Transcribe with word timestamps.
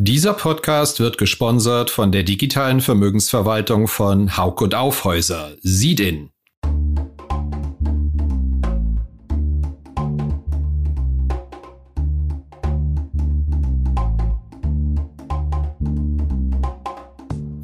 Dieser 0.00 0.32
Podcast 0.32 1.00
wird 1.00 1.18
gesponsert 1.18 1.90
von 1.90 2.12
der 2.12 2.22
digitalen 2.22 2.80
Vermögensverwaltung 2.80 3.88
von 3.88 4.36
Haug 4.36 4.62
und 4.62 4.76
Aufhäuser, 4.76 5.56
Sidin. 5.60 6.30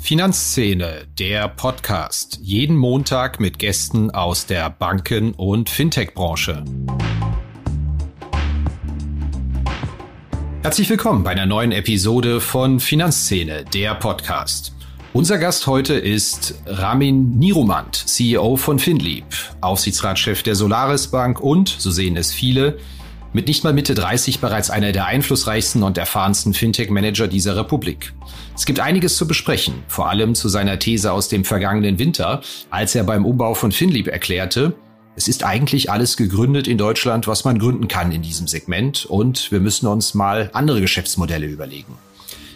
Finanzszene, 0.00 1.06
der 1.16 1.46
Podcast. 1.46 2.40
Jeden 2.42 2.76
Montag 2.76 3.38
mit 3.38 3.60
Gästen 3.60 4.10
aus 4.10 4.46
der 4.46 4.70
Banken- 4.70 5.34
und 5.34 5.70
Fintech-Branche. 5.70 6.64
Herzlich 10.64 10.88
willkommen 10.88 11.24
bei 11.24 11.32
einer 11.32 11.44
neuen 11.44 11.72
Episode 11.72 12.40
von 12.40 12.80
Finanzszene, 12.80 13.66
der 13.74 13.94
Podcast. 13.96 14.72
Unser 15.12 15.36
Gast 15.36 15.66
heute 15.66 15.92
ist 15.92 16.54
Ramin 16.64 17.38
Niromand, 17.38 17.94
CEO 17.94 18.56
von 18.56 18.78
Finlieb, 18.78 19.26
Aufsichtsratschef 19.60 20.42
der 20.42 20.54
Solaris 20.54 21.08
Bank 21.08 21.38
und, 21.38 21.68
so 21.68 21.90
sehen 21.90 22.16
es 22.16 22.32
viele, 22.32 22.78
mit 23.34 23.46
nicht 23.46 23.62
mal 23.62 23.74
Mitte 23.74 23.94
30 23.94 24.40
bereits 24.40 24.70
einer 24.70 24.92
der 24.92 25.04
einflussreichsten 25.04 25.82
und 25.82 25.98
erfahrensten 25.98 26.54
Fintech-Manager 26.54 27.28
dieser 27.28 27.56
Republik. 27.56 28.14
Es 28.54 28.64
gibt 28.64 28.80
einiges 28.80 29.18
zu 29.18 29.28
besprechen, 29.28 29.82
vor 29.86 30.08
allem 30.08 30.34
zu 30.34 30.48
seiner 30.48 30.78
These 30.78 31.12
aus 31.12 31.28
dem 31.28 31.44
vergangenen 31.44 31.98
Winter, 31.98 32.40
als 32.70 32.94
er 32.94 33.04
beim 33.04 33.26
Umbau 33.26 33.52
von 33.52 33.70
Finlieb 33.70 34.06
erklärte, 34.06 34.74
es 35.16 35.28
ist 35.28 35.44
eigentlich 35.44 35.90
alles 35.90 36.16
gegründet 36.16 36.66
in 36.66 36.78
Deutschland, 36.78 37.26
was 37.26 37.44
man 37.44 37.58
gründen 37.58 37.88
kann 37.88 38.10
in 38.12 38.22
diesem 38.22 38.48
Segment 38.48 39.06
und 39.06 39.52
wir 39.52 39.60
müssen 39.60 39.86
uns 39.86 40.14
mal 40.14 40.50
andere 40.52 40.80
Geschäftsmodelle 40.80 41.46
überlegen. 41.46 41.96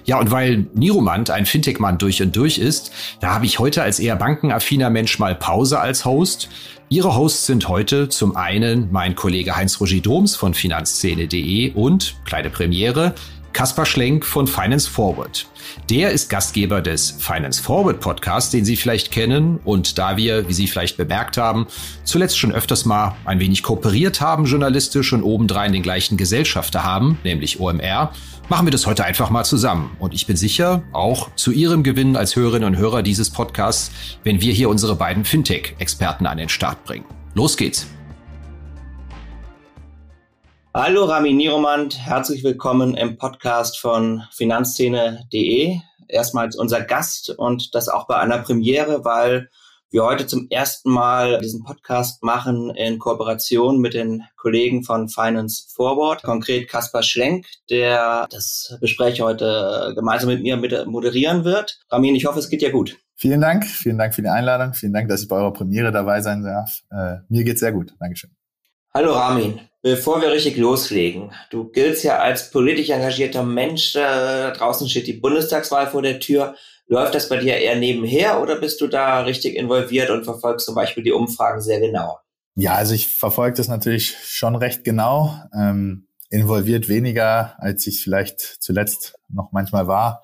Ja, 0.05 0.19
und 0.19 0.31
weil 0.31 0.67
Niromant 0.73 1.29
ein 1.29 1.45
Fintech-Mann 1.45 1.99
durch 1.99 2.23
und 2.23 2.35
durch 2.35 2.57
ist, 2.57 2.93
da 3.21 3.35
habe 3.35 3.45
ich 3.45 3.59
heute 3.59 3.83
als 3.83 4.01
eher 4.01 4.17
bankenaffiner 4.17 4.89
Mensch 4.89 5.19
mal 5.19 5.35
Pause 5.35 5.81
als 5.81 6.07
Host. 6.07 6.49
Ihre 6.89 7.15
Hosts 7.15 7.45
sind 7.45 7.69
heute 7.69 8.09
zum 8.09 8.35
einen 8.35 8.89
mein 8.91 9.15
Kollege 9.15 9.55
Heinz-Roger 9.55 10.01
Doms 10.01 10.35
von 10.35 10.55
finanzszene.de 10.55 11.73
und, 11.75 12.17
kleine 12.25 12.49
Premiere, 12.49 13.15
Kaspar 13.59 13.87
Schlenk 13.87 14.25
von 14.25 14.47
Finance 14.47 14.89
Forward. 14.89 15.49
Der 15.91 16.13
ist 16.13 16.31
Gastgeber 16.31 16.81
des 16.81 17.11
Finance 17.11 17.61
Forward 17.61 17.99
Podcasts, 17.99 18.53
den 18.53 18.65
Sie 18.65 18.77
vielleicht 18.77 19.11
kennen. 19.11 19.59
Und 19.65 19.99
da 19.99 20.17
wir, 20.17 20.49
wie 20.49 20.53
Sie 20.53 20.69
vielleicht 20.69 20.97
bemerkt 20.97 21.39
haben, 21.39 21.67
zuletzt 22.05 22.39
schon 22.39 22.53
öfters 22.53 22.85
mal 22.85 23.17
ein 23.25 23.41
wenig 23.41 23.65
kooperiert 23.65 24.21
haben, 24.21 24.45
journalistisch 24.45 25.13
und 25.13 25.25
obendrein 25.25 25.73
den 25.73 25.83
gleichen 25.83 26.17
Gesellschafter 26.17 26.85
haben, 26.85 27.19
nämlich 27.25 27.59
OMR, 27.59 28.13
machen 28.49 28.65
wir 28.65 28.71
das 28.71 28.87
heute 28.87 29.05
einfach 29.05 29.29
mal 29.29 29.43
zusammen. 29.43 29.91
Und 29.99 30.15
ich 30.15 30.29
bin 30.29 30.37
sicher, 30.37 30.85
auch 30.93 31.35
zu 31.35 31.51
Ihrem 31.51 31.83
Gewinn 31.83 32.15
als 32.15 32.37
Hörerinnen 32.37 32.69
und 32.69 32.77
Hörer 32.77 33.03
dieses 33.03 33.29
Podcasts, 33.29 33.91
wenn 34.23 34.41
wir 34.41 34.53
hier 34.53 34.69
unsere 34.69 34.95
beiden 34.95 35.25
Fintech-Experten 35.25 36.27
an 36.27 36.39
den 36.39 36.49
Start 36.49 36.85
bringen. 36.85 37.07
Los 37.35 37.57
geht's! 37.57 37.89
Hallo 40.81 41.07
Rami 41.07 41.33
Niromand, 41.33 41.99
herzlich 41.99 42.45
willkommen 42.45 42.95
im 42.95 43.17
Podcast 43.19 43.81
von 43.81 44.23
Finanzszene.de. 44.31 45.77
Erstmals 46.07 46.55
unser 46.55 46.83
Gast 46.83 47.31
und 47.31 47.75
das 47.75 47.89
auch 47.89 48.07
bei 48.07 48.15
einer 48.15 48.39
Premiere, 48.39 49.05
weil 49.05 49.49
wir 49.91 50.05
heute 50.05 50.29
zum 50.29 50.47
ersten 50.51 50.93
Mal 50.93 51.41
diesen 51.41 51.65
Podcast 51.65 52.23
machen 52.23 52.71
in 52.77 53.01
Kooperation 53.01 53.81
mit 53.81 53.95
den 53.95 54.23
Kollegen 54.37 54.85
von 54.85 55.09
Finance 55.09 55.65
Forward, 55.75 56.23
konkret 56.23 56.69
Kaspar 56.69 57.03
Schlenk, 57.03 57.47
der 57.71 58.29
das 58.31 58.79
Gespräch 58.81 59.21
heute 59.21 59.95
gemeinsam 59.97 60.29
mit 60.29 60.43
mir 60.43 60.57
moderieren 60.87 61.43
wird. 61.43 61.81
Ramin, 61.91 62.15
ich 62.15 62.27
hoffe, 62.27 62.39
es 62.39 62.49
geht 62.49 62.63
dir 62.63 62.71
gut. 62.71 62.97
Vielen 63.17 63.41
Dank, 63.41 63.65
vielen 63.67 63.99
Dank 63.99 64.15
für 64.15 64.23
die 64.23 64.29
Einladung, 64.29 64.75
vielen 64.75 64.93
Dank, 64.93 65.09
dass 65.09 65.23
ich 65.23 65.29
bei 65.29 65.39
eurer 65.39 65.53
Premiere 65.53 65.91
dabei 65.91 66.21
sein 66.21 66.45
darf. 66.45 66.83
Äh, 66.93 67.17
mir 67.29 67.43
geht's 67.43 67.59
sehr 67.59 67.73
gut, 67.73 67.97
Dankeschön. 67.99 68.31
Hallo 68.95 69.13
Ramin, 69.13 69.61
bevor 69.89 70.21
wir 70.21 70.31
richtig 70.31 70.57
loslegen, 70.59 71.33
du 71.51 71.71
giltst 71.71 72.05
ja 72.05 72.19
als 72.19 72.51
politisch 72.51 72.91
engagierter 72.91 73.43
Mensch, 73.43 73.97
äh, 73.97 74.53
draußen 74.53 74.89
steht 74.89 75.07
die 75.07 75.15
Bundestagswahl 75.15 75.87
vor 75.87 76.03
der 76.03 76.21
Tür. 76.21 76.57
Läuft 76.87 77.15
das 77.15 77.29
bei 77.29 77.39
dir 77.39 77.57
eher 77.57 77.77
nebenher 77.77 78.43
oder 78.43 78.61
bist 78.61 78.81
du 78.81 78.87
da 78.87 79.21
richtig 79.21 79.57
involviert 79.57 80.11
und 80.11 80.25
verfolgst 80.25 80.67
zum 80.67 80.75
Beispiel 80.75 81.03
die 81.03 81.13
Umfragen 81.13 81.61
sehr 81.61 81.81
genau? 81.81 82.19
Ja, 82.55 82.75
also 82.75 82.95
ich 82.95 83.09
verfolge 83.09 83.57
das 83.57 83.69
natürlich 83.69 84.17
schon 84.25 84.57
recht 84.57 84.85
genau. 84.85 85.35
Ähm, 85.55 86.09
involviert 86.31 86.89
weniger, 86.89 87.55
als 87.59 87.87
ich 87.87 88.03
vielleicht 88.03 88.41
zuletzt 88.41 89.15
noch 89.29 89.53
manchmal 89.53 89.87
war. 89.87 90.23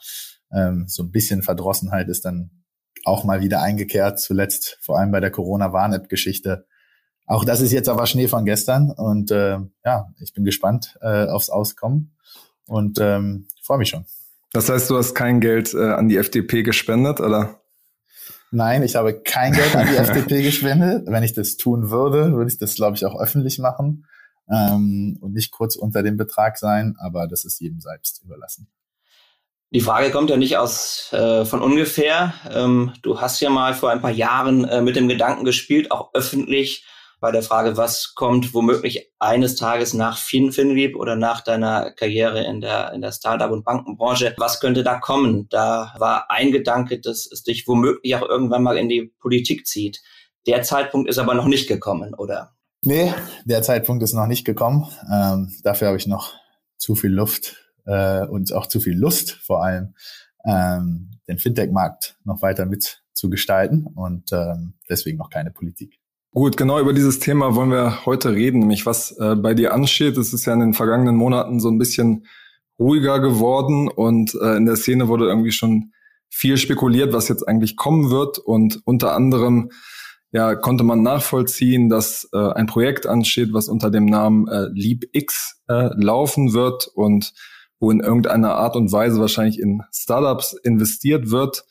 Ähm, 0.52 0.84
so 0.88 1.04
ein 1.04 1.10
bisschen 1.10 1.42
Verdrossenheit 1.42 2.08
ist 2.08 2.24
dann 2.24 2.50
auch 3.04 3.24
mal 3.24 3.40
wieder 3.40 3.62
eingekehrt, 3.62 4.20
zuletzt 4.20 4.78
vor 4.82 4.98
allem 4.98 5.10
bei 5.10 5.20
der 5.20 5.30
Corona-Warn-App-Geschichte. 5.30 6.66
Auch 7.26 7.44
das 7.44 7.60
ist 7.60 7.72
jetzt 7.72 7.88
aber 7.88 8.06
Schnee 8.06 8.28
von 8.28 8.44
gestern 8.44 8.90
und 8.90 9.30
äh, 9.30 9.58
ja, 9.84 10.06
ich 10.20 10.34
bin 10.34 10.44
gespannt 10.44 10.98
äh, 11.00 11.26
aufs 11.26 11.48
Auskommen 11.48 12.14
und 12.66 12.98
ähm, 13.00 13.48
freue 13.62 13.78
mich 13.78 13.88
schon. 13.88 14.04
Das 14.52 14.68
heißt, 14.68 14.88
du 14.90 14.96
hast 14.96 15.14
kein 15.14 15.40
Geld 15.40 15.74
äh, 15.74 15.92
an 15.92 16.08
die 16.08 16.16
FDP 16.16 16.62
gespendet, 16.62 17.20
oder? 17.20 17.60
Nein, 18.50 18.84
ich 18.84 18.94
habe 18.94 19.20
kein 19.20 19.52
Geld 19.52 19.74
an 19.74 19.88
die 19.88 19.96
FDP 19.96 20.42
gespendet. 20.44 21.06
Wenn 21.06 21.24
ich 21.24 21.32
das 21.32 21.56
tun 21.56 21.90
würde, 21.90 22.32
würde 22.34 22.50
ich 22.50 22.58
das, 22.58 22.76
glaube 22.76 22.96
ich, 22.96 23.04
auch 23.04 23.18
öffentlich 23.18 23.58
machen 23.58 24.06
ähm, 24.48 25.18
und 25.20 25.32
nicht 25.32 25.50
kurz 25.50 25.76
unter 25.76 26.02
dem 26.02 26.16
Betrag 26.16 26.58
sein, 26.58 26.94
aber 27.00 27.26
das 27.26 27.44
ist 27.44 27.60
jedem 27.60 27.80
selbst 27.80 28.22
überlassen. 28.24 28.68
Die 29.70 29.80
Frage 29.80 30.12
kommt 30.12 30.30
ja 30.30 30.36
nicht 30.36 30.56
aus 30.56 31.12
äh, 31.12 31.44
von 31.44 31.60
ungefähr. 31.60 32.32
Ähm, 32.48 32.92
du 33.02 33.20
hast 33.20 33.40
ja 33.40 33.50
mal 33.50 33.74
vor 33.74 33.90
ein 33.90 34.00
paar 34.00 34.12
Jahren 34.12 34.64
äh, 34.66 34.80
mit 34.82 34.94
dem 34.94 35.08
Gedanken 35.08 35.44
gespielt, 35.44 35.90
auch 35.90 36.10
öffentlich 36.14 36.86
bei 37.24 37.32
der 37.32 37.42
Frage, 37.42 37.78
was 37.78 38.12
kommt 38.14 38.52
womöglich 38.52 39.10
eines 39.18 39.56
Tages 39.56 39.94
nach 39.94 40.18
FinFinLeap 40.18 40.94
oder 40.94 41.16
nach 41.16 41.40
deiner 41.40 41.90
Karriere 41.90 42.44
in 42.44 42.60
der, 42.60 42.92
in 42.92 43.00
der 43.00 43.12
Startup- 43.12 43.50
und 43.50 43.64
Bankenbranche, 43.64 44.34
was 44.36 44.60
könnte 44.60 44.82
da 44.82 44.98
kommen? 44.98 45.48
Da 45.48 45.94
war 45.96 46.30
ein 46.30 46.52
Gedanke, 46.52 47.00
dass 47.00 47.24
es 47.24 47.42
dich 47.42 47.66
womöglich 47.66 48.14
auch 48.14 48.28
irgendwann 48.28 48.62
mal 48.62 48.76
in 48.76 48.90
die 48.90 49.10
Politik 49.20 49.66
zieht. 49.66 50.02
Der 50.46 50.60
Zeitpunkt 50.60 51.08
ist 51.08 51.16
aber 51.16 51.32
noch 51.32 51.46
nicht 51.46 51.66
gekommen, 51.66 52.12
oder? 52.12 52.52
Nee, 52.82 53.14
der 53.46 53.62
Zeitpunkt 53.62 54.02
ist 54.02 54.12
noch 54.12 54.26
nicht 54.26 54.44
gekommen. 54.44 54.86
Ähm, 55.10 55.50
dafür 55.62 55.88
habe 55.88 55.96
ich 55.96 56.06
noch 56.06 56.34
zu 56.76 56.94
viel 56.94 57.12
Luft 57.12 57.56
äh, 57.86 58.26
und 58.26 58.52
auch 58.52 58.66
zu 58.66 58.80
viel 58.80 58.98
Lust 58.98 59.30
vor 59.30 59.64
allem, 59.64 59.94
ähm, 60.44 61.12
den 61.26 61.38
Fintech-Markt 61.38 62.18
noch 62.24 62.42
weiter 62.42 62.66
mitzugestalten 62.66 63.86
und 63.86 64.30
ähm, 64.30 64.74
deswegen 64.90 65.16
noch 65.16 65.30
keine 65.30 65.52
Politik. 65.52 66.03
Gut, 66.36 66.56
genau 66.56 66.80
über 66.80 66.92
dieses 66.92 67.20
Thema 67.20 67.54
wollen 67.54 67.70
wir 67.70 68.04
heute 68.06 68.32
reden, 68.32 68.58
nämlich 68.58 68.86
was 68.86 69.16
äh, 69.18 69.36
bei 69.36 69.54
dir 69.54 69.72
ansteht. 69.72 70.16
Es 70.18 70.32
ist 70.32 70.46
ja 70.46 70.52
in 70.52 70.58
den 70.58 70.74
vergangenen 70.74 71.14
Monaten 71.14 71.60
so 71.60 71.68
ein 71.68 71.78
bisschen 71.78 72.26
ruhiger 72.76 73.20
geworden 73.20 73.86
und 73.86 74.34
äh, 74.42 74.56
in 74.56 74.66
der 74.66 74.74
Szene 74.74 75.06
wurde 75.06 75.26
irgendwie 75.28 75.52
schon 75.52 75.92
viel 76.28 76.56
spekuliert, 76.56 77.12
was 77.12 77.28
jetzt 77.28 77.46
eigentlich 77.46 77.76
kommen 77.76 78.10
wird 78.10 78.38
und 78.38 78.80
unter 78.84 79.14
anderem 79.14 79.70
ja 80.32 80.56
konnte 80.56 80.82
man 80.82 81.04
nachvollziehen, 81.04 81.88
dass 81.88 82.28
äh, 82.32 82.36
ein 82.36 82.66
Projekt 82.66 83.06
ansteht, 83.06 83.52
was 83.52 83.68
unter 83.68 83.92
dem 83.92 84.06
Namen 84.06 84.48
äh, 84.48 84.66
LeapX 84.74 85.62
äh, 85.68 85.90
laufen 85.94 86.52
wird 86.52 86.88
und 86.96 87.32
wo 87.78 87.92
in 87.92 88.00
irgendeiner 88.00 88.56
Art 88.56 88.74
und 88.74 88.90
Weise 88.90 89.20
wahrscheinlich 89.20 89.60
in 89.60 89.82
Startups 89.92 90.52
investiert 90.64 91.30
wird 91.30 91.64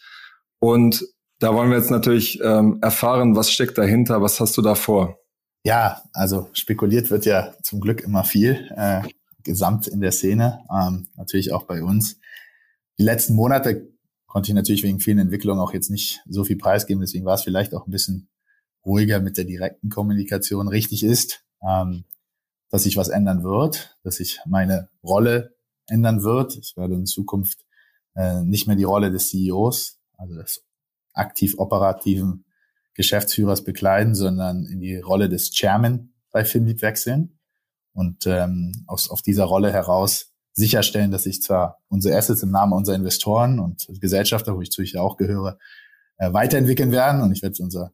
und 0.59 1.03
da 1.43 1.53
wollen 1.53 1.71
wir 1.71 1.77
jetzt 1.77 1.91
natürlich 1.91 2.39
ähm, 2.41 2.79
erfahren, 2.81 3.35
was 3.35 3.51
steckt 3.51 3.77
dahinter, 3.77 4.21
was 4.21 4.39
hast 4.39 4.55
du 4.55 4.61
da 4.61 4.75
vor? 4.75 5.19
Ja, 5.65 6.01
also 6.13 6.49
spekuliert 6.53 7.11
wird 7.11 7.25
ja 7.25 7.53
zum 7.63 7.81
Glück 7.81 7.99
immer 7.99 8.23
viel, 8.23 8.71
äh, 8.77 9.01
gesamt 9.43 9.87
in 9.87 9.99
der 9.99 10.13
Szene, 10.13 10.63
ähm, 10.73 11.09
natürlich 11.17 11.51
auch 11.51 11.63
bei 11.63 11.83
uns. 11.83 12.17
Die 12.97 13.03
letzten 13.03 13.35
Monate 13.35 13.89
konnte 14.25 14.51
ich 14.51 14.55
natürlich 14.55 14.83
wegen 14.83 15.01
vielen 15.01 15.19
Entwicklungen 15.19 15.59
auch 15.59 15.73
jetzt 15.73 15.89
nicht 15.89 16.21
so 16.29 16.45
viel 16.45 16.57
preisgeben, 16.57 17.01
deswegen 17.01 17.25
war 17.25 17.35
es 17.35 17.43
vielleicht 17.43 17.73
auch 17.75 17.87
ein 17.87 17.91
bisschen 17.91 18.29
ruhiger 18.85 19.19
mit 19.19 19.35
der 19.35 19.43
direkten 19.43 19.89
Kommunikation. 19.89 20.69
Richtig 20.69 21.03
ist, 21.03 21.43
ähm, 21.61 22.05
dass 22.69 22.83
sich 22.83 22.95
was 22.95 23.09
ändern 23.09 23.43
wird, 23.43 23.97
dass 24.03 24.15
sich 24.15 24.39
meine 24.45 24.87
Rolle 25.03 25.57
ändern 25.87 26.23
wird. 26.23 26.55
Ich 26.55 26.77
werde 26.77 26.93
in 26.93 27.05
Zukunft 27.05 27.65
äh, 28.15 28.43
nicht 28.43 28.65
mehr 28.65 28.77
die 28.77 28.85
Rolle 28.85 29.11
des 29.11 29.27
CEOs, 29.27 29.99
also 30.17 30.35
des 30.35 30.63
aktiv 31.13 31.55
operativen 31.57 32.45
Geschäftsführers 32.95 33.63
bekleiden, 33.63 34.15
sondern 34.15 34.65
in 34.65 34.79
die 34.79 34.97
Rolle 34.97 35.29
des 35.29 35.51
Chairman 35.51 36.13
bei 36.31 36.45
Finlieb 36.45 36.81
wechseln 36.81 37.39
und 37.93 38.25
ähm, 38.27 38.83
aus, 38.87 39.09
auf 39.09 39.21
dieser 39.21 39.45
Rolle 39.45 39.71
heraus 39.71 40.31
sicherstellen, 40.53 41.11
dass 41.11 41.23
sich 41.23 41.41
zwar 41.41 41.79
unsere 41.87 42.15
Assets 42.15 42.43
im 42.43 42.51
Namen 42.51 42.73
unserer 42.73 42.95
Investoren 42.95 43.59
und 43.59 43.87
Gesellschafter, 43.99 44.55
wo 44.55 44.61
ich 44.61 44.71
zu 44.71 44.81
ich 44.81 44.97
auch 44.97 45.17
gehöre, 45.17 45.57
äh, 46.17 46.31
weiterentwickeln 46.31 46.91
werden 46.91 47.21
und 47.21 47.31
ich 47.31 47.41
werde 47.41 47.61
unser 47.63 47.91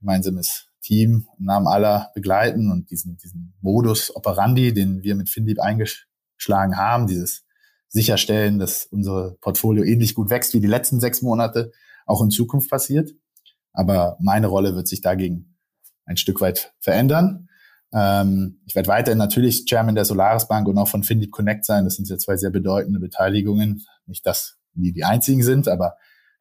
gemeinsames 0.00 0.68
Team 0.82 1.26
im 1.38 1.44
Namen 1.46 1.66
aller 1.66 2.10
begleiten 2.14 2.70
und 2.70 2.90
diesen, 2.90 3.16
diesen 3.16 3.54
Modus 3.60 4.14
operandi, 4.14 4.72
den 4.74 5.02
wir 5.02 5.14
mit 5.14 5.30
Finlieb 5.30 5.58
eingeschlagen 5.58 6.76
haben, 6.76 7.06
dieses 7.06 7.44
sicherstellen, 7.88 8.58
dass 8.58 8.84
unser 8.86 9.36
Portfolio 9.40 9.82
ähnlich 9.82 10.14
gut 10.14 10.28
wächst 10.30 10.54
wie 10.54 10.60
die 10.60 10.66
letzten 10.66 11.00
sechs 11.00 11.22
Monate 11.22 11.72
auch 12.06 12.22
in 12.22 12.30
Zukunft 12.30 12.70
passiert. 12.70 13.10
Aber 13.72 14.16
meine 14.20 14.46
Rolle 14.46 14.74
wird 14.74 14.88
sich 14.88 15.02
dagegen 15.02 15.56
ein 16.06 16.16
Stück 16.16 16.40
weit 16.40 16.72
verändern. 16.80 17.48
Ähm, 17.92 18.60
ich 18.66 18.74
werde 18.74 18.88
weiterhin 18.88 19.18
natürlich 19.18 19.66
Chairman 19.66 19.94
der 19.94 20.04
Solaris 20.04 20.48
Bank 20.48 20.66
und 20.68 20.78
auch 20.78 20.88
von 20.88 21.02
Findeep 21.02 21.30
Connect 21.30 21.64
sein. 21.64 21.84
Das 21.84 21.96
sind 21.96 22.08
ja 22.08 22.16
zwei 22.16 22.36
sehr 22.36 22.50
bedeutende 22.50 23.00
Beteiligungen. 23.00 23.84
Nicht, 24.06 24.24
dass 24.24 24.58
die 24.72 24.92
die 24.92 25.04
einzigen 25.04 25.42
sind, 25.42 25.68
aber 25.68 25.96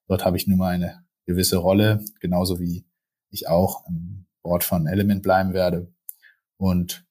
dort 0.07 0.25
habe 0.25 0.37
ich 0.37 0.47
nun 0.47 0.57
mal 0.57 0.73
eine 0.73 1.03
gewisse 1.25 1.57
Rolle, 1.57 2.03
genauso 2.19 2.59
wie 2.59 2.85
ich 3.29 3.47
auch 3.47 3.85
im 3.87 4.27
Board 4.43 4.63
von 4.63 4.87
Element 4.87 5.23
bleiben 5.23 5.53
werde 5.53 5.91
und 6.57 7.05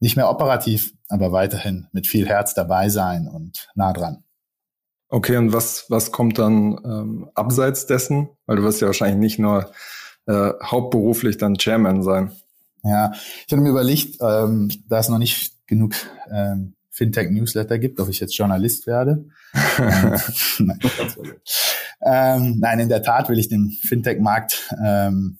nicht 0.00 0.16
mehr 0.16 0.30
operativ, 0.30 0.94
aber 1.08 1.30
weiterhin 1.30 1.86
mit 1.92 2.06
viel 2.06 2.26
Herz 2.26 2.54
dabei 2.54 2.88
sein 2.88 3.28
und 3.28 3.68
nah 3.74 3.92
dran. 3.92 4.24
Okay, 5.12 5.36
und 5.36 5.52
was, 5.52 5.84
was 5.90 6.10
kommt 6.10 6.38
dann 6.38 6.80
ähm, 6.86 7.28
abseits 7.34 7.84
dessen? 7.84 8.30
Weil 8.46 8.56
du 8.56 8.62
wirst 8.62 8.80
ja 8.80 8.86
wahrscheinlich 8.86 9.18
nicht 9.18 9.38
nur 9.38 9.70
äh, 10.26 10.52
hauptberuflich 10.64 11.36
dann 11.36 11.58
Chairman 11.58 12.02
sein. 12.02 12.32
Ja, 12.82 13.12
ich 13.12 13.52
hatte 13.52 13.60
mir 13.60 13.68
überlegt, 13.68 14.16
ähm, 14.22 14.70
da 14.88 15.00
es 15.00 15.10
noch 15.10 15.18
nicht 15.18 15.66
genug 15.66 15.94
ähm, 16.32 16.76
Fintech-Newsletter 16.92 17.78
gibt, 17.78 18.00
ob 18.00 18.08
ich 18.08 18.20
jetzt 18.20 18.34
Journalist 18.38 18.86
werde. 18.86 19.26
nein, 20.58 20.78
ähm, 22.00 22.56
nein, 22.58 22.80
in 22.80 22.88
der 22.88 23.02
Tat 23.02 23.28
will 23.28 23.38
ich 23.38 23.50
den 23.50 23.70
Fintech-Markt 23.70 24.74
ähm, 24.82 25.38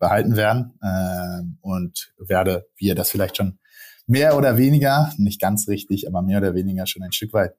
behalten 0.00 0.34
werden 0.34 0.80
ähm, 0.82 1.58
und 1.60 2.12
werde, 2.18 2.66
wie 2.74 2.86
ihr 2.86 2.96
das 2.96 3.10
vielleicht 3.10 3.36
schon 3.36 3.60
mehr 4.08 4.36
oder 4.36 4.58
weniger, 4.58 5.12
nicht 5.16 5.40
ganz 5.40 5.68
richtig, 5.68 6.08
aber 6.08 6.22
mehr 6.22 6.38
oder 6.38 6.56
weniger 6.56 6.88
schon 6.88 7.04
ein 7.04 7.12
Stück 7.12 7.32
weit 7.34 7.54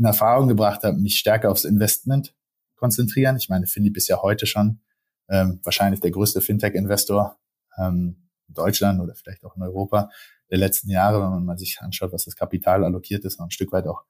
in 0.00 0.06
Erfahrung 0.06 0.48
gebracht 0.48 0.80
habt, 0.82 0.98
mich 0.98 1.18
stärker 1.18 1.50
aufs 1.50 1.64
Investment 1.64 2.34
konzentrieren. 2.76 3.36
Ich 3.36 3.50
meine, 3.50 3.66
Finlieb 3.66 3.98
ist 3.98 4.08
ja 4.08 4.22
heute 4.22 4.46
schon 4.46 4.80
ähm, 5.28 5.60
wahrscheinlich 5.62 6.00
der 6.00 6.10
größte 6.10 6.40
Fintech-Investor 6.40 7.38
ähm, 7.78 8.16
in 8.48 8.54
Deutschland 8.54 8.98
oder 9.00 9.14
vielleicht 9.14 9.44
auch 9.44 9.56
in 9.56 9.62
Europa 9.62 10.08
der 10.50 10.56
letzten 10.56 10.88
Jahre, 10.88 11.22
wenn 11.22 11.30
man 11.30 11.44
mal 11.44 11.58
sich 11.58 11.80
anschaut, 11.82 12.14
was 12.14 12.24
das 12.24 12.34
Kapital 12.34 12.82
allokiert 12.82 13.26
ist, 13.26 13.38
noch 13.38 13.46
ein 13.46 13.50
Stück 13.50 13.72
weit 13.72 13.86
auch 13.86 14.02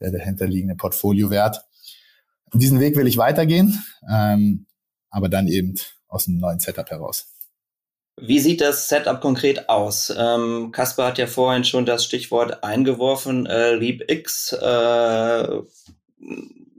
der 0.00 0.12
dahinterliegende 0.12 0.76
Portfoliowert. 0.76 1.62
Und 2.50 2.62
diesen 2.62 2.80
Weg 2.80 2.96
will 2.96 3.06
ich 3.06 3.18
weitergehen, 3.18 3.78
ähm, 4.10 4.66
aber 5.10 5.28
dann 5.28 5.46
eben 5.46 5.74
aus 6.08 6.26
einem 6.26 6.38
neuen 6.38 6.58
Setup 6.58 6.88
heraus. 6.88 7.34
Wie 8.20 8.40
sieht 8.40 8.60
das 8.60 8.88
Setup 8.88 9.20
konkret 9.20 9.68
aus? 9.68 10.12
Ähm, 10.16 10.70
Kaspar 10.72 11.08
hat 11.08 11.18
ja 11.18 11.26
vorhin 11.26 11.64
schon 11.64 11.86
das 11.86 12.04
Stichwort 12.04 12.64
eingeworfen, 12.64 13.46
äh, 13.46 13.74
LeapX, 13.74 14.52
äh, 14.52 15.60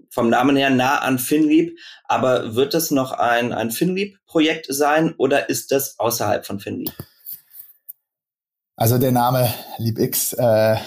vom 0.09 0.29
Namen 0.29 0.55
her 0.55 0.69
nah 0.69 0.99
an 0.99 1.19
FinLeap, 1.19 1.77
aber 2.05 2.55
wird 2.55 2.73
es 2.73 2.91
noch 2.91 3.11
ein, 3.11 3.53
ein 3.53 3.71
FinLeap-Projekt 3.71 4.65
sein 4.69 5.13
oder 5.17 5.49
ist 5.49 5.71
das 5.71 5.97
außerhalb 5.99 6.45
von 6.45 6.59
FinLeap? 6.59 6.93
Also 8.75 8.97
der 8.97 9.11
Name 9.11 9.53
LeapX 9.77 10.33
äh, 10.33 10.77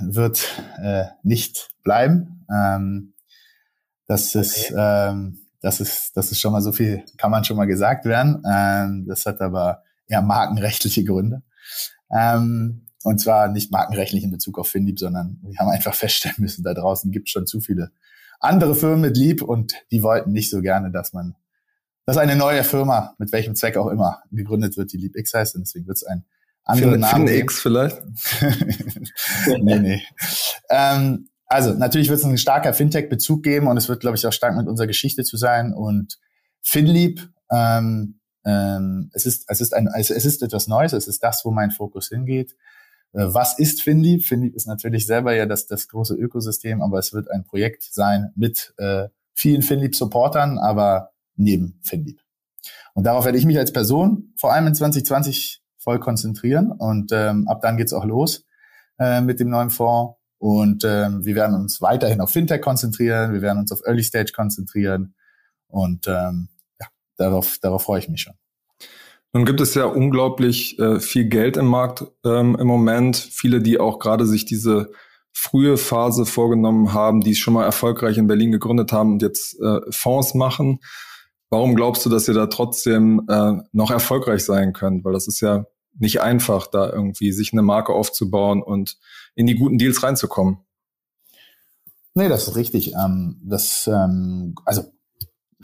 wird 0.00 0.48
äh, 0.82 1.04
nicht 1.22 1.70
bleiben. 1.82 2.46
Ähm, 2.50 3.14
das 4.06 4.34
ist 4.34 4.72
ähm, 4.76 5.38
das 5.60 5.80
ist 5.80 6.16
das 6.16 6.32
ist 6.32 6.40
schon 6.40 6.52
mal 6.52 6.60
so 6.60 6.72
viel 6.72 7.04
kann 7.16 7.30
man 7.30 7.44
schon 7.44 7.56
mal 7.56 7.66
gesagt 7.66 8.04
werden. 8.04 8.42
Ähm, 8.50 9.06
das 9.06 9.26
hat 9.26 9.40
aber 9.40 9.82
eher 10.06 10.22
markenrechtliche 10.22 11.04
Gründe. 11.04 11.42
Ähm, 12.10 12.86
und 13.04 13.20
zwar 13.20 13.48
nicht 13.48 13.72
markenrechtlich 13.72 14.22
in 14.22 14.30
Bezug 14.30 14.58
auf 14.58 14.68
Finlieb, 14.68 14.98
sondern 14.98 15.40
wir 15.42 15.58
haben 15.58 15.68
einfach 15.68 15.94
feststellen 15.94 16.36
müssen, 16.38 16.62
da 16.62 16.74
draußen 16.74 17.10
gibt 17.10 17.28
es 17.28 17.32
schon 17.32 17.46
zu 17.46 17.60
viele 17.60 17.90
andere 18.40 18.74
Firmen 18.74 19.00
mit 19.00 19.16
Lieb 19.16 19.42
und 19.42 19.74
die 19.90 20.02
wollten 20.02 20.32
nicht 20.32 20.50
so 20.50 20.60
gerne, 20.60 20.90
dass 20.90 21.12
man, 21.12 21.36
dass 22.06 22.16
eine 22.16 22.36
neue 22.36 22.64
Firma, 22.64 23.14
mit 23.18 23.32
welchem 23.32 23.54
Zweck 23.54 23.76
auch 23.76 23.88
immer, 23.88 24.22
gegründet 24.30 24.76
wird, 24.76 24.92
die 24.92 24.96
Lieb 24.96 25.16
X 25.16 25.32
heißt 25.32 25.54
und 25.54 25.62
deswegen 25.62 25.86
wird 25.86 25.96
es 25.96 26.04
ein 26.04 26.24
anderer 26.64 26.96
Name. 26.96 27.28
Fin 27.28 27.38
X 27.38 27.60
vielleicht? 27.60 28.02
nee, 29.62 29.78
nee. 29.78 30.02
Ähm, 30.70 31.28
also 31.46 31.74
natürlich 31.74 32.08
wird 32.08 32.18
es 32.18 32.24
einen 32.24 32.38
starker 32.38 32.72
Fintech-Bezug 32.72 33.42
geben 33.42 33.68
und 33.68 33.76
es 33.76 33.88
wird, 33.88 34.00
glaube 34.00 34.16
ich, 34.16 34.26
auch 34.26 34.32
stark 34.32 34.56
mit 34.56 34.66
unserer 34.66 34.86
Geschichte 34.86 35.22
zu 35.22 35.36
sein 35.36 35.72
und 35.72 36.18
Finlieb 36.62 37.28
ähm, 37.50 38.20
ähm, 38.44 39.10
es 39.12 39.26
ist, 39.26 39.44
es 39.48 39.60
ist 39.60 39.74
ein, 39.74 39.88
es 39.94 40.10
ist 40.10 40.42
etwas 40.42 40.66
Neues. 40.66 40.92
Es 40.92 41.06
ist 41.06 41.22
das, 41.22 41.44
wo 41.44 41.50
mein 41.50 41.70
Fokus 41.70 42.08
hingeht. 42.08 42.56
Äh, 43.12 43.26
was 43.26 43.58
ist 43.58 43.82
Finlieb? 43.82 44.24
Finlieb 44.24 44.54
ist 44.54 44.66
natürlich 44.66 45.06
selber 45.06 45.34
ja 45.34 45.46
das, 45.46 45.66
das 45.66 45.88
große 45.88 46.14
Ökosystem, 46.14 46.82
aber 46.82 46.98
es 46.98 47.12
wird 47.12 47.30
ein 47.30 47.44
Projekt 47.44 47.82
sein 47.82 48.32
mit 48.34 48.74
äh, 48.78 49.08
vielen 49.34 49.62
Finlieb-Supportern, 49.62 50.58
aber 50.58 51.12
neben 51.36 51.78
Finlieb. 51.82 52.20
Und 52.94 53.04
darauf 53.04 53.24
werde 53.24 53.38
ich 53.38 53.46
mich 53.46 53.58
als 53.58 53.72
Person 53.72 54.32
vor 54.36 54.52
allem 54.52 54.66
in 54.66 54.74
2020 54.74 55.62
voll 55.78 55.98
konzentrieren 55.98 56.70
und 56.70 57.10
ähm, 57.12 57.48
ab 57.48 57.60
dann 57.62 57.76
geht's 57.76 57.92
auch 57.92 58.04
los 58.04 58.44
äh, 58.98 59.20
mit 59.20 59.40
dem 59.40 59.50
neuen 59.50 59.70
Fonds. 59.70 60.18
Und 60.38 60.84
ähm, 60.84 61.24
wir 61.24 61.36
werden 61.36 61.54
uns 61.54 61.80
weiterhin 61.80 62.20
auf 62.20 62.30
Fintech 62.30 62.60
konzentrieren, 62.60 63.32
wir 63.32 63.42
werden 63.42 63.58
uns 63.58 63.70
auf 63.70 63.80
Early 63.86 64.02
Stage 64.02 64.32
konzentrieren 64.34 65.14
und 65.68 66.08
ähm, 66.08 66.48
darauf, 67.16 67.58
darauf 67.60 67.84
freue 67.84 68.00
ich 68.00 68.08
mich 68.08 68.22
schon. 68.22 68.34
Nun 69.32 69.46
gibt 69.46 69.60
es 69.60 69.74
ja 69.74 69.86
unglaublich 69.86 70.78
äh, 70.78 71.00
viel 71.00 71.24
Geld 71.24 71.56
im 71.56 71.66
Markt 71.66 72.04
ähm, 72.24 72.56
im 72.58 72.66
Moment. 72.66 73.16
Viele, 73.16 73.62
die 73.62 73.80
auch 73.80 73.98
gerade 73.98 74.26
sich 74.26 74.44
diese 74.44 74.92
frühe 75.32 75.78
Phase 75.78 76.26
vorgenommen 76.26 76.92
haben, 76.92 77.22
die 77.22 77.30
es 77.30 77.38
schon 77.38 77.54
mal 77.54 77.64
erfolgreich 77.64 78.18
in 78.18 78.26
Berlin 78.26 78.52
gegründet 78.52 78.92
haben 78.92 79.12
und 79.12 79.22
jetzt 79.22 79.58
äh, 79.60 79.80
Fonds 79.90 80.34
machen. 80.34 80.80
Warum 81.48 81.74
glaubst 81.74 82.04
du, 82.04 82.10
dass 82.10 82.28
ihr 82.28 82.34
da 82.34 82.46
trotzdem 82.46 83.26
äh, 83.28 83.54
noch 83.72 83.90
erfolgreich 83.90 84.44
sein 84.44 84.74
könnt? 84.74 85.04
Weil 85.04 85.14
das 85.14 85.26
ist 85.26 85.40
ja 85.40 85.64
nicht 85.98 86.20
einfach, 86.20 86.66
da 86.66 86.90
irgendwie 86.90 87.32
sich 87.32 87.52
eine 87.52 87.62
Marke 87.62 87.92
aufzubauen 87.92 88.62
und 88.62 88.98
in 89.34 89.46
die 89.46 89.56
guten 89.56 89.78
Deals 89.78 90.02
reinzukommen. 90.02 90.58
Nee, 92.14 92.28
das 92.28 92.48
ist 92.48 92.56
richtig. 92.56 92.92
Ähm, 92.94 93.40
das, 93.42 93.86
ähm, 93.86 94.54
also 94.64 94.82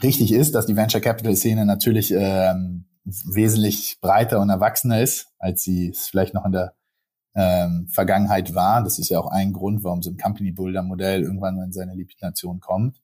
richtig 0.03 0.31
ist, 0.31 0.55
dass 0.55 0.65
die 0.65 0.75
Venture 0.75 1.01
Capital 1.01 1.35
Szene 1.35 1.65
natürlich 1.65 2.11
ähm, 2.11 2.85
wesentlich 3.03 3.99
breiter 4.01 4.39
und 4.39 4.49
erwachsener 4.49 5.01
ist, 5.01 5.27
als 5.39 5.63
sie 5.63 5.89
es 5.89 6.07
vielleicht 6.07 6.33
noch 6.33 6.45
in 6.45 6.51
der 6.51 6.73
ähm, 7.35 7.87
Vergangenheit 7.91 8.53
war. 8.55 8.83
Das 8.83 8.99
ist 8.99 9.09
ja 9.09 9.19
auch 9.19 9.31
ein 9.31 9.53
Grund, 9.53 9.83
warum 9.83 10.01
so 10.01 10.09
ein 10.09 10.17
Company 10.17 10.51
Builder 10.51 10.83
Modell 10.83 11.23
irgendwann 11.23 11.59
in 11.61 11.71
seine 11.71 11.95
Legitimation 11.95 12.59
kommt. 12.59 13.01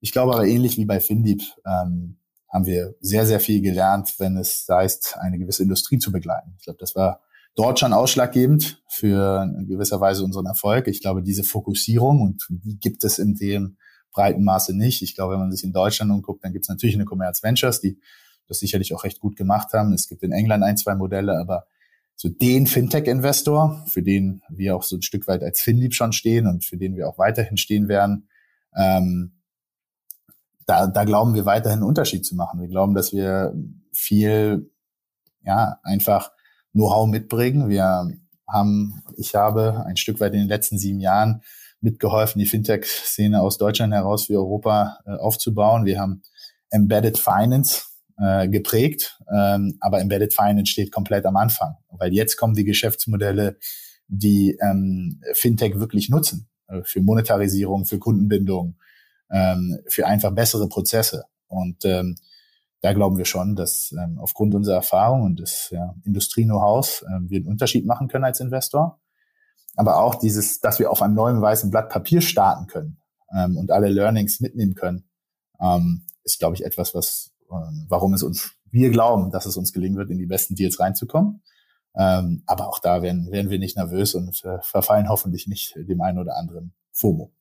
Ich 0.00 0.12
glaube 0.12 0.32
aber 0.34 0.46
ähnlich 0.46 0.76
wie 0.78 0.86
bei 0.86 1.00
Findeep 1.00 1.42
ähm, 1.66 2.16
haben 2.48 2.66
wir 2.66 2.94
sehr, 3.00 3.26
sehr 3.26 3.40
viel 3.40 3.60
gelernt, 3.60 4.14
wenn 4.18 4.36
es 4.36 4.66
heißt, 4.68 5.18
eine 5.18 5.38
gewisse 5.38 5.62
Industrie 5.62 5.98
zu 5.98 6.10
begleiten. 6.10 6.54
Ich 6.58 6.64
glaube, 6.64 6.78
das 6.80 6.96
war 6.96 7.20
dort 7.54 7.78
schon 7.78 7.92
ausschlaggebend 7.92 8.82
für 8.88 9.42
in 9.42 9.68
gewisser 9.68 10.00
Weise 10.00 10.24
unseren 10.24 10.46
Erfolg. 10.46 10.88
Ich 10.88 11.00
glaube, 11.00 11.22
diese 11.22 11.44
Fokussierung 11.44 12.22
und 12.22 12.46
die 12.48 12.78
gibt 12.78 13.04
es 13.04 13.18
in 13.18 13.34
dem 13.34 13.76
breiten 14.12 14.44
Maße 14.44 14.76
nicht. 14.76 15.02
Ich 15.02 15.14
glaube, 15.14 15.34
wenn 15.34 15.40
man 15.40 15.52
sich 15.52 15.64
in 15.64 15.72
Deutschland 15.72 16.10
umguckt, 16.10 16.44
dann 16.44 16.52
gibt 16.52 16.64
es 16.64 16.68
natürlich 16.68 16.94
eine 16.94 17.04
Commerce 17.04 17.42
Ventures, 17.42 17.80
die 17.80 17.98
das 18.48 18.58
sicherlich 18.58 18.94
auch 18.94 19.04
recht 19.04 19.20
gut 19.20 19.36
gemacht 19.36 19.72
haben. 19.72 19.92
Es 19.92 20.08
gibt 20.08 20.22
in 20.22 20.32
England 20.32 20.64
ein, 20.64 20.76
zwei 20.76 20.94
Modelle, 20.94 21.38
aber 21.38 21.66
so 22.16 22.28
den 22.28 22.66
Fintech-Investor, 22.66 23.84
für 23.86 24.02
den 24.02 24.42
wir 24.50 24.76
auch 24.76 24.82
so 24.82 24.96
ein 24.96 25.02
Stück 25.02 25.26
weit 25.26 25.42
als 25.42 25.60
Finlieb 25.60 25.94
schon 25.94 26.12
stehen 26.12 26.46
und 26.46 26.64
für 26.64 26.76
den 26.76 26.96
wir 26.96 27.08
auch 27.08 27.16
weiterhin 27.16 27.56
stehen 27.56 27.88
werden, 27.88 28.28
ähm, 28.76 29.32
da, 30.66 30.86
da 30.86 31.04
glauben 31.04 31.34
wir 31.34 31.46
weiterhin 31.46 31.78
einen 31.78 31.88
Unterschied 31.88 32.26
zu 32.26 32.36
machen. 32.36 32.60
Wir 32.60 32.68
glauben, 32.68 32.94
dass 32.94 33.12
wir 33.12 33.54
viel, 33.92 34.70
ja, 35.42 35.78
einfach 35.82 36.32
Know-how 36.72 37.08
mitbringen. 37.08 37.68
Wir 37.68 38.06
haben, 38.46 39.02
ich 39.16 39.34
habe 39.34 39.84
ein 39.86 39.96
Stück 39.96 40.20
weit 40.20 40.34
in 40.34 40.40
den 40.40 40.48
letzten 40.48 40.78
sieben 40.78 41.00
Jahren 41.00 41.42
mitgeholfen, 41.80 42.38
die 42.38 42.46
Fintech-Szene 42.46 43.40
aus 43.40 43.58
Deutschland 43.58 43.92
heraus 43.92 44.26
für 44.26 44.34
Europa 44.34 44.98
äh, 45.06 45.12
aufzubauen. 45.12 45.84
Wir 45.84 46.00
haben 46.00 46.22
Embedded 46.70 47.18
Finance 47.18 47.84
äh, 48.18 48.48
geprägt, 48.48 49.18
ähm, 49.32 49.76
aber 49.80 50.00
Embedded 50.00 50.34
Finance 50.34 50.70
steht 50.70 50.92
komplett 50.92 51.26
am 51.26 51.36
Anfang, 51.36 51.76
weil 51.90 52.12
jetzt 52.12 52.36
kommen 52.36 52.54
die 52.54 52.64
Geschäftsmodelle, 52.64 53.58
die 54.08 54.58
ähm, 54.60 55.20
Fintech 55.32 55.78
wirklich 55.78 56.10
nutzen 56.10 56.48
äh, 56.68 56.82
für 56.84 57.00
Monetarisierung, 57.00 57.84
für 57.86 57.98
Kundenbindung, 57.98 58.76
ähm, 59.30 59.78
für 59.86 60.06
einfach 60.06 60.32
bessere 60.32 60.68
Prozesse. 60.68 61.24
Und 61.46 61.84
ähm, 61.84 62.16
da 62.82 62.92
glauben 62.92 63.18
wir 63.18 63.24
schon, 63.24 63.56
dass 63.56 63.92
ähm, 63.92 64.18
aufgrund 64.18 64.54
unserer 64.54 64.76
Erfahrung 64.76 65.22
und 65.22 65.40
des 65.40 65.68
ja, 65.70 65.94
Industrie-Know-hows 66.04 67.02
äh, 67.02 67.20
wir 67.28 67.38
einen 67.38 67.46
Unterschied 67.46 67.86
machen 67.86 68.08
können 68.08 68.24
als 68.24 68.40
Investor 68.40 69.00
aber 69.76 69.98
auch 69.98 70.16
dieses, 70.16 70.60
dass 70.60 70.78
wir 70.78 70.90
auf 70.90 71.02
einem 71.02 71.14
neuen 71.14 71.40
weißen 71.40 71.70
Blatt 71.70 71.88
Papier 71.88 72.20
starten 72.20 72.66
können 72.66 72.98
ähm, 73.34 73.56
und 73.56 73.70
alle 73.70 73.88
Learnings 73.88 74.40
mitnehmen 74.40 74.74
können, 74.74 75.04
ähm, 75.60 76.06
ist, 76.24 76.38
glaube 76.38 76.54
ich, 76.56 76.64
etwas, 76.64 76.94
was, 76.94 77.32
ähm, 77.50 77.86
warum 77.88 78.14
es 78.14 78.22
uns, 78.22 78.52
wir 78.70 78.90
glauben, 78.90 79.30
dass 79.30 79.46
es 79.46 79.56
uns 79.56 79.72
gelingen 79.72 79.96
wird, 79.96 80.10
in 80.10 80.18
die 80.18 80.26
besten 80.26 80.54
Deals 80.54 80.80
reinzukommen. 80.80 81.42
Ähm, 81.96 82.42
aber 82.46 82.68
auch 82.68 82.78
da 82.78 83.02
werden, 83.02 83.30
werden 83.32 83.50
wir 83.50 83.58
nicht 83.58 83.76
nervös 83.76 84.14
und 84.14 84.44
äh, 84.44 84.58
verfallen 84.62 85.08
hoffentlich 85.08 85.48
nicht 85.48 85.74
dem 85.76 86.00
einen 86.00 86.18
oder 86.18 86.36
anderen 86.36 86.72
FOMO. 86.92 87.32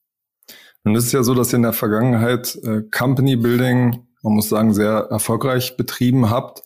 Nun 0.83 0.95
ist 0.95 1.05
es 1.05 1.11
ja 1.11 1.23
so, 1.23 1.35
dass 1.35 1.53
ihr 1.53 1.57
in 1.57 1.63
der 1.63 1.73
Vergangenheit 1.73 2.57
äh, 2.63 2.81
Company 2.81 3.35
Building, 3.35 4.07
man 4.23 4.33
muss 4.33 4.49
sagen, 4.49 4.73
sehr 4.73 5.07
erfolgreich 5.11 5.77
betrieben 5.77 6.29
habt. 6.29 6.63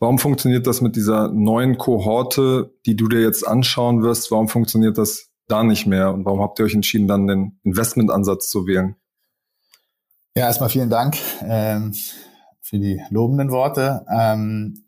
Warum 0.00 0.18
funktioniert 0.18 0.66
das 0.66 0.80
mit 0.80 0.96
dieser 0.96 1.30
neuen 1.30 1.76
Kohorte, 1.76 2.74
die 2.86 2.96
du 2.96 3.06
dir 3.06 3.20
jetzt 3.20 3.46
anschauen 3.46 4.02
wirst? 4.02 4.30
Warum 4.30 4.48
funktioniert 4.48 4.96
das 4.96 5.28
da 5.46 5.62
nicht 5.62 5.86
mehr? 5.86 6.14
Und 6.14 6.24
warum 6.24 6.40
habt 6.40 6.58
ihr 6.58 6.64
euch 6.64 6.74
entschieden, 6.74 7.06
dann 7.06 7.26
den 7.26 7.60
Investmentansatz 7.64 8.48
zu 8.48 8.66
wählen? 8.66 8.96
Ja, 10.34 10.46
erstmal 10.46 10.70
vielen 10.70 10.88
Dank 10.88 11.18
ähm, 11.42 11.92
für 12.62 12.78
die 12.78 13.02
lobenden 13.10 13.50
Worte. 13.50 14.06
Ähm, 14.10 14.86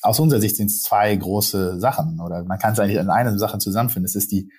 aus 0.00 0.18
unserer 0.18 0.40
Sicht 0.40 0.56
sind 0.56 0.70
es 0.70 0.80
zwei 0.80 1.14
große 1.14 1.78
Sachen 1.78 2.18
oder 2.18 2.44
man 2.44 2.58
kann 2.58 2.72
es 2.72 2.78
eigentlich 2.78 2.98
in 2.98 3.10
einer 3.10 3.36
Sache 3.38 3.58
zusammenfinden. 3.58 4.06
Es 4.06 4.14
ist 4.14 4.32
die, 4.32 4.50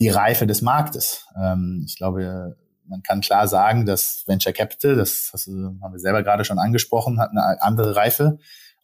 die 0.00 0.08
Reife 0.08 0.46
des 0.46 0.62
Marktes. 0.62 1.26
Ähm, 1.38 1.84
ich 1.86 1.96
glaube, 1.98 2.56
man 2.86 3.02
kann 3.02 3.20
klar 3.20 3.48
sagen, 3.48 3.84
dass 3.84 4.24
Venture 4.26 4.54
Capital, 4.54 4.96
das, 4.96 5.28
das 5.30 5.46
haben 5.46 5.92
wir 5.92 5.98
selber 5.98 6.22
gerade 6.22 6.46
schon 6.46 6.58
angesprochen, 6.58 7.20
hat 7.20 7.32
eine 7.32 7.60
andere 7.60 7.94
Reife 7.94 8.38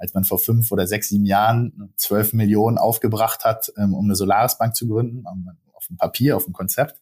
als 0.05 0.13
man 0.13 0.25
vor 0.25 0.39
fünf 0.39 0.71
oder 0.71 0.87
sechs, 0.87 1.09
sieben 1.09 1.25
Jahren 1.25 1.95
zwölf 1.97 2.35
Millionen 2.35 2.77
aufgebracht 2.77 3.45
hat, 3.45 3.73
ähm, 3.79 3.95
um 3.95 4.05
eine 4.05 4.15
Solarisbank 4.15 4.77
zu 4.77 4.87
gründen, 4.87 5.25
auf 5.73 5.87
dem 5.87 5.97
Papier, 5.97 6.37
auf 6.37 6.45
dem 6.45 6.53
Konzept. 6.53 7.01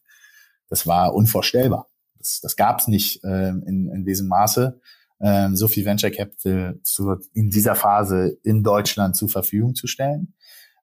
Das 0.69 0.87
war 0.87 1.13
unvorstellbar. 1.13 1.89
Das, 2.17 2.39
das 2.41 2.55
gab 2.55 2.79
es 2.79 2.87
nicht 2.87 3.19
ähm, 3.25 3.61
in, 3.67 3.89
in 3.89 4.05
diesem 4.05 4.29
Maße, 4.29 4.79
ähm, 5.19 5.57
so 5.57 5.67
viel 5.67 5.83
Venture 5.83 6.11
Capital 6.11 6.79
zu, 6.83 7.17
in 7.33 7.49
dieser 7.49 7.75
Phase 7.75 8.37
in 8.43 8.63
Deutschland 8.63 9.17
zur 9.17 9.27
Verfügung 9.27 9.75
zu 9.75 9.87
stellen. 9.87 10.33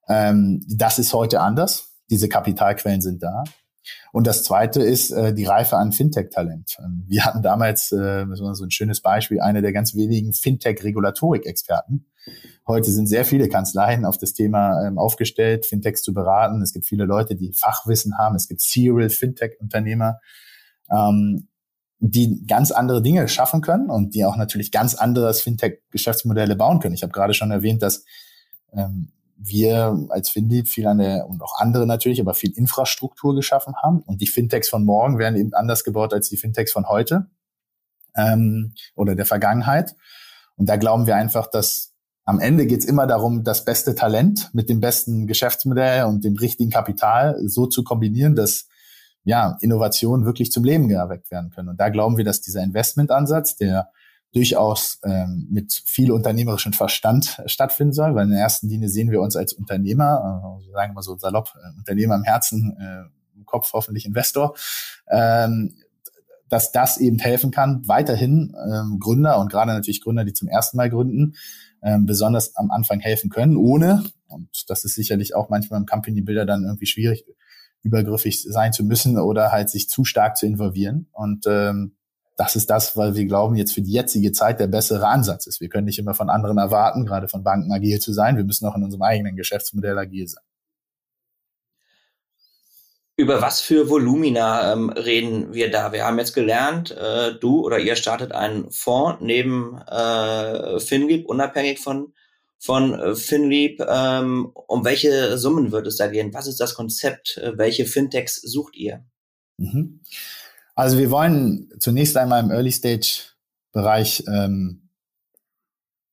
Ähm, 0.07 0.63
das 0.69 0.99
ist 0.99 1.13
heute 1.13 1.41
anders. 1.41 1.97
Diese 2.11 2.29
Kapitalquellen 2.29 3.01
sind 3.01 3.23
da. 3.23 3.43
Und 4.11 4.27
das 4.27 4.43
Zweite 4.43 4.81
ist 4.81 5.11
äh, 5.11 5.33
die 5.33 5.45
Reife 5.45 5.77
an 5.77 5.91
Fintech-Talent. 5.91 6.77
Ähm, 6.79 7.05
wir 7.07 7.25
hatten 7.25 7.41
damals 7.41 7.91
äh, 7.91 8.25
so 8.33 8.63
ein 8.63 8.71
schönes 8.71 9.01
Beispiel, 9.01 9.41
eine 9.41 9.61
der 9.61 9.73
ganz 9.73 9.95
wenigen 9.95 10.33
Fintech-Regulatorik-Experten. 10.33 12.05
Heute 12.67 12.91
sind 12.91 13.07
sehr 13.07 13.25
viele 13.25 13.49
Kanzleien 13.49 14.05
auf 14.05 14.17
das 14.17 14.33
Thema 14.33 14.85
ähm, 14.85 14.99
aufgestellt, 14.99 15.65
Fintechs 15.65 16.03
zu 16.03 16.13
beraten. 16.13 16.61
Es 16.61 16.73
gibt 16.73 16.85
viele 16.85 17.05
Leute, 17.05 17.35
die 17.35 17.53
Fachwissen 17.53 18.17
haben. 18.17 18.35
Es 18.35 18.47
gibt 18.47 18.61
Serial 18.61 19.09
Fintech-Unternehmer, 19.09 20.19
ähm, 20.91 21.47
die 21.99 22.45
ganz 22.47 22.71
andere 22.71 23.01
Dinge 23.01 23.27
schaffen 23.27 23.61
können 23.61 23.89
und 23.89 24.15
die 24.15 24.25
auch 24.25 24.35
natürlich 24.35 24.71
ganz 24.71 24.95
anderes 24.95 25.41
Fintech-Geschäftsmodelle 25.41 26.55
bauen 26.55 26.79
können. 26.79 26.95
Ich 26.95 27.03
habe 27.03 27.13
gerade 27.13 27.33
schon 27.33 27.51
erwähnt, 27.51 27.81
dass 27.81 28.05
ähm, 28.73 29.11
wir 29.43 30.07
als 30.09 30.29
Finlieb 30.29 30.67
viel 30.67 30.85
an 30.85 30.99
der, 30.99 31.27
und 31.27 31.41
auch 31.41 31.57
andere 31.57 31.87
natürlich, 31.87 32.21
aber 32.21 32.33
viel 32.33 32.51
Infrastruktur 32.51 33.35
geschaffen 33.35 33.75
haben. 33.81 34.01
Und 34.01 34.21
die 34.21 34.27
Fintechs 34.27 34.69
von 34.69 34.85
morgen 34.85 35.17
werden 35.17 35.35
eben 35.35 35.53
anders 35.53 35.83
gebaut 35.83 36.13
als 36.13 36.29
die 36.29 36.37
Fintechs 36.37 36.71
von 36.71 36.87
heute 36.87 37.27
ähm, 38.15 38.73
oder 38.95 39.15
der 39.15 39.25
Vergangenheit. 39.25 39.95
Und 40.57 40.69
da 40.69 40.75
glauben 40.75 41.07
wir 41.07 41.15
einfach, 41.15 41.47
dass 41.47 41.93
am 42.23 42.39
Ende 42.39 42.67
geht 42.67 42.81
es 42.81 42.85
immer 42.85 43.07
darum, 43.07 43.43
das 43.43 43.65
beste 43.65 43.95
Talent 43.95 44.51
mit 44.53 44.69
dem 44.69 44.79
besten 44.79 45.25
Geschäftsmodell 45.25 46.05
und 46.05 46.23
dem 46.23 46.35
richtigen 46.35 46.69
Kapital 46.69 47.37
so 47.43 47.65
zu 47.65 47.83
kombinieren, 47.83 48.35
dass 48.35 48.67
ja, 49.23 49.57
Innovationen 49.61 50.25
wirklich 50.25 50.51
zum 50.51 50.63
Leben 50.63 50.89
erweckt 50.89 51.31
werden 51.31 51.49
können. 51.49 51.69
Und 51.69 51.79
da 51.79 51.89
glauben 51.89 52.17
wir, 52.17 52.25
dass 52.25 52.41
dieser 52.41 52.61
Investmentansatz, 52.61 53.55
der 53.55 53.89
durchaus 54.33 54.99
ähm, 55.03 55.47
mit 55.49 55.73
viel 55.85 56.11
unternehmerischem 56.11 56.73
Verstand 56.73 57.41
stattfinden 57.45 57.93
soll, 57.93 58.15
weil 58.15 58.25
in 58.25 58.31
der 58.31 58.39
ersten 58.39 58.69
Linie 58.69 58.87
sehen 58.87 59.11
wir 59.11 59.21
uns 59.21 59.35
als 59.35 59.53
Unternehmer, 59.53 60.59
äh, 60.61 60.71
sagen 60.71 60.95
wir 60.95 61.01
so 61.03 61.17
salopp, 61.17 61.53
äh, 61.55 61.77
Unternehmer 61.77 62.15
im 62.15 62.23
Herzen, 62.23 62.77
äh, 62.79 63.37
im 63.37 63.45
Kopf 63.45 63.73
hoffentlich 63.73 64.05
Investor, 64.05 64.55
ähm, 65.09 65.75
dass 66.47 66.71
das 66.71 66.97
eben 66.97 67.19
helfen 67.19 67.51
kann, 67.51 67.87
weiterhin 67.87 68.55
ähm, 68.71 68.99
Gründer 68.99 69.37
und 69.39 69.51
gerade 69.51 69.73
natürlich 69.73 70.01
Gründer, 70.01 70.23
die 70.23 70.33
zum 70.33 70.47
ersten 70.47 70.77
Mal 70.77 70.89
gründen, 70.89 71.35
ähm, 71.81 72.05
besonders 72.05 72.55
am 72.55 72.71
Anfang 72.71 72.99
helfen 72.99 73.29
können, 73.29 73.57
ohne, 73.57 74.03
und 74.27 74.69
das 74.69 74.85
ist 74.85 74.95
sicherlich 74.95 75.35
auch 75.35 75.49
manchmal 75.49 75.79
im 75.79 75.85
Company 75.85 76.21
Builder 76.21 76.45
dann 76.45 76.63
irgendwie 76.63 76.85
schwierig, 76.85 77.25
übergriffig 77.83 78.43
sein 78.43 78.73
zu 78.73 78.83
müssen 78.83 79.17
oder 79.17 79.51
halt 79.51 79.69
sich 79.69 79.89
zu 79.89 80.05
stark 80.05 80.37
zu 80.37 80.45
involvieren. 80.45 81.07
Und 81.11 81.45
ähm, 81.47 81.95
das 82.37 82.55
ist 82.55 82.69
das, 82.69 82.97
weil 82.97 83.15
wir 83.15 83.25
glauben, 83.25 83.55
jetzt 83.55 83.73
für 83.73 83.81
die 83.81 83.91
jetzige 83.91 84.31
Zeit 84.31 84.59
der 84.59 84.67
bessere 84.67 85.07
Ansatz 85.07 85.47
ist. 85.47 85.61
Wir 85.61 85.69
können 85.69 85.85
nicht 85.85 85.99
immer 85.99 86.13
von 86.13 86.29
anderen 86.29 86.57
erwarten, 86.57 87.05
gerade 87.05 87.27
von 87.27 87.43
Banken 87.43 87.71
agil 87.71 87.99
zu 87.99 88.13
sein. 88.13 88.37
Wir 88.37 88.43
müssen 88.43 88.65
auch 88.65 88.75
in 88.75 88.83
unserem 88.83 89.03
eigenen 89.03 89.35
Geschäftsmodell 89.35 89.97
agil 89.97 90.27
sein. 90.27 90.43
Über 93.17 93.41
was 93.41 93.61
für 93.61 93.89
Volumina 93.89 94.73
ähm, 94.73 94.89
reden 94.89 95.53
wir 95.53 95.69
da? 95.69 95.91
Wir 95.91 96.05
haben 96.05 96.17
jetzt 96.17 96.33
gelernt, 96.33 96.89
äh, 96.91 97.35
du 97.35 97.63
oder 97.63 97.77
ihr 97.77 97.95
startet 97.95 98.31
einen 98.31 98.71
Fonds 98.71 99.21
neben 99.21 99.77
äh, 99.77 100.79
FinLeap, 100.79 101.27
unabhängig 101.27 101.79
von, 101.79 102.13
von 102.57 102.99
äh, 102.99 103.15
FinLeap. 103.15 103.85
Ähm, 103.87 104.51
um 104.53 104.85
welche 104.85 105.37
Summen 105.37 105.71
wird 105.71 105.85
es 105.85 105.97
da 105.97 106.07
gehen? 106.07 106.33
Was 106.33 106.47
ist 106.47 106.59
das 106.59 106.73
Konzept? 106.73 107.37
Äh, 107.37 107.57
welche 107.59 107.85
Fintechs 107.85 108.41
sucht 108.41 108.75
ihr? 108.75 109.05
Mhm. 109.57 109.99
Also 110.81 110.97
wir 110.97 111.11
wollen 111.11 111.69
zunächst 111.77 112.17
einmal 112.17 112.43
im 112.43 112.49
Early 112.49 112.71
Stage 112.71 113.35
Bereich 113.71 114.23
ähm, 114.27 114.89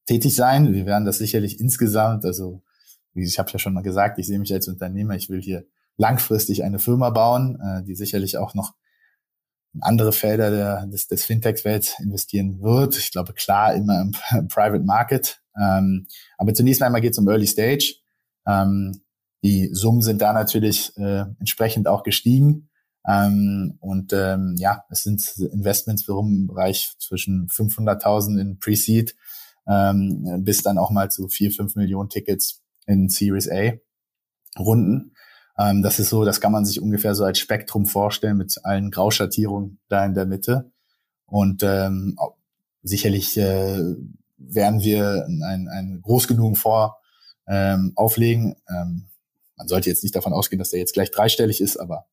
tätig 0.05 0.37
sein. 0.37 0.75
Wir 0.75 0.85
werden 0.85 1.07
das 1.07 1.17
sicherlich 1.17 1.59
insgesamt, 1.59 2.27
also 2.27 2.63
wie 3.15 3.25
ich 3.25 3.39
habe 3.39 3.51
ja 3.51 3.59
schon 3.59 3.73
mal 3.73 3.81
gesagt, 3.81 4.19
ich 4.19 4.27
sehe 4.27 4.39
mich 4.39 4.53
als 4.53 4.69
Unternehmer, 4.69 5.17
ich 5.17 5.31
will 5.31 5.41
hier 5.41 5.65
langfristig 5.97 6.65
eine 6.65 6.79
Firma 6.79 7.09
bauen, 7.09 7.59
äh, 7.63 7.83
die 7.83 7.95
sicherlich 7.95 8.37
auch 8.37 8.53
noch 8.53 8.75
in 9.73 9.83
andere 9.83 10.13
Felder 10.13 10.51
der, 10.51 10.87
des, 10.87 11.09
des 11.09 11.25
Fintech-Welt 11.25 11.97
investieren 12.01 12.61
wird. 12.61 12.95
Ich 12.99 13.11
glaube, 13.11 13.33
klar, 13.33 13.73
immer 13.73 14.03
im, 14.03 14.13
im 14.39 14.49
Private 14.49 14.85
Market. 14.85 15.41
Ähm, 15.59 16.07
aber 16.37 16.53
zunächst 16.53 16.83
einmal 16.83 17.01
geht 17.01 17.13
es 17.13 17.19
um 17.19 17.27
Early 17.27 17.47
Stage. 17.47 17.95
Ähm, 18.47 19.01
die 19.43 19.71
Summen 19.73 20.03
sind 20.03 20.21
da 20.21 20.35
natürlich 20.35 20.95
äh, 20.99 21.25
entsprechend 21.39 21.89
auch 21.89 22.03
gestiegen. 22.03 22.69
Ähm, 23.07 23.77
und 23.81 24.13
ähm, 24.13 24.55
ja, 24.59 24.85
es 24.91 25.03
sind 25.03 25.27
Investments 25.53 26.07
im 26.09 26.47
Bereich 26.47 26.95
zwischen 26.99 27.49
500.000 27.49 28.41
in 28.41 28.59
Pre-Seed 28.59 29.15
ähm, 29.69 30.45
bis 30.45 30.63
dann 30.63 30.79
auch 30.79 30.91
mal 30.91 31.11
zu 31.11 31.29
vier, 31.29 31.53
fünf 31.53 31.77
Millionen 31.77 32.09
Tickets 32.09 32.63
in 32.87 33.09
Series 33.09 33.49
A 33.51 33.73
Runden. 34.59 35.13
Ähm, 35.59 35.83
das 35.83 35.99
ist 35.99 36.09
so, 36.09 36.25
das 36.25 36.41
kann 36.41 36.53
man 36.53 36.65
sich 36.65 36.81
ungefähr 36.81 37.15
so 37.15 37.25
als 37.25 37.39
Spektrum 37.39 37.87
vorstellen 37.87 38.39
mit 38.39 38.57
allen 38.65 38.91
Grauschattierungen 38.91 39.79
da 39.89 40.05
in 40.05 40.15
der 40.15 40.27
Mitte. 40.27 40.73
Und 41.27 41.63
ähm, 41.63 42.19
sicherlich 42.83 43.37
äh, 43.37 43.83
werden 44.39 44.81
wir 44.81 45.27
einen, 45.27 45.69
einen 45.69 46.01
groß 46.01 46.29
genugen 46.29 46.57
Vor 46.57 46.99
ähm, 47.47 47.93
auflegen. 47.95 48.57
Ähm, 48.71 49.09
man 49.57 49.69
sollte 49.69 49.91
jetzt 49.91 50.03
nicht 50.03 50.17
davon 50.17 50.33
ausgehen, 50.33 50.59
dass 50.59 50.71
der 50.71 50.79
jetzt 50.79 50.95
gleich 50.95 51.11
dreistellig 51.11 51.61
ist, 51.61 51.77
aber 51.77 52.07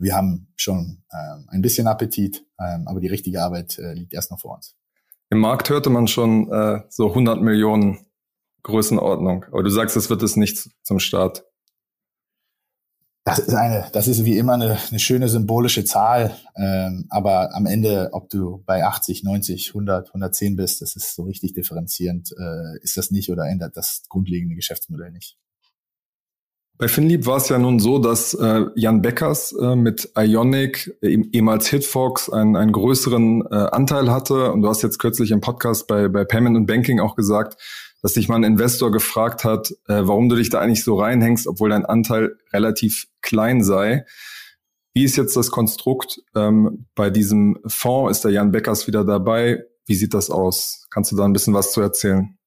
wir 0.00 0.14
haben 0.14 0.48
schon 0.56 1.02
ähm, 1.12 1.46
ein 1.48 1.62
bisschen 1.62 1.86
Appetit, 1.86 2.44
ähm, 2.58 2.86
aber 2.86 3.00
die 3.00 3.08
richtige 3.08 3.42
Arbeit 3.42 3.78
äh, 3.78 3.92
liegt 3.92 4.12
erst 4.12 4.30
noch 4.30 4.40
vor 4.40 4.56
uns. 4.56 4.76
Im 5.28 5.38
Markt 5.38 5.70
hörte 5.70 5.90
man 5.90 6.08
schon 6.08 6.50
äh, 6.50 6.82
so 6.88 7.08
100 7.08 7.40
Millionen 7.40 7.98
Größenordnung, 8.62 9.44
aber 9.44 9.62
du 9.62 9.70
sagst, 9.70 9.96
es 9.96 10.10
wird 10.10 10.22
es 10.22 10.36
nicht 10.36 10.68
zum 10.82 10.98
Start. 10.98 11.44
Das 13.24 13.38
ist 13.38 13.54
eine, 13.54 13.86
das 13.92 14.08
ist 14.08 14.24
wie 14.24 14.38
immer 14.38 14.54
eine, 14.54 14.78
eine 14.88 14.98
schöne 14.98 15.28
symbolische 15.28 15.84
Zahl, 15.84 16.34
ähm, 16.56 17.06
aber 17.10 17.54
am 17.54 17.66
Ende, 17.66 18.08
ob 18.12 18.30
du 18.30 18.62
bei 18.64 18.84
80, 18.84 19.22
90, 19.22 19.68
100, 19.68 20.08
110 20.08 20.56
bist, 20.56 20.80
das 20.80 20.96
ist 20.96 21.14
so 21.14 21.24
richtig 21.24 21.52
differenzierend, 21.52 22.32
äh, 22.32 22.78
ist 22.82 22.96
das 22.96 23.10
nicht 23.10 23.30
oder 23.30 23.46
ändert 23.46 23.76
das 23.76 24.02
grundlegende 24.08 24.56
Geschäftsmodell 24.56 25.12
nicht. 25.12 25.38
Bei 26.80 26.88
Finlieb 26.88 27.26
war 27.26 27.36
es 27.36 27.50
ja 27.50 27.58
nun 27.58 27.78
so, 27.78 27.98
dass 27.98 28.32
äh, 28.32 28.64
Jan 28.74 29.02
Beckers 29.02 29.52
äh, 29.52 29.76
mit 29.76 30.12
Ionic, 30.16 30.96
äh, 31.02 31.18
ehemals 31.30 31.68
Hitfox, 31.68 32.30
einen, 32.30 32.56
einen 32.56 32.72
größeren 32.72 33.42
äh, 33.50 33.54
Anteil 33.54 34.10
hatte. 34.10 34.50
Und 34.50 34.62
du 34.62 34.68
hast 34.70 34.80
jetzt 34.80 34.98
kürzlich 34.98 35.30
im 35.30 35.42
Podcast 35.42 35.86
bei, 35.88 36.08
bei 36.08 36.24
Payment 36.24 36.56
und 36.56 36.64
Banking 36.64 36.98
auch 36.98 37.16
gesagt, 37.16 37.60
dass 38.00 38.14
dich 38.14 38.30
mal 38.30 38.36
ein 38.36 38.44
Investor 38.44 38.90
gefragt 38.90 39.44
hat, 39.44 39.72
äh, 39.88 40.00
warum 40.04 40.30
du 40.30 40.36
dich 40.36 40.48
da 40.48 40.60
eigentlich 40.60 40.82
so 40.82 40.98
reinhängst, 40.98 41.46
obwohl 41.46 41.68
dein 41.68 41.84
Anteil 41.84 42.38
relativ 42.50 43.08
klein 43.20 43.62
sei. 43.62 44.06
Wie 44.94 45.04
ist 45.04 45.16
jetzt 45.16 45.36
das 45.36 45.50
Konstrukt 45.50 46.22
ähm, 46.34 46.86
bei 46.94 47.10
diesem 47.10 47.58
Fonds? 47.66 48.16
Ist 48.16 48.24
der 48.24 48.32
Jan 48.32 48.52
Beckers 48.52 48.86
wieder 48.86 49.04
dabei? 49.04 49.64
Wie 49.84 49.96
sieht 49.96 50.14
das 50.14 50.30
aus? 50.30 50.86
Kannst 50.90 51.12
du 51.12 51.16
da 51.16 51.26
ein 51.26 51.34
bisschen 51.34 51.52
was 51.52 51.72
zu 51.72 51.82
erzählen? 51.82 52.38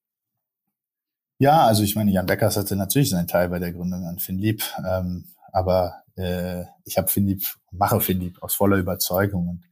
Ja, 1.44 1.68
also 1.68 1.84
ich 1.84 1.98
meine, 1.98 2.10
Jan 2.10 2.26
Beckers 2.26 2.56
hatte 2.56 2.78
natürlich 2.78 3.10
seinen 3.10 3.28
Teil 3.28 3.50
bei 3.50 3.60
der 3.60 3.74
Gründung 3.74 4.06
an 4.06 4.18
Finlieb, 4.18 4.64
ähm, 4.88 5.26
aber 5.52 5.96
äh, 6.16 6.64
ich 6.86 6.98
habe 6.98 7.10
Finlieb, 7.10 7.44
mache 7.70 8.00
Finlieb 8.00 8.42
aus 8.42 8.54
voller 8.54 8.78
Überzeugung 8.78 9.50
und 9.50 9.66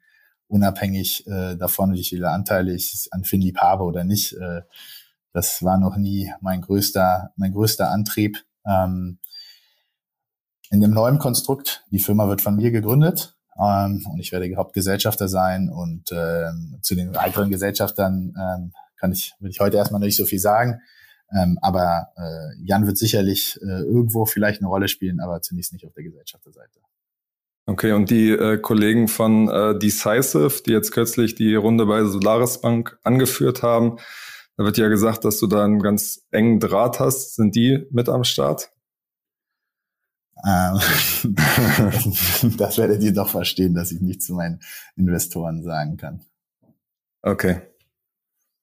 unabhängig 0.48 1.26
äh, 1.28 1.56
davon, 1.56 1.94
wie 1.94 2.04
viele 2.04 2.30
Anteile 2.30 2.74
ich 2.74 3.08
an 3.12 3.24
Finlieb 3.24 3.60
habe 3.60 3.86
oder 3.86 4.04
nicht, 4.04 4.34
äh, 4.34 4.64
das 5.32 5.64
war 5.64 5.78
noch 5.78 5.96
nie 5.96 6.34
mein 6.42 6.60
größter, 6.60 7.32
mein 7.38 7.54
größter 7.54 7.90
Antrieb. 7.90 8.44
Ähm, 8.68 9.20
in 10.72 10.82
dem 10.82 10.92
neuen 10.92 11.20
Konstrukt, 11.20 11.86
die 11.90 12.00
Firma 12.00 12.28
wird 12.28 12.42
von 12.42 12.58
mir 12.58 12.72
gegründet, 12.72 13.38
ähm, 13.58 14.06
und 14.12 14.20
ich 14.20 14.34
werde 14.34 14.54
Hauptgesellschafter 14.58 15.30
sein 15.30 15.70
und 15.70 16.12
ähm, 16.12 16.80
zu 16.82 16.96
den 16.96 17.16
weiteren 17.16 17.50
Gesellschaftern 17.50 18.36
ähm, 18.38 18.74
kann 18.98 19.14
ich, 19.14 19.36
will 19.40 19.52
ich 19.52 19.62
heute 19.62 19.78
erstmal 19.78 20.02
nicht 20.02 20.18
so 20.18 20.26
viel 20.26 20.40
sagen. 20.40 20.82
Ähm, 21.34 21.58
aber 21.62 22.10
äh, 22.18 22.64
Jan 22.64 22.88
wird 22.88 22.98
sicherlich 22.98 23.60
äh, 23.62 23.84
irgendwo 23.84 24.26
vielleicht 24.26 24.62
eine 24.62 24.68
Rolle 24.68 24.88
spielen, 24.88 25.20
aber 25.20 25.42
zunächst 25.42 25.74
nicht 25.74 25.86
auf 25.86 25.94
der 25.94 26.04
Gesellschafterseite. 26.04 26.80
Okay, 27.68 27.94
und 27.94 28.10
die 28.10 28.32
äh, 28.32 28.58
Kollegen 28.58 29.08
von 29.08 29.48
äh, 29.48 29.78
Decisive, 29.78 30.64
die 30.66 30.72
jetzt 30.72 30.92
kürzlich 30.92 31.36
die 31.36 31.56
Runde 31.56 31.86
bei 31.86 32.04
Solaris 32.04 32.60
Bank 32.60 33.00
angeführt 33.04 33.64
haben, 33.64 33.98
da 34.58 34.66
wird 34.66 34.78
ja 34.78 34.90
gesagt, 34.90 35.24
dass 35.24 35.40
du 35.40 35.48
da 35.48 35.64
einen 35.64 35.80
ganz 35.80 36.28
engen 36.32 36.60
Draht 36.60 37.00
hast. 37.00 37.36
Sind 37.36 37.56
die 37.56 37.88
mit 37.92 38.10
am 38.10 38.24
Start? 38.24 38.72
Ähm, 40.46 40.80
das 42.58 42.78
werdet 42.78 43.04
ihr 43.04 43.14
doch 43.14 43.30
verstehen, 43.30 43.74
dass 43.76 43.92
ich 43.92 44.02
nicht 44.02 44.22
zu 44.22 44.34
meinen 44.34 44.60
Investoren 44.96 45.64
sagen 45.64 45.98
kann. 45.98 46.22
Okay. 47.22 47.62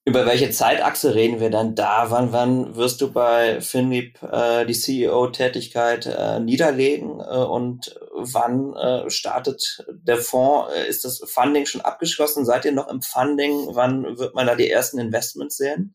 Über 0.08 0.24
welche 0.24 0.48
Zeitachse 0.48 1.14
reden 1.14 1.38
wir 1.38 1.50
dann 1.50 1.74
da? 1.74 2.10
Wann, 2.10 2.32
wann 2.32 2.76
wirst 2.76 3.02
du 3.02 3.12
bei 3.12 3.60
Finlieb 3.60 4.18
äh, 4.22 4.64
die 4.64 4.72
CEO-Tätigkeit 4.72 6.06
äh, 6.06 6.40
niederlegen 6.40 7.20
äh, 7.20 7.36
und 7.36 7.94
wann 8.14 8.72
äh, 8.74 9.10
startet 9.10 9.84
der 9.90 10.16
Fonds? 10.16 10.72
Äh, 10.74 10.88
ist 10.88 11.04
das 11.04 11.18
Funding 11.26 11.66
schon 11.66 11.82
abgeschlossen? 11.82 12.46
Seid 12.46 12.64
ihr 12.64 12.72
noch 12.72 12.88
im 12.88 13.02
Funding? 13.02 13.68
Wann 13.72 14.16
wird 14.16 14.34
man 14.34 14.46
da 14.46 14.54
die 14.54 14.70
ersten 14.70 14.98
Investments 14.98 15.58
sehen? 15.58 15.94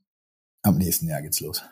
Am 0.61 0.77
nächsten 0.77 1.07
Jahr 1.07 1.23
geht's 1.23 1.41
los. 1.41 1.63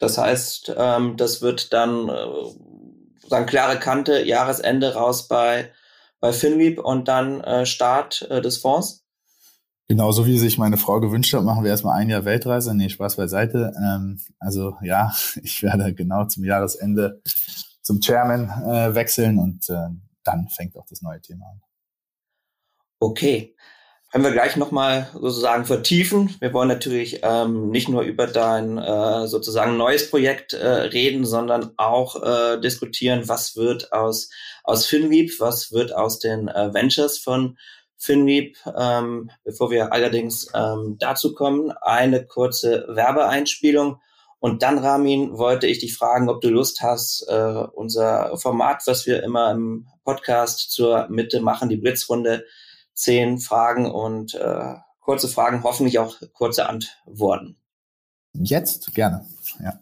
Das 0.00 0.18
heißt, 0.18 0.74
ähm, 0.76 1.16
das 1.16 1.40
wird 1.40 1.72
dann 1.72 2.08
äh, 2.08 3.28
sagen 3.28 3.46
klare 3.46 3.78
Kante, 3.78 4.24
Jahresende 4.24 4.94
raus 4.94 5.28
bei 5.28 5.70
bei 6.18 6.32
Finlieb 6.32 6.80
und 6.80 7.06
dann 7.06 7.40
äh, 7.42 7.64
Start 7.64 8.26
äh, 8.28 8.40
des 8.40 8.58
Fonds? 8.58 8.99
Genauso 9.90 10.24
wie 10.24 10.38
sich 10.38 10.56
meine 10.56 10.76
Frau 10.76 11.00
gewünscht 11.00 11.34
hat, 11.34 11.42
machen 11.42 11.64
wir 11.64 11.70
erstmal 11.72 11.98
ein 11.98 12.08
Jahr 12.08 12.24
Weltreise. 12.24 12.76
Nee, 12.76 12.90
Spaß 12.90 13.16
beiseite. 13.16 13.72
Ähm, 13.76 14.20
also 14.38 14.76
ja, 14.82 15.12
ich 15.42 15.64
werde 15.64 15.92
genau 15.92 16.26
zum 16.26 16.44
Jahresende 16.44 17.20
zum 17.82 18.00
Chairman 18.00 18.50
äh, 18.68 18.94
wechseln 18.94 19.40
und 19.40 19.68
äh, 19.68 19.88
dann 20.22 20.46
fängt 20.48 20.76
auch 20.76 20.86
das 20.88 21.02
neue 21.02 21.20
Thema 21.20 21.44
an. 21.46 21.60
Okay. 23.00 23.56
Können 24.12 24.22
wir 24.22 24.30
gleich 24.30 24.56
nochmal 24.56 25.08
sozusagen 25.12 25.64
vertiefen. 25.64 26.36
Wir 26.38 26.52
wollen 26.52 26.68
natürlich 26.68 27.20
ähm, 27.24 27.70
nicht 27.70 27.88
nur 27.88 28.02
über 28.02 28.28
dein 28.28 28.78
äh, 28.78 29.26
sozusagen 29.26 29.76
neues 29.76 30.08
Projekt 30.08 30.52
äh, 30.52 30.68
reden, 30.68 31.24
sondern 31.24 31.72
auch 31.76 32.22
äh, 32.22 32.60
diskutieren, 32.60 33.26
was 33.26 33.56
wird 33.56 33.92
aus, 33.92 34.30
aus 34.62 34.86
Finlieb, 34.86 35.40
was 35.40 35.72
wird 35.72 35.92
aus 35.92 36.20
den 36.20 36.46
äh, 36.46 36.72
Ventures 36.72 37.18
von 37.18 37.56
Finlieb. 38.00 38.56
Ähm, 38.76 39.30
bevor 39.44 39.70
wir 39.70 39.92
allerdings 39.92 40.48
ähm, 40.54 40.96
dazu 40.98 41.34
kommen, 41.34 41.70
eine 41.70 42.26
kurze 42.26 42.86
Werbeeinspielung. 42.88 44.00
Und 44.40 44.62
dann, 44.62 44.78
Ramin, 44.78 45.36
wollte 45.36 45.66
ich 45.66 45.80
dich 45.80 45.94
fragen, 45.94 46.30
ob 46.30 46.40
du 46.40 46.48
Lust 46.48 46.80
hast, 46.80 47.26
äh, 47.28 47.64
unser 47.74 48.36
Format, 48.38 48.82
was 48.86 49.06
wir 49.06 49.22
immer 49.22 49.50
im 49.50 49.86
Podcast 50.02 50.72
zur 50.72 51.08
Mitte 51.10 51.40
machen, 51.40 51.68
die 51.68 51.76
Blitzrunde, 51.76 52.46
zehn 52.94 53.38
Fragen 53.38 53.90
und 53.90 54.34
äh, 54.34 54.76
kurze 55.00 55.28
Fragen, 55.28 55.62
hoffentlich 55.62 55.98
auch 55.98 56.16
kurze 56.32 56.68
Antworten. 56.68 57.58
Jetzt 58.32 58.94
gerne, 58.94 59.26
ja. 59.62 59.78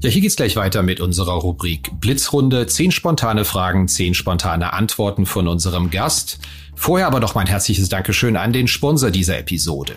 Ja, 0.00 0.10
hier 0.10 0.22
geht's 0.22 0.36
gleich 0.36 0.54
weiter 0.54 0.84
mit 0.84 1.00
unserer 1.00 1.32
Rubrik 1.32 1.90
Blitzrunde. 2.00 2.68
Zehn 2.68 2.92
spontane 2.92 3.44
Fragen, 3.44 3.88
zehn 3.88 4.14
spontane 4.14 4.72
Antworten 4.72 5.26
von 5.26 5.48
unserem 5.48 5.90
Gast. 5.90 6.38
Vorher 6.76 7.08
aber 7.08 7.18
noch 7.18 7.34
mein 7.34 7.48
herzliches 7.48 7.88
Dankeschön 7.88 8.36
an 8.36 8.52
den 8.52 8.68
Sponsor 8.68 9.10
dieser 9.10 9.38
Episode. 9.38 9.96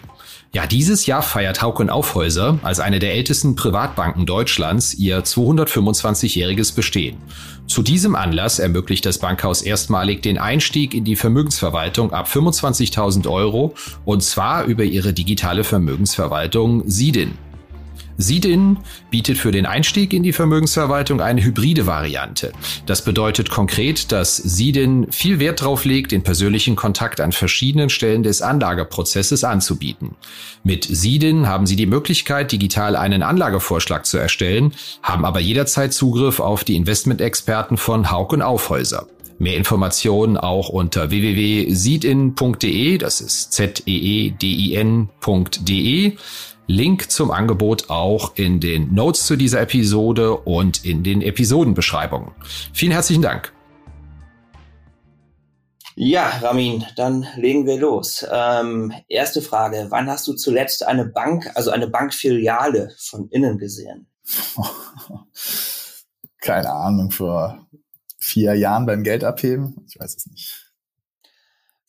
Ja, 0.54 0.66
dieses 0.66 1.06
Jahr 1.06 1.22
feiert 1.22 1.62
Hauck 1.62 1.80
und 1.80 1.92
Aufhäuser 1.92 2.58
als 2.64 2.80
eine 2.80 2.98
der 2.98 3.14
ältesten 3.14 3.56
Privatbanken 3.56 4.26
Deutschlands 4.26 4.96
ihr 4.96 5.24
225-jähriges 5.24 6.74
Bestehen. 6.74 7.18
Zu 7.68 7.84
diesem 7.84 8.16
Anlass 8.16 8.58
ermöglicht 8.58 9.06
das 9.06 9.20
Bankhaus 9.20 9.62
erstmalig 9.62 10.24
den 10.24 10.40
Einstieg 10.40 10.96
in 10.96 11.06
die 11.06 11.16
Vermögensverwaltung 11.16 12.12
ab 12.12 12.28
25.000 12.28 13.30
Euro 13.30 13.76
und 14.04 14.24
zwar 14.24 14.66
über 14.66 14.84
ihre 14.84 15.14
digitale 15.14 15.64
Vermögensverwaltung 15.64 16.90
SIDIN. 16.90 17.38
Sidin 18.22 18.78
bietet 19.10 19.38
für 19.38 19.52
den 19.52 19.66
Einstieg 19.66 20.14
in 20.14 20.24
die 20.24 20.34
Vermögensverwaltung 20.34 21.22
eine 21.22 21.44
hybride 21.44 21.86
Variante. 21.88 22.54
Das 22.86 23.04
bedeutet 23.04 23.50
konkret, 23.50 24.12
dass 24.12 24.38
Sidin 24.38 25.08
viel 25.12 25.40
Wert 25.40 25.62
darauf 25.62 25.86
legt, 25.86 26.12
den 26.12 26.24
persönlichen 26.24 26.76
Kontakt 26.76 27.20
an 27.20 27.32
verschiedenen 27.32 27.90
Stellen 27.90 28.24
des 28.24 28.42
Anlageprozesses 28.42 29.44
anzubieten. 29.44 30.16
Mit 30.64 30.86
Sidin 30.86 31.48
haben 31.48 31.66
Sie 31.66 31.76
die 31.76 31.86
Möglichkeit, 31.86 32.52
digital 32.52 32.96
einen 32.96 33.24
Anlagevorschlag 33.24 34.06
zu 34.06 34.18
erstellen, 34.18 34.74
haben 35.02 35.26
aber 35.26 35.40
jederzeit 35.40 35.94
Zugriff 35.94 36.40
auf 36.40 36.64
die 36.64 36.76
Investmentexperten 36.76 37.78
von 37.78 38.12
Haug 38.12 38.34
und 38.34 38.42
Aufhäuser. 38.42 39.08
Mehr 39.42 39.58
Informationen 39.58 40.38
auch 40.38 40.70
unter 40.70 41.10
www.seedin.de, 41.10 43.00
das 43.00 43.22
ist 43.22 43.54
Z-E-E-D-I-N.de. 43.54 44.18
Link 46.72 47.12
zum 47.12 47.32
Angebot 47.32 47.90
auch 47.90 48.36
in 48.38 48.62
den 48.62 48.94
Notes 48.94 49.26
zu 49.26 49.36
dieser 49.36 49.62
Episode 49.62 50.38
und 50.38 50.86
in 50.86 51.04
den 51.04 51.22
Episodenbeschreibungen. 51.22 52.32
Vielen 52.74 52.94
herzlichen 52.94 53.22
Dank. 53.22 53.52
Ja, 55.96 56.30
Ramin, 56.42 56.86
dann 56.96 57.28
legen 57.36 57.66
wir 57.66 57.78
los. 57.78 58.26
Ähm, 58.32 58.94
erste 59.10 59.42
Frage, 59.42 59.88
wann 59.90 60.10
hast 60.10 60.26
du 60.28 60.34
zuletzt 60.34 60.88
eine 60.88 61.06
Bank, 61.06 61.52
also 61.56 61.72
eine 61.72 61.90
Bankfiliale 61.90 62.96
von 62.98 63.28
innen 63.28 63.58
gesehen? 63.58 64.08
Keine 66.40 66.72
Ahnung, 66.72 67.12
vor 67.12 67.68
vier 68.18 68.56
Jahren 68.56 68.86
beim 68.86 69.04
Geld 69.04 69.26
abheben? 69.26 69.86
Ich 69.90 70.00
weiß 70.00 70.16
es 70.16 70.28
nicht. 70.28 70.61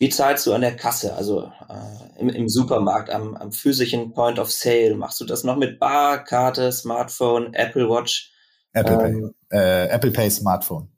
Wie 0.03 0.09
zahlst 0.09 0.49
du 0.49 0.53
an 0.53 0.63
der 0.63 0.75
Kasse, 0.75 1.15
also 1.15 1.53
äh, 1.69 2.21
im, 2.21 2.29
im, 2.29 2.49
Supermarkt, 2.49 3.09
am, 3.09 3.37
am, 3.37 3.53
physischen 3.53 4.13
Point 4.13 4.41
of 4.41 4.51
Sale? 4.51 4.97
Machst 4.97 5.21
du 5.21 5.25
das 5.25 5.45
noch 5.45 5.57
mit 5.57 5.79
Bar, 5.79 6.25
Karte, 6.25 6.73
Smartphone, 6.73 7.55
Apple 7.55 7.89
Watch? 7.89 8.33
Apple 8.73 8.95
ähm, 8.95 9.35
Pay, 9.49 9.57
äh, 9.57 9.87
Apple 9.91 10.11
Pay 10.11 10.29
Smartphone. 10.29 10.89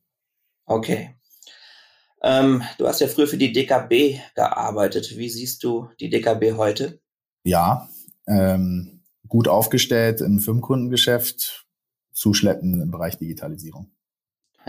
Okay. 0.65 1.15
Ähm, 2.23 2.63
du 2.79 2.89
hast 2.89 3.03
ja 3.03 3.07
früher 3.07 3.27
für 3.27 3.37
die 3.37 3.53
DKB 3.53 4.21
gearbeitet. 4.35 5.19
Wie 5.19 5.29
siehst 5.29 5.63
du 5.65 5.91
die 6.01 6.09
DKB 6.09 6.57
heute? 6.57 6.99
Ja, 7.43 7.91
ähm, 8.27 9.03
gut 9.29 9.49
aufgestellt 9.49 10.23
im 10.23 10.39
Firmenkundengeschäft, 10.39 11.67
zuschleppen 12.15 12.81
im 12.81 12.91
Bereich 12.91 13.19
Digitalisierung. 13.19 13.91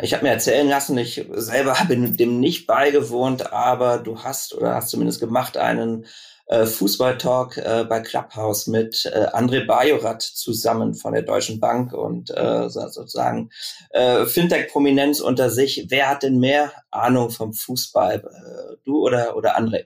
Ich 0.02 0.14
habe 0.14 0.24
mir 0.24 0.32
erzählen 0.32 0.68
lassen, 0.68 0.98
ich 0.98 1.26
selber 1.34 1.80
habe 1.80 1.96
dem 1.96 2.40
nicht 2.40 2.68
beigewohnt, 2.68 3.54
aber 3.54 4.00
du 4.00 4.24
hast 4.24 4.54
oder 4.54 4.76
hast 4.76 4.90
zumindest 4.90 5.20
gemacht 5.20 5.58
einen 5.58 6.06
äh, 6.48 6.66
Fußballtalk 6.66 7.58
äh, 7.58 7.86
bei 7.90 8.02
Clubhouse 8.02 8.68
mit 8.68 9.06
äh, 9.06 9.28
André 9.28 9.66
Bajorat 9.66 10.22
zusammen 10.22 10.94
von 10.94 11.14
der 11.14 11.24
Deutschen 11.24 11.60
Bank 11.60 11.94
und 11.94 12.30
äh, 12.30 12.70
sozusagen 12.70 13.50
äh, 13.92 14.26
Fintech-Prominenz 14.26 15.22
unter 15.22 15.50
sich. 15.50 15.88
Wer 15.90 16.10
hat 16.10 16.24
denn 16.24 16.40
mehr 16.40 16.72
Ahnung 16.92 17.32
vom 17.32 17.54
Fußball? 17.54 18.18
Äh, 18.18 18.76
du 18.86 19.00
oder, 19.00 19.36
oder 19.36 19.58
André? 19.58 19.86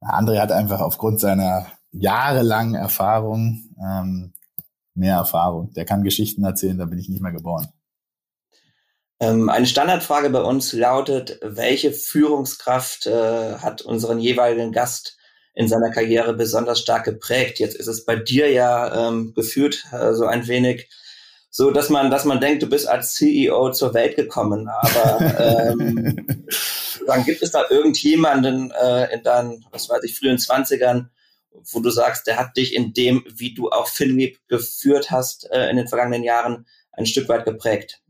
André 0.00 0.40
hat 0.40 0.50
einfach 0.50 0.80
aufgrund 0.80 1.20
seiner 1.20 1.66
jahrelangen 1.92 2.74
Erfahrung 2.74 3.70
ähm, 3.78 4.32
mehr 4.94 5.16
Erfahrung. 5.16 5.72
Der 5.74 5.84
kann 5.84 6.02
Geschichten 6.02 6.44
erzählen, 6.44 6.78
da 6.78 6.86
bin 6.86 6.98
ich 6.98 7.08
nicht 7.08 7.22
mehr 7.22 7.32
geboren. 7.32 7.68
Ähm, 9.22 9.48
eine 9.48 9.66
Standardfrage 9.66 10.30
bei 10.30 10.42
uns 10.42 10.72
lautet, 10.72 11.38
welche 11.42 11.92
Führungskraft 11.92 13.06
äh, 13.06 13.54
hat 13.54 13.80
unseren 13.82 14.18
jeweiligen 14.18 14.72
Gast 14.72 15.16
in 15.54 15.68
seiner 15.68 15.92
Karriere 15.92 16.34
besonders 16.34 16.80
stark 16.80 17.04
geprägt? 17.04 17.60
Jetzt 17.60 17.76
ist 17.76 17.86
es 17.86 18.04
bei 18.04 18.16
dir 18.16 18.50
ja 18.50 19.08
ähm, 19.08 19.32
gefühlt 19.32 19.84
äh, 19.92 20.12
so 20.14 20.26
ein 20.26 20.48
wenig 20.48 20.90
so, 21.50 21.70
dass 21.70 21.88
man, 21.88 22.10
dass 22.10 22.24
man 22.24 22.40
denkt, 22.40 22.64
du 22.64 22.66
bist 22.66 22.88
als 22.88 23.14
CEO 23.14 23.70
zur 23.70 23.94
Welt 23.94 24.16
gekommen, 24.16 24.68
aber 24.68 25.68
ähm, 25.70 26.26
dann 27.06 27.24
gibt 27.24 27.42
es 27.42 27.52
da 27.52 27.66
irgendjemanden 27.70 28.72
äh, 28.72 29.14
in 29.14 29.22
deinen, 29.22 29.64
was 29.70 29.88
weiß 29.88 30.02
ich, 30.02 30.18
frühen 30.18 30.38
Zwanzigern, 30.38 31.10
wo 31.70 31.78
du 31.78 31.90
sagst, 31.90 32.26
der 32.26 32.38
hat 32.38 32.56
dich 32.56 32.74
in 32.74 32.92
dem, 32.92 33.22
wie 33.28 33.54
du 33.54 33.70
auch 33.70 33.86
Finlieb 33.86 34.40
geführt 34.48 35.12
hast 35.12 35.48
äh, 35.52 35.70
in 35.70 35.76
den 35.76 35.86
vergangenen 35.86 36.24
Jahren, 36.24 36.66
ein 36.90 37.06
Stück 37.06 37.28
weit 37.28 37.44
geprägt? 37.44 38.02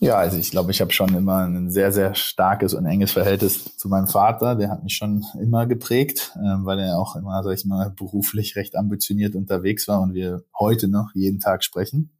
Ja, 0.00 0.16
also 0.16 0.36
ich 0.38 0.50
glaube, 0.50 0.72
ich 0.72 0.80
habe 0.80 0.92
schon 0.92 1.14
immer 1.14 1.46
ein 1.46 1.70
sehr, 1.70 1.92
sehr 1.92 2.14
starkes 2.16 2.74
und 2.74 2.84
enges 2.84 3.12
Verhältnis 3.12 3.76
zu 3.76 3.88
meinem 3.88 4.08
Vater. 4.08 4.56
Der 4.56 4.70
hat 4.70 4.82
mich 4.82 4.96
schon 4.96 5.24
immer 5.40 5.66
geprägt, 5.66 6.32
äh, 6.34 6.64
weil 6.64 6.80
er 6.80 6.98
auch 6.98 7.14
immer, 7.14 7.42
sag 7.44 7.52
ich 7.52 7.64
mal, 7.64 7.90
beruflich 7.90 8.56
recht 8.56 8.74
ambitioniert 8.74 9.36
unterwegs 9.36 9.86
war 9.86 10.00
und 10.00 10.12
wir 10.12 10.42
heute 10.58 10.88
noch 10.88 11.14
jeden 11.14 11.38
Tag 11.38 11.62
sprechen. 11.62 12.10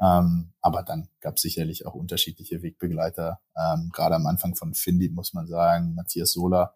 Ähm, 0.00 0.52
aber 0.62 0.82
dann 0.82 1.08
gab 1.20 1.36
es 1.36 1.42
sicherlich 1.42 1.86
auch 1.86 1.94
unterschiedliche 1.94 2.62
Wegbegleiter. 2.62 3.40
Ähm, 3.56 3.90
Gerade 3.92 4.14
am 4.16 4.26
Anfang 4.26 4.56
von 4.56 4.74
Findy 4.74 5.10
muss 5.10 5.34
man 5.34 5.46
sagen, 5.46 5.94
Matthias 5.94 6.32
Sola 6.32 6.74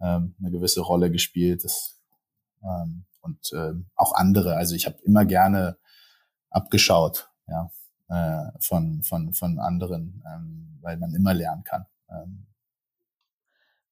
ähm, 0.00 0.34
eine 0.40 0.50
gewisse 0.50 0.80
Rolle 0.80 1.10
gespielt. 1.10 1.64
Das, 1.64 1.98
ähm, 2.62 3.04
und 3.20 3.50
ähm, 3.52 3.86
auch 3.94 4.14
andere. 4.14 4.56
Also 4.56 4.74
ich 4.74 4.86
habe 4.86 4.96
immer 5.04 5.26
gerne 5.26 5.76
abgeschaut, 6.50 7.28
ja, 7.46 7.70
äh, 8.08 8.50
von, 8.60 9.02
von, 9.02 9.34
von 9.34 9.58
anderen, 9.58 10.22
ähm, 10.26 10.78
weil 10.80 10.96
man 10.96 11.14
immer 11.14 11.34
lernen 11.34 11.64
kann. 11.64 11.86
Ähm, 12.10 12.46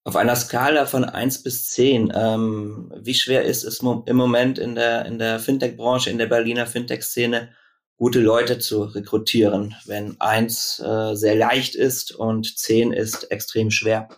auf 0.07 0.17
einer 0.17 0.37
Skala 0.37 0.85
von 0.85 1.05
eins 1.05 1.43
bis 1.43 1.71
zehn, 1.71 2.13
ähm, 2.15 2.93
wie 2.95 3.15
schwer 3.15 3.45
ist 3.45 3.65
es 3.65 3.81
im 3.81 4.17
Moment 4.17 4.59
in 4.59 4.75
der, 4.75 5.07
in 5.07 5.19
der 5.19 5.41
Fintech-Branche, 5.41 6.11
in 6.11 6.19
der 6.19 6.27
Berliner 6.27 6.67
Fintech-Szene, 6.67 7.49
gute 7.97 8.21
Leute 8.21 8.59
zu 8.59 8.83
rekrutieren, 8.83 9.75
wenn 9.87 10.21
eins 10.21 10.79
äh, 10.81 11.15
sehr 11.15 11.37
leicht 11.37 11.75
ist 11.75 12.13
und 12.13 12.59
zehn 12.59 12.93
ist 12.93 13.31
extrem 13.31 13.71
schwer? 13.71 14.09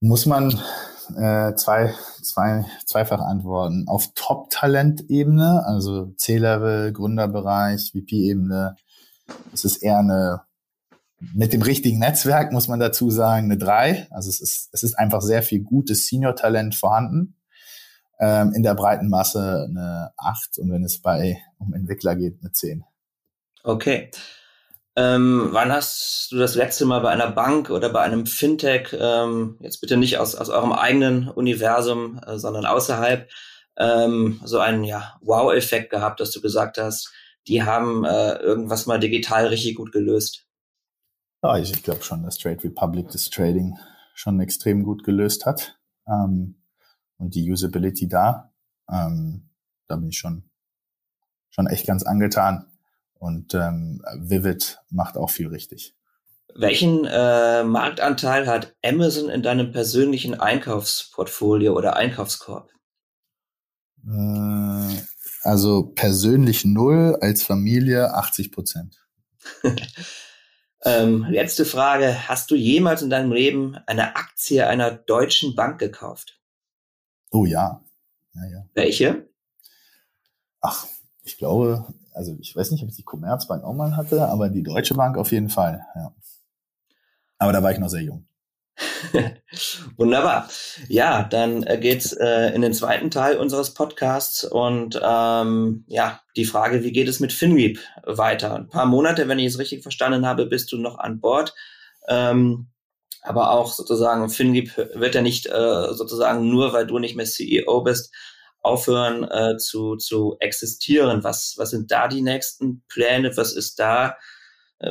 Muss 0.00 0.24
man 0.24 0.58
äh, 1.16 1.54
zwei, 1.54 1.94
zwei, 2.22 2.64
zweifach 2.86 3.20
antworten. 3.20 3.84
Auf 3.88 4.12
Top-Talent-Ebene, 4.14 5.64
also 5.66 6.14
C-Level, 6.16 6.92
Gründerbereich, 6.92 7.92
VP-Ebene, 7.92 8.76
ist 9.52 9.64
es 9.64 9.76
eher 9.76 9.98
eine, 9.98 10.42
mit 11.18 11.52
dem 11.52 11.62
richtigen 11.62 11.98
Netzwerk 11.98 12.52
muss 12.52 12.68
man 12.68 12.80
dazu 12.80 13.10
sagen, 13.10 13.46
eine 13.46 13.58
drei. 13.58 14.08
Also 14.10 14.28
es 14.28 14.40
ist, 14.40 14.68
es 14.72 14.82
ist 14.82 14.98
einfach 14.98 15.20
sehr 15.20 15.42
viel 15.42 15.62
gutes 15.62 16.06
Senior-Talent 16.06 16.74
vorhanden. 16.74 17.36
Ähm, 18.20 18.52
in 18.54 18.62
der 18.62 18.74
breiten 18.74 19.08
Masse 19.08 19.66
eine 19.68 20.12
acht 20.16 20.58
und 20.58 20.70
wenn 20.70 20.84
es 20.84 21.02
bei 21.02 21.42
um 21.58 21.74
Entwickler 21.74 22.14
geht, 22.14 22.38
eine 22.40 22.52
zehn. 22.52 22.84
Okay. 23.64 24.10
Ähm, 24.96 25.48
wann 25.50 25.72
hast 25.72 26.28
du 26.30 26.36
das 26.36 26.54
letzte 26.54 26.84
Mal 26.84 27.00
bei 27.00 27.10
einer 27.10 27.30
Bank 27.30 27.70
oder 27.70 27.88
bei 27.88 28.00
einem 28.00 28.26
Fintech, 28.26 28.96
ähm, 28.98 29.56
jetzt 29.60 29.80
bitte 29.80 29.96
nicht 29.96 30.18
aus, 30.18 30.36
aus 30.36 30.50
eurem 30.50 30.72
eigenen 30.72 31.28
Universum, 31.28 32.20
äh, 32.24 32.38
sondern 32.38 32.64
außerhalb, 32.64 33.28
ähm, 33.76 34.40
so 34.44 34.60
einen 34.60 34.84
ja, 34.84 35.18
Wow-Effekt 35.20 35.90
gehabt, 35.90 36.20
dass 36.20 36.30
du 36.30 36.40
gesagt 36.40 36.78
hast, 36.78 37.12
die 37.46 37.62
haben 37.62 38.04
äh, 38.04 38.34
irgendwas 38.36 38.86
mal 38.86 38.98
digital 38.98 39.46
richtig 39.46 39.74
gut 39.74 39.92
gelöst? 39.92 40.46
Ja, 41.42 41.58
ich, 41.58 41.82
glaube 41.82 42.02
schon, 42.02 42.22
dass 42.22 42.38
Trade 42.38 42.64
Republic 42.64 43.08
das 43.10 43.28
Trading 43.28 43.76
schon 44.14 44.40
extrem 44.40 44.82
gut 44.82 45.04
gelöst 45.04 45.44
hat. 45.44 45.78
Ähm, 46.06 46.62
und 47.18 47.34
die 47.34 47.50
Usability 47.50 48.08
da, 48.08 48.52
ähm, 48.90 49.50
da 49.86 49.96
bin 49.96 50.08
ich 50.08 50.18
schon, 50.18 50.48
schon 51.50 51.66
echt 51.66 51.86
ganz 51.86 52.02
angetan. 52.02 52.66
Und 53.14 53.54
ähm, 53.54 54.02
Vivid 54.18 54.80
macht 54.90 55.16
auch 55.16 55.30
viel 55.30 55.48
richtig. 55.48 55.94
Welchen 56.54 57.04
äh, 57.04 57.64
Marktanteil 57.64 58.46
hat 58.46 58.74
Amazon 58.84 59.28
in 59.28 59.42
deinem 59.42 59.72
persönlichen 59.72 60.38
Einkaufsportfolio 60.38 61.76
oder 61.76 61.96
Einkaufskorb? 61.96 62.70
Äh, 64.06 64.96
also 65.44 65.92
persönlich 65.94 66.64
null, 66.64 67.18
als 67.20 67.42
Familie 67.42 68.14
80 68.14 68.50
Prozent. 68.50 69.06
ähm, 70.84 71.26
letzte 71.28 71.64
Frage. 71.64 72.28
Hast 72.28 72.50
du 72.50 72.54
jemals 72.54 73.02
in 73.02 73.10
deinem 73.10 73.30
Leben 73.30 73.76
eine 73.86 74.16
Aktie 74.16 74.66
einer 74.66 74.90
deutschen 74.90 75.54
Bank 75.54 75.78
gekauft? 75.78 76.40
Oh 77.30 77.44
ja. 77.44 77.84
ja, 78.34 78.44
ja. 78.46 78.66
Welche? 78.74 79.28
Ach, 80.60 80.86
ich 81.22 81.36
glaube, 81.36 81.86
also 82.12 82.36
ich 82.40 82.56
weiß 82.56 82.70
nicht, 82.70 82.82
ob 82.82 82.88
ich 82.88 82.96
die 82.96 83.02
Commerzbank 83.02 83.64
auch 83.64 83.74
mal 83.74 83.96
hatte, 83.96 84.28
aber 84.28 84.48
die 84.48 84.62
Deutsche 84.62 84.94
Bank 84.94 85.18
auf 85.18 85.30
jeden 85.32 85.50
Fall, 85.50 85.84
ja. 85.94 86.14
Aber 87.38 87.52
da 87.52 87.62
war 87.62 87.72
ich 87.72 87.78
noch 87.78 87.88
sehr 87.88 88.02
jung. 88.02 88.26
Wunderbar. 89.96 90.48
Ja, 90.88 91.24
dann 91.24 91.62
äh, 91.62 91.78
geht's 91.78 92.12
äh, 92.12 92.54
in 92.54 92.62
den 92.62 92.74
zweiten 92.74 93.10
Teil 93.10 93.36
unseres 93.36 93.74
Podcasts 93.74 94.44
und 94.44 95.00
ähm, 95.02 95.84
ja, 95.86 96.20
die 96.36 96.44
Frage, 96.44 96.82
wie 96.82 96.92
geht 96.92 97.08
es 97.08 97.20
mit 97.20 97.32
Finweep 97.32 97.78
weiter? 98.02 98.54
Ein 98.54 98.68
paar 98.68 98.86
Monate, 98.86 99.28
wenn 99.28 99.38
ich 99.38 99.46
es 99.46 99.58
richtig 99.58 99.82
verstanden 99.82 100.26
habe, 100.26 100.46
bist 100.46 100.72
du 100.72 100.78
noch 100.78 100.98
an 100.98 101.20
Bord. 101.20 101.54
Ähm, 102.08 102.68
aber 103.22 103.52
auch 103.52 103.72
sozusagen 103.72 104.28
Finweep 104.28 104.76
wird 104.94 105.14
ja 105.14 105.22
nicht 105.22 105.46
äh, 105.46 105.94
sozusagen 105.94 106.50
nur, 106.50 106.72
weil 106.72 106.86
du 106.86 106.98
nicht 106.98 107.16
mehr 107.16 107.24
CEO 107.24 107.82
bist, 107.82 108.12
aufhören 108.60 109.24
äh, 109.24 109.56
zu, 109.56 109.96
zu 109.96 110.36
existieren? 110.40 111.24
Was, 111.24 111.54
was 111.56 111.70
sind 111.70 111.90
da 111.90 112.08
die 112.08 112.22
nächsten 112.22 112.82
Pläne? 112.88 113.36
Was 113.36 113.54
ist 113.54 113.78
da, 113.78 114.16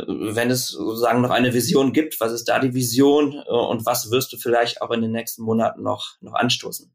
wenn 0.08 0.49
es 0.49 0.69
sozusagen 0.69 1.21
noch 1.21 1.29
eine 1.29 1.53
Vision 1.53 1.93
gibt, 1.93 2.19
was 2.19 2.32
ist 2.32 2.45
da 2.45 2.60
die 2.60 2.73
Vision 2.73 3.34
äh, 3.34 3.51
und 3.51 3.86
was 3.86 4.12
wirst 4.12 4.34
du 4.34 4.38
vielleicht 4.38 4.82
auch 4.82 4.91
in 4.91 5.01
den 5.01 5.12
nächsten 5.12 5.43
Monaten 5.43 5.84
noch, 5.84 6.15
noch 6.21 6.34
anstoßen? 6.34 6.93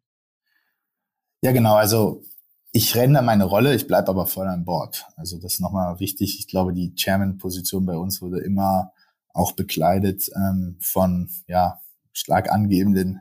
Ja, 1.42 1.52
genau. 1.52 1.76
Also 1.76 2.22
ich 2.72 2.94
renne 2.96 3.22
meine 3.22 3.44
Rolle, 3.44 3.74
ich 3.74 3.86
bleibe 3.86 4.08
aber 4.08 4.26
voll 4.26 4.46
an 4.46 4.64
Bord. 4.64 5.06
Also 5.16 5.38
das 5.38 5.54
ist 5.54 5.60
nochmal 5.60 6.00
wichtig. 6.00 6.38
Ich 6.38 6.48
glaube, 6.48 6.72
die 6.72 6.94
Chairman-Position 6.94 7.86
bei 7.86 7.96
uns 7.96 8.20
wurde 8.20 8.40
immer 8.40 8.92
auch 9.32 9.52
bekleidet 9.52 10.28
ähm, 10.34 10.76
von 10.80 11.30
ja, 11.46 11.80
stark 12.12 12.50
angebenden 12.50 13.20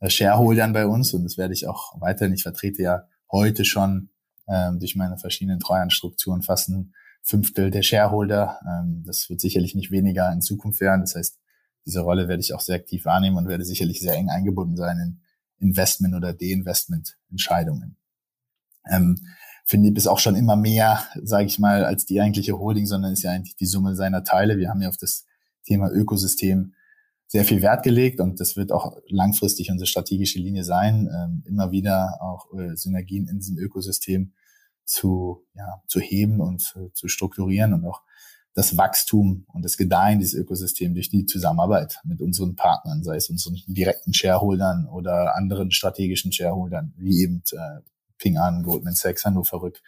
äh, 0.00 0.10
Shareholdern 0.10 0.72
bei 0.72 0.86
uns 0.86 1.14
und 1.14 1.24
das 1.24 1.38
werde 1.38 1.54
ich 1.54 1.66
auch 1.66 2.00
weiterhin. 2.00 2.34
Ich 2.34 2.42
vertrete 2.42 2.82
ja 2.82 3.04
heute 3.32 3.64
schon 3.64 4.10
ähm, 4.46 4.78
durch 4.78 4.94
meine 4.94 5.16
verschiedenen 5.16 5.60
Treuhandstrukturen 5.60 6.42
fast 6.42 6.68
ein 6.68 6.94
Fünftel 7.24 7.70
der 7.70 7.82
Shareholder. 7.82 8.60
Ähm, 8.68 9.02
das 9.04 9.28
wird 9.28 9.40
sicherlich 9.40 9.74
nicht 9.74 9.90
weniger 9.90 10.30
in 10.30 10.42
Zukunft 10.42 10.80
werden. 10.80 11.00
Das 11.00 11.16
heißt, 11.16 11.38
diese 11.86 12.00
Rolle 12.00 12.28
werde 12.28 12.40
ich 12.40 12.54
auch 12.54 12.60
sehr 12.60 12.76
aktiv 12.76 13.04
wahrnehmen 13.04 13.36
und 13.36 13.48
werde 13.48 13.64
sicherlich 13.64 14.00
sehr 14.00 14.14
eng 14.14 14.28
eingebunden 14.28 14.76
sein 14.76 14.98
in 14.98 15.20
Investment- 15.58 16.14
oder 16.14 16.32
De-Investment-Entscheidungen. 16.32 17.96
Ähm, 18.90 19.18
Philipp 19.64 19.96
ist 19.96 20.06
auch 20.06 20.18
schon 20.18 20.36
immer 20.36 20.56
mehr, 20.56 21.02
sage 21.22 21.46
ich 21.46 21.58
mal, 21.58 21.86
als 21.86 22.04
die 22.04 22.20
eigentliche 22.20 22.58
Holding, 22.58 22.86
sondern 22.86 23.14
ist 23.14 23.22
ja 23.22 23.30
eigentlich 23.30 23.56
die 23.56 23.66
Summe 23.66 23.96
seiner 23.96 24.22
Teile. 24.22 24.58
Wir 24.58 24.68
haben 24.68 24.82
ja 24.82 24.90
auf 24.90 24.98
das 24.98 25.24
Thema 25.64 25.90
Ökosystem 25.90 26.74
sehr 27.26 27.46
viel 27.46 27.62
Wert 27.62 27.82
gelegt 27.82 28.20
und 28.20 28.38
das 28.38 28.56
wird 28.56 28.70
auch 28.70 28.98
langfristig 29.08 29.70
unsere 29.70 29.86
strategische 29.86 30.38
Linie 30.38 30.64
sein, 30.64 31.08
ähm, 31.10 31.42
immer 31.46 31.70
wieder 31.70 32.18
auch 32.20 32.52
äh, 32.52 32.76
Synergien 32.76 33.26
in 33.28 33.38
diesem 33.38 33.56
Ökosystem 33.58 34.34
zu, 34.84 35.44
ja, 35.54 35.82
zu 35.86 36.00
heben 36.00 36.40
und 36.40 36.74
äh, 36.76 36.92
zu 36.92 37.08
strukturieren 37.08 37.72
und 37.74 37.84
auch 37.84 38.02
das 38.54 38.76
Wachstum 38.76 39.46
und 39.52 39.64
das 39.64 39.76
Gedeihen 39.76 40.20
dieses 40.20 40.34
Ökosystems 40.34 40.94
durch 40.94 41.10
die 41.10 41.26
Zusammenarbeit 41.26 41.98
mit 42.04 42.20
unseren 42.20 42.54
Partnern, 42.54 43.02
sei 43.02 43.16
es 43.16 43.28
unseren 43.28 43.60
direkten 43.66 44.14
Shareholdern 44.14 44.86
oder 44.86 45.34
anderen 45.34 45.72
strategischen 45.72 46.32
Shareholdern, 46.32 46.94
wie 46.96 47.22
eben 47.22 47.42
äh, 47.52 47.80
Ping 48.18 48.38
An, 48.38 48.62
Goldman 48.62 48.94
Sachs, 48.94 49.24
Hannover 49.24 49.60
Rück 49.60 49.82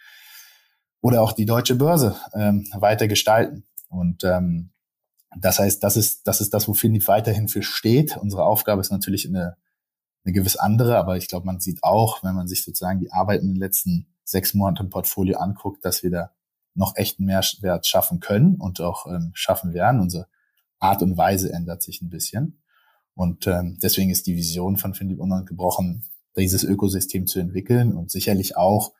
oder 1.01 1.21
auch 1.21 1.31
die 1.31 1.45
deutsche 1.45 1.75
Börse 1.75 2.17
ähm, 2.33 2.67
weiter 2.73 3.07
gestalten. 3.07 3.63
Und 3.87 4.25
ähm, 4.25 4.71
das 5.39 5.59
heißt, 5.59 5.81
das 5.83 5.95
ist, 5.95 6.27
das 6.27 6.41
ist 6.41 6.53
das, 6.53 6.67
wo 6.67 6.73
Findy 6.73 7.05
weiterhin 7.07 7.47
für 7.47 7.63
steht. 7.63 8.17
Unsere 8.17 8.43
Aufgabe 8.43 8.81
ist 8.81 8.91
natürlich 8.91 9.27
eine, 9.27 9.55
eine 10.25 10.33
gewiss 10.33 10.57
andere, 10.57 10.97
aber 10.97 11.15
ich 11.15 11.27
glaube, 11.29 11.45
man 11.45 11.61
sieht 11.61 11.83
auch, 11.83 12.23
wenn 12.23 12.35
man 12.35 12.47
sich 12.47 12.63
sozusagen 12.63 12.99
die 12.99 13.11
Arbeit 13.11 13.41
in 13.41 13.47
den 13.47 13.55
letzten 13.55 14.07
sechs 14.27 14.53
Monaten 14.53 14.85
im 14.85 14.89
Portfolio 14.89 15.37
anguckt, 15.37 15.85
dass 15.85 16.03
wir 16.03 16.11
da 16.11 16.31
noch 16.75 16.95
echten 16.95 17.25
Mehrwert 17.25 17.87
schaffen 17.87 18.19
können 18.19 18.55
und 18.55 18.81
auch 18.81 19.07
ähm, 19.07 19.31
schaffen 19.33 19.73
werden. 19.73 20.01
Unsere 20.01 20.27
Art 20.79 21.01
und 21.01 21.17
Weise 21.17 21.51
ändert 21.51 21.81
sich 21.81 22.01
ein 22.01 22.09
bisschen. 22.09 22.61
Und 23.15 23.47
ähm, 23.47 23.79
deswegen 23.81 24.11
ist 24.11 24.27
die 24.27 24.35
Vision 24.35 24.77
von 24.77 24.93
Findy 24.93 25.15
unangebrochen, 25.15 26.03
dieses 26.37 26.63
Ökosystem 26.63 27.25
zu 27.25 27.39
entwickeln 27.39 27.93
und 27.93 28.11
sicherlich 28.11 28.57
auch 28.57 28.93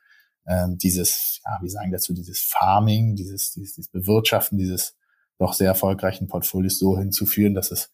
ähm, 0.48 0.78
dieses, 0.78 1.40
ja, 1.46 1.60
wie 1.62 1.70
sagen 1.70 1.92
dazu, 1.92 2.14
dieses 2.14 2.40
Farming, 2.40 3.16
dieses, 3.16 3.52
dieses, 3.52 3.76
dieses 3.76 3.92
Bewirtschaften, 3.92 4.58
dieses 4.58 4.96
doch 5.38 5.54
sehr 5.54 5.68
erfolgreichen 5.68 6.28
Portfolios 6.28 6.80
so 6.80 6.98
hinzuführen, 6.98 7.54
dass 7.54 7.70
es 7.70 7.92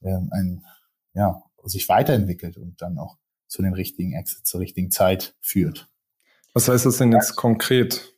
ähm, 0.00 0.30
ein, 0.32 0.64
ja, 1.12 1.42
sich 1.64 1.88
weiterentwickelt 1.88 2.56
und 2.56 2.80
dann 2.80 2.96
auch 2.98 3.18
zu 3.46 3.60
den 3.62 3.74
richtigen 3.74 4.14
Exits 4.14 4.48
zur 4.48 4.60
richtigen 4.60 4.90
Zeit 4.90 5.34
führt. 5.40 5.90
Was 6.54 6.68
heißt 6.68 6.86
das 6.86 6.98
denn 6.98 7.12
jetzt 7.12 7.36
konkret? 7.36 8.14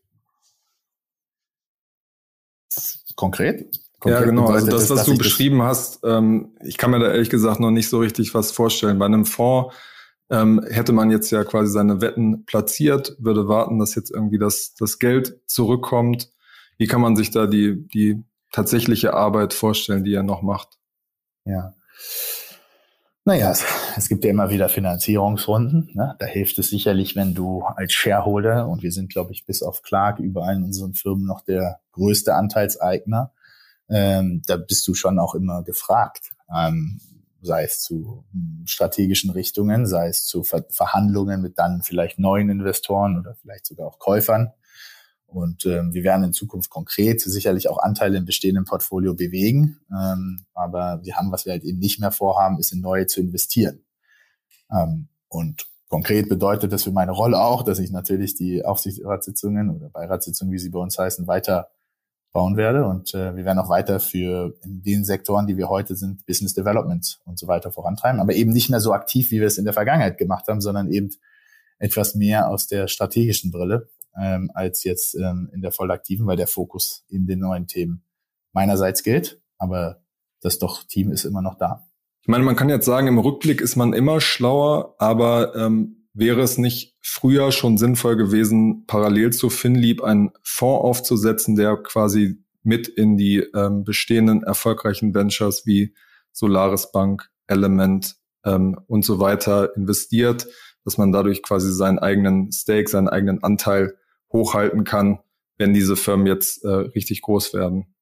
Konkret? 3.17 3.81
Konkret 3.99 4.21
ja, 4.21 4.27
genau. 4.27 4.47
Also 4.47 4.69
das, 4.69 4.89
was 4.89 5.05
du 5.05 5.19
beschrieben 5.19 5.63
hast, 5.63 6.01
ähm, 6.05 6.57
ich 6.65 6.79
kann 6.79 6.91
mir 6.91 7.01
da 7.01 7.13
ehrlich 7.13 7.29
gesagt 7.29 7.61
noch 7.61 7.71
nicht 7.71 7.89
so 7.89 7.99
richtig 7.99 8.33
was 8.35 8.51
vorstellen. 8.51 8.99
Bei 8.99 9.05
einem 9.05 9.27
Fonds 9.27 9.75
ähm, 10.31 10.65
hätte 10.71 10.93
man 10.93 11.11
jetzt 11.11 11.31
ja 11.31 11.45
quasi 11.45 11.71
seine 11.71 12.01
Wetten 12.01 12.47
platziert, 12.47 13.17
würde 13.19 13.49
warten, 13.49 13.79
dass 13.79 13.95
jetzt 13.95 14.11
irgendwie 14.11 14.39
das, 14.39 14.75
das 14.79 14.99
Geld 14.99 15.41
zurückkommt. 15.47 16.33
Wie 16.79 16.87
kann 16.87 17.03
man 17.03 17.15
sich 17.15 17.31
da 17.31 17.47
die, 17.47 17.87
die 17.89 18.25
tatsächliche 18.53 19.13
Arbeit 19.13 19.53
vorstellen, 19.53 20.05
die 20.05 20.15
er 20.15 20.23
noch 20.23 20.41
macht? 20.41 20.79
Ja. 21.45 21.75
Naja, 23.25 23.51
es, 23.51 23.65
es 23.97 24.09
gibt 24.09 24.25
ja 24.25 24.31
immer 24.31 24.51
wieder 24.51 24.69
Finanzierungsrunden. 24.69 25.91
Ne? 25.95 26.17
Da 26.19 26.27
hilft 26.27 26.59
es 26.59 26.71
sicherlich, 26.71 27.17
wenn 27.17 27.35
du 27.35 27.63
als 27.63 27.93
Shareholder, 27.93 28.67
und 28.67 28.83
wir 28.83 28.93
sind, 28.93 29.13
glaube 29.13 29.33
ich, 29.33 29.45
bis 29.45 29.63
auf 29.63 29.83
Clark 29.83 30.19
überall 30.19 30.57
in 30.57 30.65
unseren 30.65 30.95
Firmen 30.95 31.27
noch 31.27 31.43
der 31.43 31.81
größte 31.93 32.35
Anteilseigner, 32.35 33.33
ähm, 33.91 34.43
da 34.47 34.57
bist 34.57 34.87
du 34.89 34.95
schon 34.95 35.19
auch 35.19 35.35
immer 35.35 35.63
gefragt. 35.63 36.31
Ähm, 36.55 37.01
sei 37.43 37.65
es 37.65 37.81
zu 37.81 38.25
hm, 38.33 38.65
strategischen 38.67 39.31
Richtungen, 39.31 39.87
sei 39.87 40.09
es 40.09 40.25
zu 40.25 40.45
Ver 40.45 40.65
Verhandlungen 40.71 41.43
mit 41.43 41.59
dann 41.59 41.83
vielleicht 41.83 42.19
neuen 42.19 42.51
Investoren 42.51 43.19
oder 43.19 43.35
vielleicht 43.35 43.67
sogar 43.67 43.87
auch 43.87 43.99
Käufern. 43.99 44.53
Und 45.33 45.65
ähm, 45.65 45.95
wir 45.95 46.03
werden 46.03 46.25
in 46.25 46.33
Zukunft 46.33 46.71
konkret 46.71 47.21
sicherlich 47.21 47.69
auch 47.69 47.79
Anteile 47.79 48.19
im 48.19 48.25
bestehenden 48.25 48.65
Portfolio 48.65 49.15
bewegen. 49.15 49.81
Ähm, 49.91 50.45
aber 50.55 51.01
wir 51.03 51.17
haben, 51.17 51.31
was 51.31 51.47
wir 51.47 51.53
halt 51.53 51.63
eben 51.63 51.79
nicht 51.79 52.01
mehr 52.01 52.11
vorhaben, 52.11 52.59
ist 52.59 52.73
in 52.73 52.81
neue 52.81 53.07
zu 53.07 53.21
investieren. 53.21 53.85
Ähm, 54.73 55.09
und 55.29 55.67
konkret 55.89 56.29
bedeutet 56.29 56.73
das 56.73 56.85
für 56.85 56.91
meine 56.91 57.13
Rolle 57.13 57.41
auch, 57.41 57.63
dass 57.63 57.79
ich 57.79 57.91
natürlich 57.91 58.35
die 58.35 58.65
Aufsichtsratssitzungen 58.65 59.71
oder 59.71 59.89
Beiratssitzungen, 59.89 60.53
wie 60.53 60.59
sie 60.59 60.71
bei 60.71 60.81
uns 60.81 60.99
heißen, 60.99 61.27
weiter 61.29 61.71
bauen 62.33 62.57
werde. 62.57 62.87
Und 62.87 63.15
äh, 63.15 63.37
wir 63.37 63.45
werden 63.45 63.59
auch 63.59 63.69
weiter 63.69 64.01
für 64.01 64.55
in 64.65 64.83
den 64.83 65.05
Sektoren, 65.05 65.47
die 65.47 65.57
wir 65.57 65.69
heute 65.69 65.95
sind, 65.95 66.27
Business 66.27 66.55
Development 66.55 67.21
und 67.25 67.39
so 67.39 67.47
weiter 67.47 67.71
vorantreiben. 67.71 68.21
Aber 68.21 68.35
eben 68.35 68.53
nicht 68.53 68.71
mehr 68.71 68.81
so 68.81 68.93
aktiv, 68.93 69.31
wie 69.31 69.41
wir 69.41 69.47
es 69.47 69.59
in 69.59 69.65
der 69.65 69.75
Vergangenheit 69.75 70.19
gemacht 70.19 70.49
haben, 70.49 70.61
sondern 70.61 70.91
eben 70.91 71.11
etwas 71.79 72.15
mehr 72.15 72.49
aus 72.49 72.67
der 72.67 72.89
strategischen 72.89 73.51
Brille 73.53 73.89
ähm, 74.21 74.51
als 74.55 74.85
jetzt 74.85 75.15
ähm, 75.15 75.51
in 75.53 75.61
der 75.61 75.73
vollaktiven, 75.73 76.27
weil 76.27 76.37
der 76.37 76.47
Fokus 76.47 77.05
in 77.09 77.27
den 77.27 77.41
neuen 77.41 77.67
Themen 77.67 78.03
meinerseits 78.53 79.03
gilt. 79.03 79.41
Aber 79.59 80.03
das 80.41 80.59
doch 80.59 80.85
Team 80.85 81.13
ist 81.13 81.25
immer 81.25 81.43
noch 81.43 81.57
da. 81.57 81.87
Ich 82.23 82.29
meine, 82.29 82.45
man 82.45 82.57
kann 82.57 82.69
jetzt 82.69 82.87
sagen, 82.87 83.07
im 83.07 83.19
Rückblick 83.19 83.61
ist 83.61 83.77
man 83.77 83.93
immer 83.93 84.21
schlauer, 84.21 84.95
aber 84.99 85.55
ähm, 85.57 86.07
wäre 86.13 86.43
es 86.43 86.59
nicht 86.59 86.97
früher 87.01 87.53
schon 87.53 87.79
sinnvoll 87.79 88.17
gewesen, 88.17 88.85
parallel 88.87 89.33
zu 89.33 89.49
FinLeap 89.49 90.03
einen 90.03 90.31
Fonds 90.43 90.85
aufzusetzen, 90.85 91.57
der 91.57 91.77
quasi 91.77 92.45
mit 92.63 92.89
in 92.89 93.17
die 93.17 93.39
ähm, 93.55 93.85
bestehenden 93.85 94.43
erfolgreichen 94.43 95.15
Ventures 95.15 95.65
wie 95.67 95.95
Solaris 96.33 96.93
Bank, 96.93 97.31
Element 97.47 98.17
ähm, 98.45 98.79
und 98.87 99.05
so 99.05 99.19
weiter 99.19 99.75
investiert, 99.77 100.47
dass 100.85 100.99
man 100.99 101.13
dadurch 101.13 101.43
quasi 101.43 101.73
seinen 101.73 101.99
eigenen 101.99 102.53
Stake, 102.53 102.89
seinen 102.89 103.09
eigenen 103.09 103.43
Anteil 103.43 103.97
hochhalten 104.33 104.85
kann, 104.85 105.21
wenn 105.59 105.73
diese 105.75 105.97
Firmen 105.97 106.27
jetzt 106.27 106.65
äh, 106.65 106.69
richtig 106.69 107.23
groß 107.23 107.55
werden? 107.55 107.95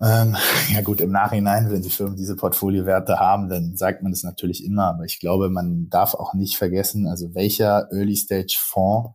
Ähm, 0.00 0.36
ja 0.72 0.80
gut, 0.82 1.00
im 1.00 1.10
Nachhinein, 1.10 1.70
wenn 1.70 1.82
die 1.82 1.90
Firmen 1.90 2.16
diese 2.16 2.36
Portfoliowerte 2.36 3.18
haben, 3.18 3.48
dann 3.48 3.76
sagt 3.76 4.02
man 4.02 4.12
das 4.12 4.22
natürlich 4.22 4.64
immer. 4.64 4.84
Aber 4.84 5.04
ich 5.04 5.20
glaube, 5.20 5.50
man 5.50 5.88
darf 5.90 6.14
auch 6.14 6.34
nicht 6.34 6.56
vergessen, 6.56 7.06
also 7.06 7.34
welcher 7.34 7.88
Early-Stage-Fonds 7.92 9.14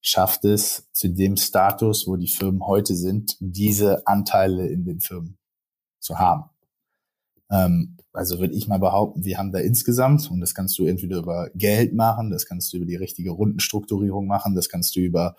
schafft 0.00 0.44
es 0.44 0.88
zu 0.92 1.08
dem 1.08 1.36
Status, 1.36 2.06
wo 2.06 2.16
die 2.16 2.28
Firmen 2.28 2.66
heute 2.66 2.94
sind, 2.94 3.36
diese 3.40 4.06
Anteile 4.06 4.68
in 4.68 4.84
den 4.84 5.00
Firmen 5.00 5.38
zu 5.98 6.18
haben. 6.18 6.50
Ähm, 7.54 7.96
also 8.12 8.38
würde 8.38 8.54
ich 8.54 8.68
mal 8.68 8.78
behaupten, 8.78 9.24
wir 9.24 9.38
haben 9.38 9.52
da 9.52 9.58
insgesamt, 9.58 10.30
und 10.30 10.40
das 10.40 10.54
kannst 10.54 10.78
du 10.78 10.86
entweder 10.86 11.18
über 11.18 11.50
Geld 11.54 11.94
machen, 11.94 12.30
das 12.30 12.46
kannst 12.46 12.72
du 12.72 12.76
über 12.76 12.86
die 12.86 12.96
richtige 12.96 13.30
Rundenstrukturierung 13.30 14.26
machen, 14.26 14.54
das 14.54 14.68
kannst 14.68 14.94
du 14.96 15.00
über 15.00 15.34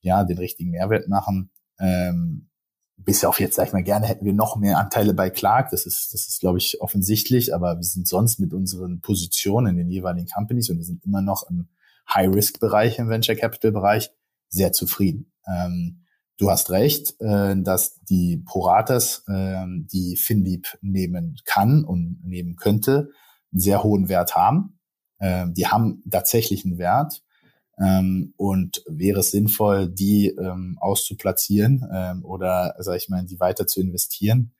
ja 0.00 0.24
den 0.24 0.38
richtigen 0.38 0.70
Mehrwert 0.70 1.08
machen. 1.08 1.50
Ähm, 1.78 2.48
bis 2.96 3.24
auf 3.24 3.40
jetzt, 3.40 3.56
sag 3.56 3.66
ich 3.66 3.72
mal, 3.72 3.82
gerne 3.82 4.06
hätten 4.06 4.24
wir 4.24 4.32
noch 4.32 4.56
mehr 4.56 4.78
Anteile 4.78 5.14
bei 5.14 5.30
Clark. 5.30 5.70
Das 5.70 5.84
ist, 5.84 6.14
das 6.14 6.26
ist, 6.28 6.40
glaube 6.40 6.58
ich, 6.58 6.80
offensichtlich, 6.80 7.54
aber 7.54 7.76
wir 7.76 7.84
sind 7.84 8.08
sonst 8.08 8.40
mit 8.40 8.54
unseren 8.54 9.00
Positionen 9.00 9.72
in 9.72 9.76
den 9.76 9.90
jeweiligen 9.90 10.28
Companies 10.28 10.70
und 10.70 10.78
wir 10.78 10.84
sind 10.84 11.04
immer 11.04 11.20
noch 11.20 11.48
im 11.50 11.68
High-Risk-Bereich, 12.12 12.98
im 12.98 13.08
Venture 13.08 13.36
Capital-Bereich 13.36 14.10
sehr 14.48 14.72
zufrieden. 14.72 15.32
Ähm, 15.46 16.05
du 16.38 16.50
hast 16.50 16.70
recht, 16.70 17.20
äh, 17.20 17.56
dass 17.56 18.00
die 18.02 18.38
Proratas, 18.38 19.24
äh, 19.28 19.64
die 19.66 20.16
FinLeap 20.16 20.78
nehmen 20.82 21.36
kann 21.44 21.84
und 21.84 22.20
nehmen 22.24 22.56
könnte, 22.56 23.10
einen 23.52 23.60
sehr 23.60 23.82
hohen 23.82 24.08
Wert 24.08 24.34
haben. 24.34 24.78
Äh, 25.18 25.46
die 25.50 25.66
haben 25.66 26.02
tatsächlich 26.10 26.64
einen 26.64 26.78
Wert. 26.78 27.22
Ähm, 27.78 28.32
und 28.36 28.82
wäre 28.88 29.20
es 29.20 29.32
sinnvoll, 29.32 29.88
die 29.88 30.28
ähm, 30.28 30.78
auszuplatzieren 30.80 31.86
ähm, 31.92 32.24
oder, 32.24 32.74
sag 32.78 32.96
ich 32.96 33.10
mal, 33.10 33.24
die 33.24 33.38
weiter 33.38 33.66
zu 33.66 33.82
investieren? 33.82 34.54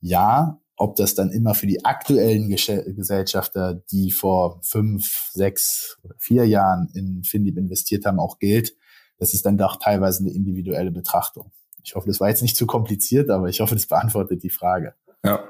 Ja, 0.00 0.60
ob 0.76 0.96
das 0.96 1.14
dann 1.14 1.30
immer 1.30 1.54
für 1.54 1.66
die 1.66 1.84
aktuellen 1.84 2.48
Ges 2.48 2.66
Gesellschafter, 2.66 3.74
die 3.92 4.10
vor 4.10 4.60
fünf, 4.62 5.30
sechs 5.32 5.98
vier 6.18 6.46
Jahren 6.46 6.88
in 6.94 7.22
FinLeap 7.22 7.58
investiert 7.58 8.06
haben, 8.06 8.18
auch 8.18 8.38
gilt, 8.38 8.74
das 9.18 9.34
ist 9.34 9.44
dann 9.46 9.58
doch 9.58 9.76
teilweise 9.76 10.22
eine 10.22 10.32
individuelle 10.32 10.90
Betrachtung. 10.90 11.52
Ich 11.82 11.94
hoffe, 11.94 12.08
das 12.08 12.20
war 12.20 12.28
jetzt 12.28 12.42
nicht 12.42 12.56
zu 12.56 12.66
kompliziert, 12.66 13.30
aber 13.30 13.48
ich 13.48 13.60
hoffe, 13.60 13.74
das 13.74 13.86
beantwortet 13.86 14.42
die 14.42 14.50
Frage. 14.50 14.94
Ja. 15.24 15.42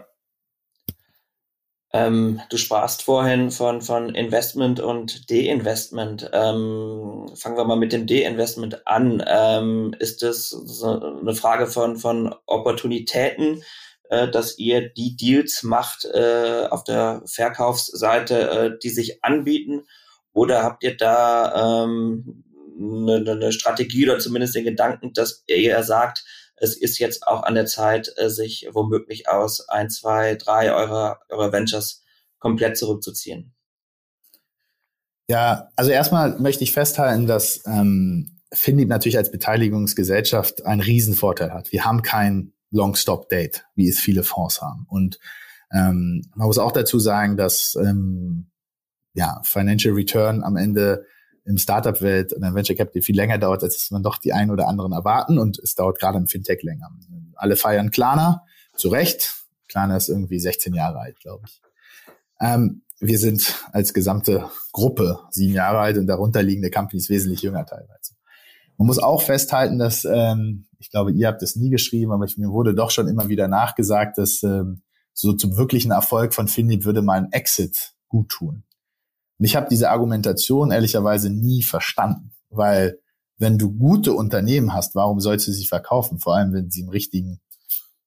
Ähm, 1.93 2.41
du 2.51 2.59
sprachst 2.59 3.03
vorhin 3.03 3.51
von, 3.51 3.81
von 3.81 4.15
Investment 4.15 4.79
und 4.79 5.31
De-Investment. 5.31 6.31
Ähm, 6.33 7.31
fangen 7.35 7.57
wir 7.57 7.65
mal 7.65 7.79
mit 7.79 7.93
dem 7.93 8.07
De-Investment 8.07 8.87
an. 8.87 9.25
Ähm, 9.27 9.95
ist 9.99 10.23
das 10.23 10.51
so 10.51 11.01
eine 11.01 11.35
Frage 11.35 11.67
von, 11.67 11.97
von 11.97 12.35
Opportunitäten, 12.45 13.63
äh, 14.11 14.29
dass 14.29 14.59
ihr 14.59 14.91
die 14.91 15.17
Deals 15.17 15.63
macht 15.63 16.05
äh, 16.05 16.67
auf 16.71 16.85
der 16.85 17.23
Verkaufsseite, 17.25 18.51
äh, 18.51 18.79
die 18.83 18.91
sich 18.91 19.25
anbieten? 19.25 19.87
Oder 20.33 20.63
habt 20.63 20.85
ihr 20.85 20.97
da 20.97 21.85
ähm, 21.85 22.45
eine, 22.79 23.31
eine 23.31 23.53
Strategie 23.53 24.09
oder 24.09 24.19
zumindest 24.19 24.55
den 24.55 24.65
Gedanken, 24.65 25.13
dass 25.13 25.43
er 25.47 25.83
sagt, 25.83 26.25
es 26.57 26.77
ist 26.77 26.99
jetzt 26.99 27.27
auch 27.27 27.43
an 27.43 27.55
der 27.55 27.67
Zeit, 27.67 28.13
äh, 28.17 28.31
sich 28.31 28.69
womöglich 28.73 29.29
aus 29.29 29.69
ein, 29.69 29.91
zwei, 29.91 30.35
drei 30.35 30.73
eurer, 30.73 31.21
eurer 31.29 31.53
Ventures 31.53 32.03
komplett 32.39 32.77
zurückzuziehen? 32.77 33.55
Ja, 35.31 35.69
also 35.77 35.91
erstmal 35.91 36.39
möchte 36.39 36.65
ich 36.65 36.73
festhalten, 36.73 37.27
dass 37.27 37.63
ähm, 37.67 38.39
Finlieb 38.53 38.89
natürlich 38.89 39.19
als 39.19 39.31
Beteiligungsgesellschaft 39.31 40.65
einen 40.65 40.81
Riesenvorteil 40.81 41.53
hat. 41.53 41.71
Wir 41.71 41.85
haben 41.85 42.03
kein 42.03 42.55
Long-Stop-Date, 42.71 43.65
wie 43.75 43.89
es 43.89 44.01
viele 44.01 44.23
Fonds 44.23 44.63
haben. 44.63 44.87
Und 44.89 45.19
ähm, 45.71 46.23
man 46.35 46.47
muss 46.47 46.59
auch 46.59 46.73
dazu 46.73 46.99
sagen, 46.99 47.37
dass 47.37 47.77
ähm, 47.79 48.51
ja, 49.13 49.41
Financial 49.45 49.95
Return 49.95 50.43
am 50.43 50.57
Ende 50.57 51.05
im 51.49 51.57
Startup-Welt 51.57 52.33
der 52.39 52.55
Venture 52.55 52.77
Capital 52.77 53.03
viel 53.03 53.17
länger 53.17 53.39
dauert, 53.39 53.63
als 53.63 53.77
es 53.77 53.91
man 53.91 54.03
doch 54.03 54.19
die 54.19 54.35
einen 54.35 54.51
oder 54.51 54.69
anderen 54.69 54.93
erwarten 54.93 55.39
und 55.39 55.59
es 55.59 55.75
dauert 55.75 55.99
gerade 55.99 56.19
im 56.19 56.27
Fintech 56.27 56.63
länger. 56.63 56.91
Alle 57.35 57.57
feiern 57.57 57.91
Klarna, 57.91 58.45
zu 58.77 58.89
Recht. 58.89 59.33
Klarna 59.67 59.97
ist 59.97 60.11
irgendwie 60.11 60.39
16 60.39 60.75
Jahre 60.75 61.01
alt, 61.01 61.19
glaube 61.21 61.45
ich. 61.47 61.63
Ähm, 62.41 62.83
wir 63.01 63.19
sind 63.19 63.55
als 63.73 63.95
gesamte 63.95 64.49
Gruppe 64.73 65.21
sieben 65.31 65.55
Jahre 65.55 65.79
alt 65.79 65.97
und 65.97 66.07
darunter 66.07 66.43
liegende 66.43 66.71
Companies 66.71 67.09
wesentlich 67.09 67.43
jünger 67.43 67.65
teilweise. 67.65 68.15
Man 68.77 68.87
muss 68.87 68.99
auch 68.99 69.23
festhalten, 69.23 69.79
dass, 69.79 70.05
ähm, 70.05 70.67
ich 70.79 70.91
glaube, 70.91 71.13
ihr 71.13 71.29
habt 71.29 71.43
es 71.43 71.57
nie 71.57 71.71
geschrieben, 71.71 72.13
aber 72.13 72.27
ich, 72.27 72.37
mir 72.37 72.51
wurde 72.51 72.75
doch 72.75 72.91
schon 72.91 73.09
immer 73.09 73.29
wieder 73.29 73.49
nachgesagt, 73.49 74.19
dass 74.19 74.43
ähm, 74.43 74.83
so 75.15 75.33
zum 75.33 75.57
wirklichen 75.57 75.93
Erfolg 75.93 76.35
von 76.35 76.47
Finlip 76.47 76.85
würde 76.85 77.03
mal 77.03 77.19
ein 77.19 77.33
Exit 77.33 77.95
gut 78.07 78.29
tun. 78.29 78.65
Und 79.39 79.45
ich 79.45 79.57
habe 79.57 79.69
diese 79.71 79.91
Argumentation 79.91 80.71
ehrlicherweise 80.71 81.31
nie 81.31 81.63
verstanden, 81.63 82.33
weil 82.51 82.99
wenn 83.39 83.57
du 83.57 83.73
gute 83.73 84.13
Unternehmen 84.13 84.75
hast, 84.75 84.95
warum 84.97 85.21
sollst 85.21 85.47
du 85.47 85.53
sie 85.53 85.67
verkaufen? 85.67 86.19
Vor 86.19 86.35
allem, 86.35 86.53
wenn 86.53 86.71
sie 86.71 86.81
im 86.81 86.89
richtigen, 86.89 87.41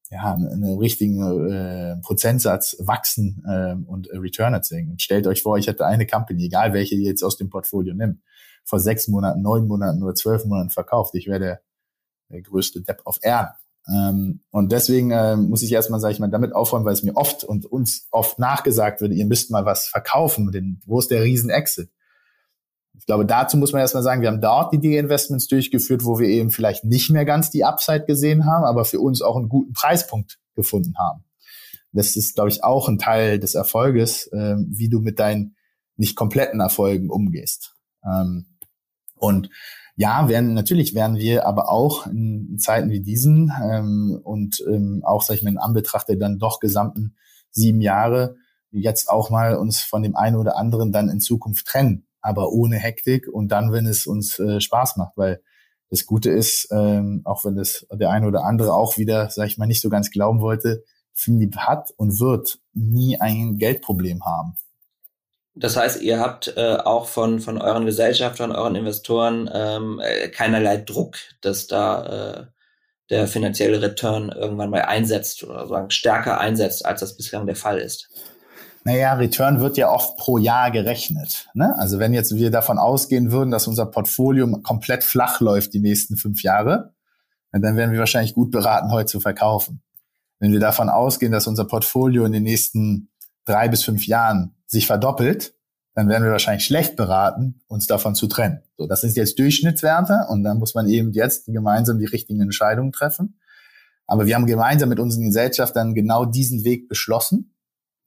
ja, 0.10 0.34
einen 0.34 0.78
richtigen 0.78 1.50
äh, 1.50 1.96
Prozentsatz 2.02 2.76
wachsen 2.80 3.44
äh, 3.48 3.76
und 3.90 4.10
äh, 4.10 4.18
Return 4.18 4.54
erzeugen. 4.54 4.92
Und 4.92 5.02
stellt 5.02 5.26
euch 5.28 5.42
vor, 5.42 5.58
ich 5.58 5.68
hätte 5.68 5.86
eine 5.86 6.06
Company, 6.06 6.46
egal 6.46 6.74
welche 6.74 6.96
ihr 6.96 7.08
jetzt 7.08 7.24
aus 7.24 7.38
dem 7.38 7.50
Portfolio 7.50 7.94
nimmt, 7.94 8.22
vor 8.66 8.82
sechs 8.82 9.08
Monaten, 9.08 9.42
neun 9.42 9.68
Monaten 9.68 10.04
oder 10.04 10.16
zwölf 10.16 10.44
Monaten 10.44 10.70
verkauft. 10.70 11.16
Ich 11.16 11.28
wäre 11.28 11.40
der, 11.40 11.62
der 12.30 12.42
größte 12.42 12.82
Depp 12.82 13.02
auf 13.06 13.20
Erden. 13.22 13.56
Ähm, 13.88 14.42
und 14.52 14.72
deswegen 14.72 15.12
äh, 15.12 15.36
muss 15.36 15.64
ich 15.64 15.72
erstmal, 15.72 16.00
sage 16.00 16.14
ich 16.14 16.20
mal, 16.20 16.30
damit 16.30 16.54
aufräumen, 16.54 16.86
weil 16.86 16.94
es 16.94 17.04
mir 17.04 17.16
oft 17.16 17.44
und 17.44 17.66
uns 17.66 18.08
oft 18.12 18.40
nachgesagt 18.40 19.02
wird, 19.02 19.14
ihr 19.14 19.26
müsst 19.26 19.52
mal 19.52 19.66
was 19.66 19.88
verkaufen, 19.88 20.52
denn 20.52 20.80
wo 20.86 21.00
ist 21.00 21.10
der 21.10 21.24
Riesen-Exit? 21.24 21.90
Ich 22.98 23.06
glaube, 23.08 23.26
dazu 23.26 23.58
muss 23.58 23.72
man 23.72 23.82
erstmal 23.82 24.04
sagen, 24.04 24.22
wir 24.22 24.30
haben 24.30 24.42
dort 24.42 24.74
die 24.74 24.80
De-Investments 24.80 25.48
durchgeführt, 25.48 26.06
wo 26.06 26.20
wir 26.20 26.28
eben 26.28 26.52
vielleicht 26.52 26.84
nicht 26.84 27.10
mehr 27.10 27.26
ganz 27.26 27.50
die 27.50 27.64
Upside 27.64 28.06
gesehen 28.06 28.46
haben, 28.46 28.64
aber 28.64 28.86
für 28.86 29.00
uns 29.00 29.22
auch 29.22 29.38
einen 29.38 29.50
guten 29.50 29.74
Preispunkt 29.74 30.38
gefunden 30.56 30.94
haben. 31.00 31.24
Das 31.94 32.16
ist, 32.16 32.36
glaube 32.36 32.50
ich, 32.50 32.64
auch 32.64 32.88
ein 32.88 33.00
Teil 33.00 33.40
des 33.40 33.56
Erfolges, 33.56 34.28
äh, 34.28 34.56
wie 34.68 34.90
du 34.90 35.00
mit 35.00 35.20
deinen 35.20 35.56
nicht 35.98 36.16
kompletten 36.16 36.60
Erfolgen 36.60 37.10
umgehst. 37.10 37.74
Ähm, 38.06 38.46
und 39.16 39.50
ja, 39.96 40.30
werden, 40.30 40.54
natürlich 40.54 40.96
werden 40.96 41.18
wir 41.18 41.46
aber 41.46 41.70
auch 41.70 42.08
in, 42.08 42.58
Zeiten 42.60 42.90
wie 42.90 43.02
diesen 43.02 43.52
ähm, 43.64 44.20
und 44.24 44.64
ähm, 44.68 45.02
auch, 45.06 45.22
sag 45.22 45.36
ich 45.36 45.44
mal, 45.44 45.52
in 45.52 45.58
Anbetracht 45.58 46.08
der 46.08 46.16
dann 46.16 46.40
doch 46.40 46.60
gesamten 46.60 47.16
sieben 47.52 47.82
Jahre 47.82 48.36
jetzt 48.72 49.10
auch 49.10 49.30
mal 49.30 49.58
uns 49.58 49.82
von 49.82 50.02
dem 50.02 50.16
einen 50.16 50.38
oder 50.38 50.58
anderen 50.58 50.92
dann 50.92 51.10
in 51.10 51.20
Zukunft 51.20 51.68
trennen, 51.68 52.08
aber 52.22 52.52
ohne 52.52 52.78
Hektik 52.78 53.28
und 53.28 53.50
dann, 53.50 53.72
wenn 53.72 53.86
es 53.86 54.08
uns 54.08 54.40
äh, 54.40 54.62
Spaß 54.62 54.98
macht, 54.98 55.18
weil 55.18 55.42
das 55.90 56.06
Gute 56.06 56.32
ist, 56.32 56.70
ähm, 56.72 57.22
auch 57.26 57.44
wenn 57.44 57.56
das 57.56 57.86
der 57.92 58.12
eine 58.12 58.28
oder 58.28 58.46
andere 58.46 58.74
auch 58.74 58.98
wieder, 58.98 59.30
sag 59.30 59.48
ich 59.48 59.58
mal, 59.58 59.66
nicht 59.66 59.82
so 59.82 59.90
ganz 59.90 60.10
glauben 60.10 60.40
wollte, 60.40 60.84
Finlieb 61.14 61.58
hat 61.58 61.92
und 61.98 62.20
wird 62.20 62.60
nie 62.74 63.20
ein 63.20 63.58
Geldproblem 63.58 64.26
haben. 64.26 64.56
Das 65.62 65.78
heißt, 65.78 66.02
ihr 66.02 66.20
habt 66.20 66.54
äh, 66.58 66.78
auch 66.78 67.06
von, 67.06 67.40
von 67.40 67.62
euren 67.62 67.86
Gesellschaftern, 67.86 68.52
euren 68.52 68.76
Investoren 68.76 69.50
ähm, 69.54 70.02
äh, 70.04 70.28
keinerlei 70.30 70.78
Druck, 70.78 71.18
dass 71.42 71.68
da 71.68 72.06
äh, 72.06 72.46
der 73.12 73.28
finanzielle 73.28 73.80
Return 73.80 74.30
irgendwann 74.30 74.72
mal 74.72 74.82
einsetzt 74.82 75.44
oder 75.44 75.68
sagen 75.68 75.92
stärker 75.92 76.40
einsetzt, 76.40 76.86
als 76.86 77.02
das 77.02 77.16
bislang 77.16 77.46
der 77.46 77.56
Fall 77.56 77.78
ist. 77.78 78.10
Naja, 78.84 79.14
Return 79.14 79.60
wird 79.60 79.78
ja 79.78 79.92
oft 79.92 80.18
pro 80.18 80.40
Jahr 80.40 80.72
gerechnet. 80.72 81.48
Ne? 81.54 81.76
Also 81.78 82.00
wenn 82.00 82.14
jetzt 82.14 82.36
wir 82.36 82.50
davon 82.50 82.80
ausgehen 82.80 83.32
würden, 83.32 83.52
dass 83.52 83.68
unser 83.68 83.86
Portfolio 83.86 84.48
komplett 84.64 85.04
flach 85.04 85.42
läuft 85.42 85.76
die 85.76 85.80
nächsten 85.80 86.18
fünf 86.18 86.42
Jahre, 86.42 86.96
dann 87.52 87.76
wären 87.78 87.92
wir 87.92 88.00
wahrscheinlich 88.00 88.34
gut 88.34 88.50
beraten, 88.50 88.92
heute 88.92 89.12
zu 89.12 89.20
verkaufen. 89.20 89.84
Wenn 90.40 90.54
wir 90.54 90.60
davon 90.60 90.90
ausgehen, 90.90 91.32
dass 91.32 91.46
unser 91.46 91.66
Portfolio 91.66 92.26
in 92.26 92.32
den 92.32 92.44
nächsten 92.44 93.12
drei 93.46 93.68
bis 93.68 93.84
fünf 93.84 94.08
Jahren 94.08 94.56
sich 94.72 94.88
verdoppelt, 94.88 95.54
dann 95.94 96.08
wären 96.08 96.24
wir 96.24 96.32
wahrscheinlich 96.32 96.66
schlecht 96.66 96.96
beraten, 96.96 97.62
uns 97.68 97.86
davon 97.86 98.16
zu 98.16 98.28
trennen. 98.28 98.62
So, 98.78 98.88
das 98.88 99.04
ist 99.04 99.18
jetzt 99.18 99.38
Durchschnittswerte 99.38 100.28
und 100.30 100.44
dann 100.44 100.58
muss 100.58 100.74
man 100.74 100.88
eben 100.88 101.12
jetzt 101.12 101.46
gemeinsam 101.48 102.00
die 102.00 102.06
richtigen 102.06 102.42
Entscheidungen 102.42 102.94
treffen. 102.94 103.38
Aber 104.08 104.26
wir 104.26 104.36
haben 104.36 104.46
gemeinsam 104.46 104.90
mit 104.90 105.00
unseren 105.00 105.26
Gesellschaftern 105.26 105.94
genau 105.94 106.26
diesen 106.26 106.64
Weg 106.64 106.88
beschlossen, 106.88 107.54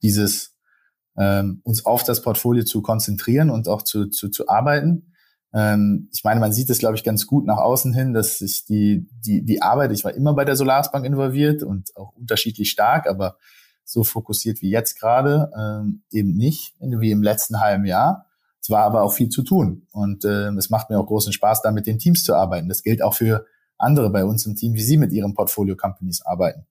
dieses 0.01 0.55
ähm, 1.17 1.61
uns 1.63 1.85
auf 1.85 2.03
das 2.03 2.21
Portfolio 2.21 2.63
zu 2.63 2.81
konzentrieren 2.81 3.51
und 3.51 3.67
auch 3.67 3.83
zu, 3.83 4.07
zu, 4.07 4.29
zu 4.29 4.49
arbeiten. 4.49 5.13
Ähm, 5.53 6.09
ich 6.11 6.23
meine, 6.23 6.39
man 6.39 6.51
sieht 6.51 6.71
es, 6.71 6.79
glaube 6.79 6.95
ich, 6.95 7.03
ganz 7.03 7.27
gut 7.27 7.45
nach 7.45 7.57
außen 7.57 7.93
hin, 7.93 8.13
dass 8.13 8.39
sich 8.39 8.65
die, 8.65 9.07
die, 9.11 9.45
die 9.45 9.61
Arbeit, 9.61 9.91
ich 9.91 10.03
war 10.03 10.13
immer 10.15 10.33
bei 10.33 10.45
der 10.45 10.55
Solarsbank 10.55 11.05
involviert 11.05 11.61
und 11.61 11.95
auch 11.95 12.13
unterschiedlich 12.15 12.71
stark, 12.71 13.07
aber 13.07 13.37
so 13.85 14.03
fokussiert 14.03 14.61
wie 14.61 14.69
jetzt 14.69 14.99
gerade 14.99 15.51
ähm, 15.57 16.03
eben 16.11 16.35
nicht, 16.35 16.73
wie 16.79 17.11
im 17.11 17.23
letzten 17.23 17.61
halben 17.61 17.85
Jahr. 17.85 18.25
Es 18.61 18.69
war 18.69 18.83
aber 18.83 19.03
auch 19.03 19.13
viel 19.13 19.29
zu 19.29 19.43
tun 19.43 19.87
und 19.91 20.25
äh, 20.25 20.49
es 20.49 20.69
macht 20.69 20.89
mir 20.89 20.99
auch 20.99 21.05
großen 21.05 21.31
Spaß, 21.31 21.61
da 21.61 21.71
mit 21.71 21.85
den 21.85 21.99
Teams 21.99 22.23
zu 22.23 22.33
arbeiten. 22.33 22.67
Das 22.67 22.83
gilt 22.83 23.01
auch 23.01 23.13
für 23.13 23.45
andere 23.77 24.09
bei 24.09 24.25
uns 24.25 24.45
im 24.45 24.55
Team, 24.55 24.73
wie 24.73 24.81
sie 24.81 24.97
mit 24.97 25.11
ihren 25.11 25.35
Portfolio-Companies 25.35 26.25
arbeiten. 26.25 26.65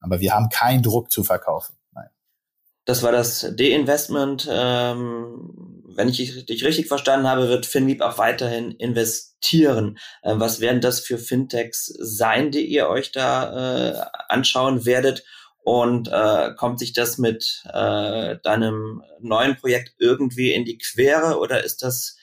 Aber 0.00 0.20
wir 0.20 0.34
haben 0.34 0.48
keinen 0.48 0.82
Druck 0.82 1.10
zu 1.10 1.24
verkaufen. 1.24 1.76
Das 2.86 3.02
war 3.02 3.10
das 3.10 3.40
D-Investment. 3.50 4.48
Ähm, 4.48 5.82
wenn 5.96 6.08
ich 6.08 6.46
dich 6.46 6.64
richtig 6.64 6.86
verstanden 6.86 7.28
habe, 7.28 7.48
wird 7.48 7.66
FinLeap 7.66 8.00
auch 8.00 8.16
weiterhin 8.16 8.70
investieren. 8.70 9.98
Ähm, 10.22 10.38
was 10.38 10.60
werden 10.60 10.80
das 10.80 11.00
für 11.00 11.18
Fintechs 11.18 11.86
sein, 11.98 12.52
die 12.52 12.64
ihr 12.64 12.88
euch 12.88 13.10
da 13.10 13.88
äh, 13.90 14.06
anschauen 14.28 14.86
werdet? 14.86 15.24
Und 15.66 16.06
äh, 16.06 16.54
kommt 16.54 16.78
sich 16.78 16.92
das 16.92 17.18
mit 17.18 17.64
äh, 17.72 18.36
deinem 18.44 19.02
neuen 19.18 19.56
Projekt 19.56 19.96
irgendwie 19.98 20.52
in 20.52 20.64
die 20.64 20.78
Quere 20.78 21.40
oder 21.40 21.64
ist 21.64 21.82
das 21.82 22.16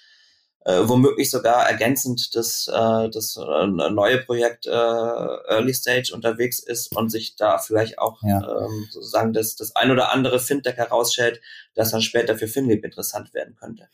äh, 0.64 0.80
womöglich 0.86 1.30
sogar 1.30 1.70
ergänzend 1.70 2.34
dass 2.38 2.70
äh, 2.70 3.10
das 3.10 3.36
äh, 3.36 3.68
neue 3.68 4.20
Projekt 4.20 4.66
äh, 4.66 4.70
Early 4.70 5.74
Stage 5.74 6.14
unterwegs 6.16 6.60
ist 6.60 6.96
und 6.96 7.10
sich 7.10 7.36
da 7.36 7.58
vielleicht 7.58 8.00
auch 8.00 8.24
ja. 8.24 8.40
ähm, 8.40 8.88
sozusagen 8.90 9.34
das, 9.34 9.58
das 9.58 9.76
ein 9.76 9.92
oder 9.92 10.14
andere 10.14 10.40
Fintech 10.40 10.78
herausstellt, 10.78 11.42
das 11.76 11.92
dann 11.92 12.02
später 12.02 12.38
für 12.38 12.48
FinLeap 12.48 12.86
interessant 12.86 13.34
werden 13.34 13.56
könnte. 13.56 13.90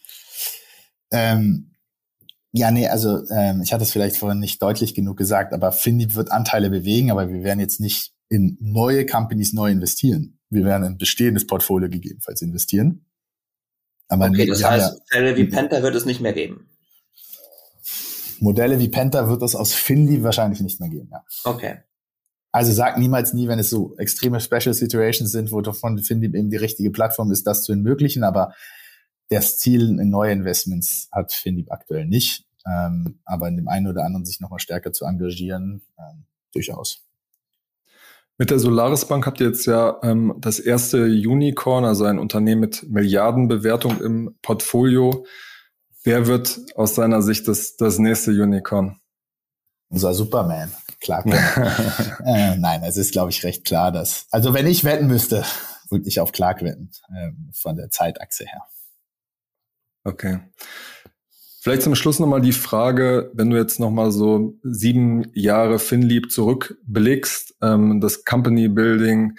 Ähm, 1.09 1.71
ja, 2.51 2.69
nee, 2.69 2.87
also 2.87 3.27
ähm, 3.31 3.63
ich 3.63 3.73
hatte 3.73 3.81
es 3.83 3.91
vielleicht 3.91 4.17
vorhin 4.17 4.37
nicht 4.37 4.61
deutlich 4.61 4.93
genug 4.93 5.17
gesagt, 5.17 5.53
aber 5.53 5.71
FinLeap 5.71 6.13
wird 6.13 6.31
Anteile 6.31 6.69
bewegen, 6.69 7.09
aber 7.09 7.29
wir 7.29 7.43
werden 7.43 7.59
jetzt 7.59 7.79
nicht 7.79 8.13
in 8.29 8.57
neue 8.61 9.05
Companies 9.05 9.53
neu 9.53 9.71
investieren. 9.71 10.39
Wir 10.49 10.65
werden 10.65 10.85
in 10.85 10.97
bestehendes 10.97 11.45
Portfolio 11.45 11.89
gegebenenfalls 11.89 12.41
investieren. 12.41 13.05
Aber 14.07 14.27
okay, 14.27 14.45
das 14.45 14.63
heißt, 14.63 14.93
ja, 14.93 14.99
Fälle 15.07 15.35
wie 15.35 15.45
Penta 15.45 15.83
wird 15.83 15.95
es 15.95 16.05
nicht 16.05 16.21
mehr 16.21 16.33
geben. 16.33 16.67
Modelle 18.39 18.79
wie 18.79 18.87
Penta 18.87 19.29
wird 19.29 19.41
es 19.41 19.55
aus 19.55 19.73
Finli 19.73 20.23
wahrscheinlich 20.23 20.61
nicht 20.61 20.79
mehr 20.79 20.89
geben, 20.89 21.09
ja. 21.11 21.23
Okay. 21.43 21.79
Also 22.51 22.71
sag 22.71 22.97
niemals 22.97 23.33
nie, 23.33 23.47
wenn 23.47 23.59
es 23.59 23.69
so 23.69 23.95
extreme 23.97 24.39
Special 24.39 24.73
Situations 24.73 25.31
sind, 25.31 25.51
wo 25.51 25.61
davon 25.61 25.99
Finli 25.99 26.25
eben 26.25 26.49
die 26.49 26.57
richtige 26.57 26.89
Plattform 26.89 27.31
ist, 27.31 27.45
das 27.45 27.63
zu 27.63 27.73
ermöglichen, 27.73 28.23
aber 28.23 28.53
das 29.29 29.59
Ziel 29.59 29.99
in 29.99 30.09
neue 30.09 30.31
Investments 30.31 31.07
hat 31.11 31.31
Finlieb 31.31 31.71
aktuell 31.71 32.05
nicht. 32.07 32.45
Ähm, 32.65 33.19
aber 33.25 33.47
in 33.47 33.57
dem 33.57 33.67
einen 33.67 33.87
oder 33.87 34.03
anderen 34.03 34.25
sich 34.25 34.39
nochmal 34.39 34.59
stärker 34.59 34.91
zu 34.91 35.05
engagieren, 35.05 35.81
ähm, 35.97 36.25
durchaus. 36.53 37.05
Mit 38.39 38.51
der 38.51 38.59
Solaris 38.59 39.03
Bank 39.03 39.25
habt 39.25 39.41
ihr 39.41 39.47
jetzt 39.47 39.65
ja 39.65 39.99
ähm, 40.01 40.33
das 40.37 40.59
erste 40.59 41.03
Unicorn, 41.03 41.83
also 41.83 42.05
ein 42.05 42.17
Unternehmen 42.17 42.61
mit 42.61 42.89
Milliardenbewertung 42.89 44.01
im 44.01 44.37
Portfolio. 44.41 45.25
Wer 46.03 46.25
wird 46.25 46.57
aus 46.75 46.95
seiner 46.95 47.21
Sicht 47.21 47.49
das, 47.49 47.75
das 47.75 47.99
nächste 47.99 48.31
Unicorn? 48.31 48.97
Unser 49.89 50.13
Superman, 50.13 50.73
klar. 51.01 51.25
äh, 52.25 52.55
nein, 52.55 52.81
es 52.83 52.95
ist, 52.95 53.11
glaube 53.11 53.31
ich, 53.31 53.43
recht 53.43 53.65
klar, 53.65 53.91
dass, 53.91 54.27
also 54.31 54.53
wenn 54.53 54.67
ich 54.67 54.85
wetten 54.85 55.07
müsste, 55.07 55.43
würde 55.89 56.07
ich 56.07 56.21
auf 56.21 56.31
Clark 56.31 56.63
wetten, 56.63 56.91
äh, 57.13 57.31
von 57.51 57.75
der 57.75 57.89
Zeitachse 57.89 58.45
her. 58.45 58.61
Okay. 60.05 60.39
Vielleicht 61.61 61.81
zum 61.81 61.95
Schluss 61.95 62.19
nochmal 62.19 62.39
die 62.39 62.53
Frage, 62.53 63.31
wenn 63.33 63.49
du 63.49 63.57
jetzt 63.57 63.81
nochmal 63.81 64.11
so 64.11 64.53
sieben 64.63 65.29
Jahre 65.33 65.77
FinLeap 65.77 66.31
zurückblickst, 66.31 67.55
ähm, 67.61 67.99
das 67.99 68.23
Company 68.23 68.69
Building, 68.69 69.37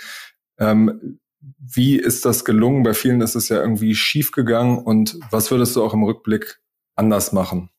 ähm, 0.59 1.18
wie 1.59 1.96
ist 1.96 2.26
das 2.26 2.44
gelungen? 2.44 2.83
Bei 2.83 2.92
vielen 2.92 3.22
ist 3.22 3.37
es 3.37 3.48
ja 3.48 3.56
irgendwie 3.56 3.94
schief 3.94 4.33
gegangen 4.33 4.78
und 4.78 5.18
was 5.30 5.50
würdest 5.50 5.76
du 5.76 5.83
auch 5.83 5.94
im 5.94 6.02
Rückblick 6.02 6.61
anders 6.94 7.33
machen? 7.33 7.70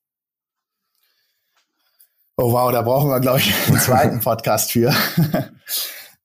Oh 2.38 2.52
wow, 2.52 2.72
da 2.72 2.82
brauchen 2.82 3.10
wir, 3.10 3.20
glaube 3.20 3.40
ich, 3.40 3.54
einen 3.68 3.78
zweiten 3.78 4.20
Podcast 4.24 4.72
für. 4.72 4.92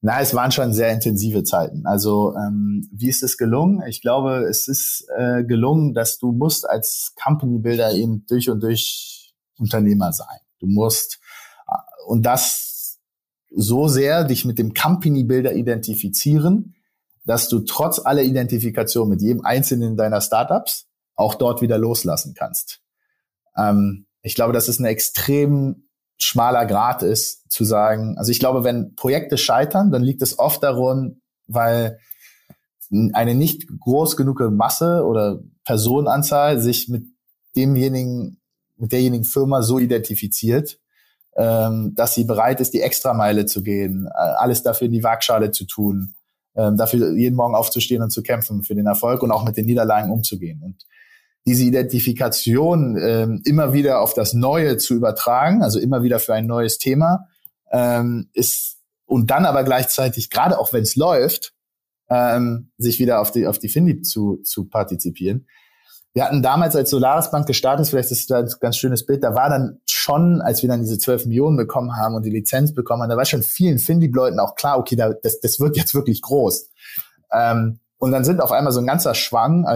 Na, 0.07 0.21
es 0.21 0.35
waren 0.35 0.53
schon 0.53 0.73
sehr 0.73 0.92
intensive 0.92 1.42
Zeiten. 1.42 1.85
Also 1.85 2.33
ähm, 2.37 2.88
wie 2.92 3.09
ist 3.09 3.25
es 3.25 3.37
gelungen? 3.37 3.83
Ich 3.88 4.01
glaube, 4.01 4.47
es 4.49 4.69
ist 4.69 5.05
äh, 5.19 5.42
gelungen, 5.42 5.95
dass 5.95 6.19
du 6.19 6.31
musst 6.31 6.71
als 6.71 7.12
Company 7.21 7.59
Builder 7.59 7.92
eben 7.92 8.25
durch 8.29 8.49
und 8.49 8.62
durch 8.62 9.35
Unternehmer 9.59 10.12
sein. 10.12 10.38
Du 10.61 10.69
musst 10.69 11.19
äh, 11.66 11.73
und 12.07 12.25
das 12.25 13.01
so 13.51 13.88
sehr 13.88 14.23
dich 14.23 14.45
mit 14.45 14.61
dem 14.61 14.75
Company 14.75 15.25
Builder 15.25 15.55
identifizieren, 15.55 16.77
dass 17.25 17.49
du 17.49 17.59
trotz 17.59 17.99
aller 17.99 18.23
Identifikation 18.23 19.09
mit 19.09 19.23
jedem 19.23 19.45
einzelnen 19.45 19.97
deiner 19.97 20.21
Startups 20.21 20.87
auch 21.16 21.35
dort 21.35 21.62
wieder 21.62 21.79
loslassen 21.79 22.35
kannst. 22.38 22.81
Ähm, 23.57 24.07
ich 24.23 24.37
glaube, 24.37 24.53
das 24.53 24.69
ist 24.69 24.79
eine 24.79 24.88
extrem 24.90 25.86
schmaler 26.18 26.66
Grad 26.66 27.02
ist, 27.02 27.50
zu 27.50 27.64
sagen, 27.64 28.16
also 28.18 28.31
ich 28.31 28.38
glaube, 28.38 28.64
wenn 28.64 28.94
Projekte 28.94 29.37
scheitern, 29.37 29.90
dann 29.90 30.02
liegt 30.02 30.22
es 30.22 30.38
oft 30.38 30.62
darum, 30.62 31.20
weil 31.46 31.98
eine 33.12 33.35
nicht 33.35 33.66
groß 33.81 34.16
genug 34.16 34.40
Masse 34.50 35.05
oder 35.05 35.40
Personenanzahl 35.64 36.61
sich 36.61 36.88
mit 36.88 37.05
demjenigen, 37.57 38.40
mit 38.76 38.92
derjenigen 38.92 39.24
Firma 39.24 39.62
so 39.62 39.79
identifiziert, 39.79 40.79
ähm, 41.37 41.94
dass 41.94 42.14
sie 42.14 42.24
bereit 42.24 42.61
ist, 42.61 42.72
die 42.72 42.81
Extrameile 42.81 43.46
zu 43.46 43.62
gehen, 43.62 44.07
äh, 44.07 44.18
alles 44.18 44.62
dafür 44.62 44.87
in 44.87 44.92
die 44.92 45.02
Waagschale 45.02 45.50
zu 45.50 45.64
tun, 45.64 46.14
ähm, 46.55 46.76
dafür 46.76 47.14
jeden 47.14 47.37
Morgen 47.37 47.55
aufzustehen 47.55 48.02
und 48.02 48.11
zu 48.11 48.22
kämpfen 48.22 48.62
für 48.62 48.74
den 48.74 48.87
Erfolg 48.87 49.22
und 49.22 49.31
auch 49.31 49.44
mit 49.44 49.57
den 49.57 49.66
Niederlagen 49.66 50.11
umzugehen. 50.11 50.62
Und 50.62 50.87
diese 51.47 51.65
Identifikation 51.65 52.97
ähm, 53.01 53.42
immer 53.44 53.73
wieder 53.73 54.01
auf 54.01 54.15
das 54.15 54.35
Neue 54.35 54.77
zu 54.79 54.94
übertragen, 54.94 55.63
also 55.63 55.79
immer 55.79 56.03
wieder 56.03 56.19
für 56.19 56.35
ein 56.35 56.47
neues 56.47 56.79
Thema, 56.79 57.29
ähm, 57.71 58.29
ist 58.33 58.79
und 59.07 59.31
dann 59.31 59.47
aber 59.47 59.63
gleichzeitig, 59.63 60.31
gerade 60.31 60.59
auch 60.59 60.73
wenn 60.73 60.83
es 60.83 60.97
läuft, 60.97 61.53
ähm, 62.11 62.73
sich 62.79 62.99
wieder 62.99 63.21
auf 63.21 63.31
die 63.31 63.47
auf 63.47 63.59
die 63.59 63.69
Finlieb 63.69 64.05
zu 64.05 64.38
zu 64.42 64.69
partizipieren. 64.69 65.47
Wir 66.15 66.25
hatten 66.25 66.42
damals 66.42 66.75
als 66.75 66.90
Solaris 66.90 67.31
Bank 67.31 67.47
gestartet, 67.47 67.87
vielleicht 67.87 68.11
ist 68.11 68.31
das 68.31 68.55
ein 68.55 68.61
ganz 68.61 68.79
schönes 68.79 69.05
Bild, 69.05 69.23
da 69.23 69.35
war 69.35 69.51
dann 69.51 69.81
schon, 69.85 70.40
als 70.40 70.63
wir 70.63 70.69
dann 70.69 70.81
diese 70.81 70.99
12 70.99 71.27
Millionen 71.27 71.59
bekommen 71.59 71.94
haben 71.94 72.15
und 72.15 72.25
die 72.25 72.31
Lizenz 72.31 72.73
bekommen 72.73 73.03
haben, 73.03 73.11
da 73.11 73.19
war 73.19 73.27
schon 73.27 73.42
vielen 73.42 73.79
Finlieb-Leuten 73.79 74.40
auch 74.40 74.55
klar, 74.55 74.79
okay, 74.79 74.97
da, 74.97 75.13
das, 75.13 75.40
das 75.40 75.61
wird 75.61 75.77
jetzt 75.77 75.94
wirklich 75.94 76.23
groß. 76.23 76.71
Ähm, 77.33 77.81
und 77.99 78.13
dann 78.13 78.25
sind 78.25 78.40
auf 78.40 78.51
einmal 78.51 78.73
so 78.73 78.81
ein 78.81 78.87
ganzer 78.87 79.15
Schwang, 79.15 79.67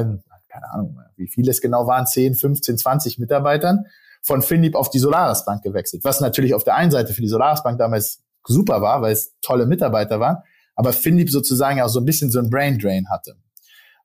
keine 0.51 0.70
Ahnung, 0.72 0.98
wie 1.16 1.28
viele 1.28 1.51
es 1.51 1.61
genau 1.61 1.86
waren, 1.86 2.07
10, 2.07 2.34
15, 2.34 2.78
20 2.78 3.18
Mitarbeitern 3.18 3.86
von 4.22 4.42
Finlieb 4.42 4.74
auf 4.74 4.90
die 4.90 4.98
Solaris 4.98 5.44
Bank 5.44 5.62
gewechselt. 5.62 6.05
Was 6.05 6.20
natürlich 6.20 6.55
auf 6.55 6.64
der 6.64 6.74
einen 6.74 6.90
Seite 6.90 7.14
für 7.14 7.22
die 7.22 7.28
Solaris 7.28 7.62
Bank 7.62 7.78
damals 7.78 8.22
super 8.46 8.82
war, 8.82 9.03
weil 9.03 9.12
es 9.12 9.34
tolle 9.40 9.66
Mitarbeiter 9.66 10.20
waren. 10.20 10.38
aber 10.76 10.92
Philipp 10.92 11.30
sozusagen 11.30 11.80
auch 11.82 11.88
so 11.88 12.01
ein 12.01 12.07
bisschen 12.07 12.30
so 12.30 12.38
ein 12.38 12.48
Brain 12.48 12.78
Drain 12.78 13.11
hatte. 13.11 13.36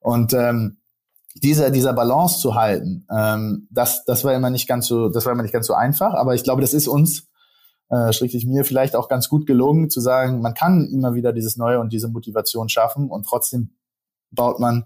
Und 0.02 0.34
ähm, 0.34 0.78
dieser, 1.36 1.70
dieser 1.70 1.94
Balance 1.94 2.40
zu 2.40 2.56
halten, 2.56 3.08
ähm, 3.10 3.68
das, 3.72 4.04
das 4.06 4.24
war 4.24 4.34
immer 4.34 4.50
nicht 4.50 4.68
ganz 4.68 4.88
so, 4.88 5.10
das 5.10 5.26
war 5.26 5.34
immer 5.34 5.44
nicht 5.44 5.54
ganz 5.54 5.68
so 5.68 5.74
einfach, 5.74 6.14
aber 6.14 6.36
ich 6.36 6.44
glaube, 6.44 6.62
das 6.62 6.74
ist 6.74 6.88
uns, 6.88 7.28
äh, 7.90 8.12
schräglich 8.12 8.46
mir 8.46 8.66
vielleicht 8.66 8.96
auch 8.96 9.08
ganz 9.08 9.30
gut 9.30 9.46
gelungen, 9.46 9.90
zu 9.90 10.02
sagen, 10.02 10.42
man 10.42 10.54
kann 10.54 10.86
immer 10.88 11.14
wieder 11.14 11.34
dieses 11.34 11.56
Neue 11.56 11.80
und 11.80 11.94
diese 11.94 12.10
Motivation 12.10 12.68
schaffen 12.68 13.10
und 13.10 13.26
trotzdem 13.26 13.76
baut 14.32 14.60
man 14.60 14.86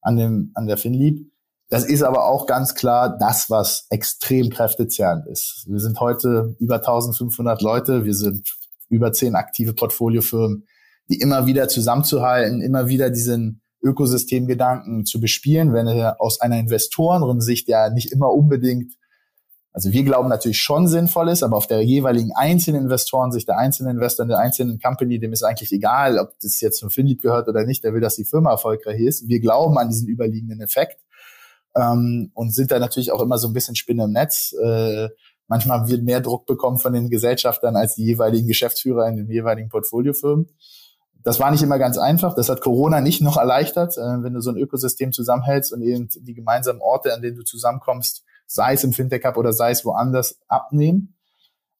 an 0.00 0.16
dem, 0.16 0.50
an 0.54 0.66
der 0.66 0.76
Finlieb. 0.76 1.30
Das 1.68 1.84
ist 1.84 2.02
aber 2.02 2.26
auch 2.26 2.46
ganz 2.46 2.74
klar 2.74 3.16
das, 3.16 3.48
was 3.48 3.86
extrem 3.90 4.50
kräftezehrend 4.50 5.26
ist. 5.28 5.64
Wir 5.68 5.78
sind 5.78 6.00
heute 6.00 6.56
über 6.58 6.76
1500 6.76 7.62
Leute, 7.62 8.04
wir 8.04 8.14
sind 8.14 8.48
über 8.88 9.12
zehn 9.12 9.36
aktive 9.36 9.72
Portfoliofirmen, 9.72 10.66
die 11.08 11.20
immer 11.20 11.46
wieder 11.46 11.68
zusammenzuhalten, 11.68 12.60
immer 12.60 12.88
wieder 12.88 13.10
diesen 13.10 13.62
Ökosystemgedanken 13.82 15.06
zu 15.06 15.20
bespielen, 15.20 15.72
wenn 15.72 15.86
er 15.86 16.20
aus 16.20 16.40
einer 16.40 16.58
Investorensicht 16.58 17.68
ja 17.68 17.88
nicht 17.90 18.12
immer 18.12 18.32
unbedingt, 18.32 18.92
also 19.72 19.92
wir 19.92 20.02
glauben 20.02 20.28
natürlich 20.28 20.58
schon 20.58 20.88
sinnvoll 20.88 21.28
ist, 21.28 21.42
aber 21.42 21.56
auf 21.56 21.66
der 21.66 21.82
jeweiligen 21.82 22.32
einzelnen 22.34 22.82
Investorensicht, 22.82 23.46
der 23.46 23.58
einzelnen 23.58 23.96
Investor 23.96 24.24
in 24.24 24.30
der 24.30 24.38
einzelnen 24.38 24.80
Company, 24.80 25.20
dem 25.20 25.32
ist 25.32 25.44
eigentlich 25.44 25.70
egal, 25.72 26.18
ob 26.18 26.32
das 26.42 26.60
jetzt 26.60 26.80
von 26.80 26.90
Finlieb 26.90 27.22
gehört 27.22 27.48
oder 27.48 27.64
nicht, 27.64 27.84
der 27.84 27.94
will, 27.94 28.00
dass 28.00 28.16
die 28.16 28.24
Firma 28.24 28.50
erfolgreich 28.50 29.00
ist. 29.00 29.28
Wir 29.28 29.40
glauben 29.40 29.78
an 29.78 29.88
diesen 29.88 30.08
überliegenden 30.08 30.60
Effekt 30.60 31.00
ähm, 31.76 32.32
und 32.34 32.52
sind 32.52 32.72
da 32.72 32.80
natürlich 32.80 33.12
auch 33.12 33.22
immer 33.22 33.38
so 33.38 33.46
ein 33.46 33.52
bisschen 33.52 33.76
Spinne 33.76 34.04
im 34.04 34.12
Netz. 34.12 34.52
Äh, 34.60 35.08
manchmal 35.46 35.88
wird 35.88 36.02
mehr 36.02 36.20
Druck 36.20 36.46
bekommen 36.46 36.78
von 36.78 36.92
den 36.92 37.08
Gesellschaftern 37.08 37.76
als 37.76 37.94
die 37.94 38.04
jeweiligen 38.04 38.48
Geschäftsführer 38.48 39.06
in 39.08 39.16
den 39.16 39.30
jeweiligen 39.30 39.68
Portfoliofirmen 39.68 40.48
das 41.22 41.38
war 41.38 41.50
nicht 41.50 41.62
immer 41.62 41.78
ganz 41.78 41.98
einfach. 41.98 42.34
Das 42.34 42.48
hat 42.48 42.60
Corona 42.60 43.00
nicht 43.00 43.20
noch 43.20 43.36
erleichtert, 43.36 43.96
äh, 43.98 44.22
wenn 44.22 44.34
du 44.34 44.40
so 44.40 44.50
ein 44.50 44.56
Ökosystem 44.56 45.12
zusammenhältst 45.12 45.72
und 45.72 45.82
eben 45.82 46.08
die 46.08 46.34
gemeinsamen 46.34 46.80
Orte, 46.80 47.12
an 47.14 47.22
denen 47.22 47.36
du 47.36 47.42
zusammenkommst, 47.42 48.24
sei 48.50 48.74
es 48.74 48.82
im 48.82 48.92
Fintech 48.92 49.24
Hub 49.24 49.36
oder 49.36 49.52
sei 49.52 49.70
es 49.70 49.84
woanders, 49.84 50.40
abnehmen. 50.48 51.14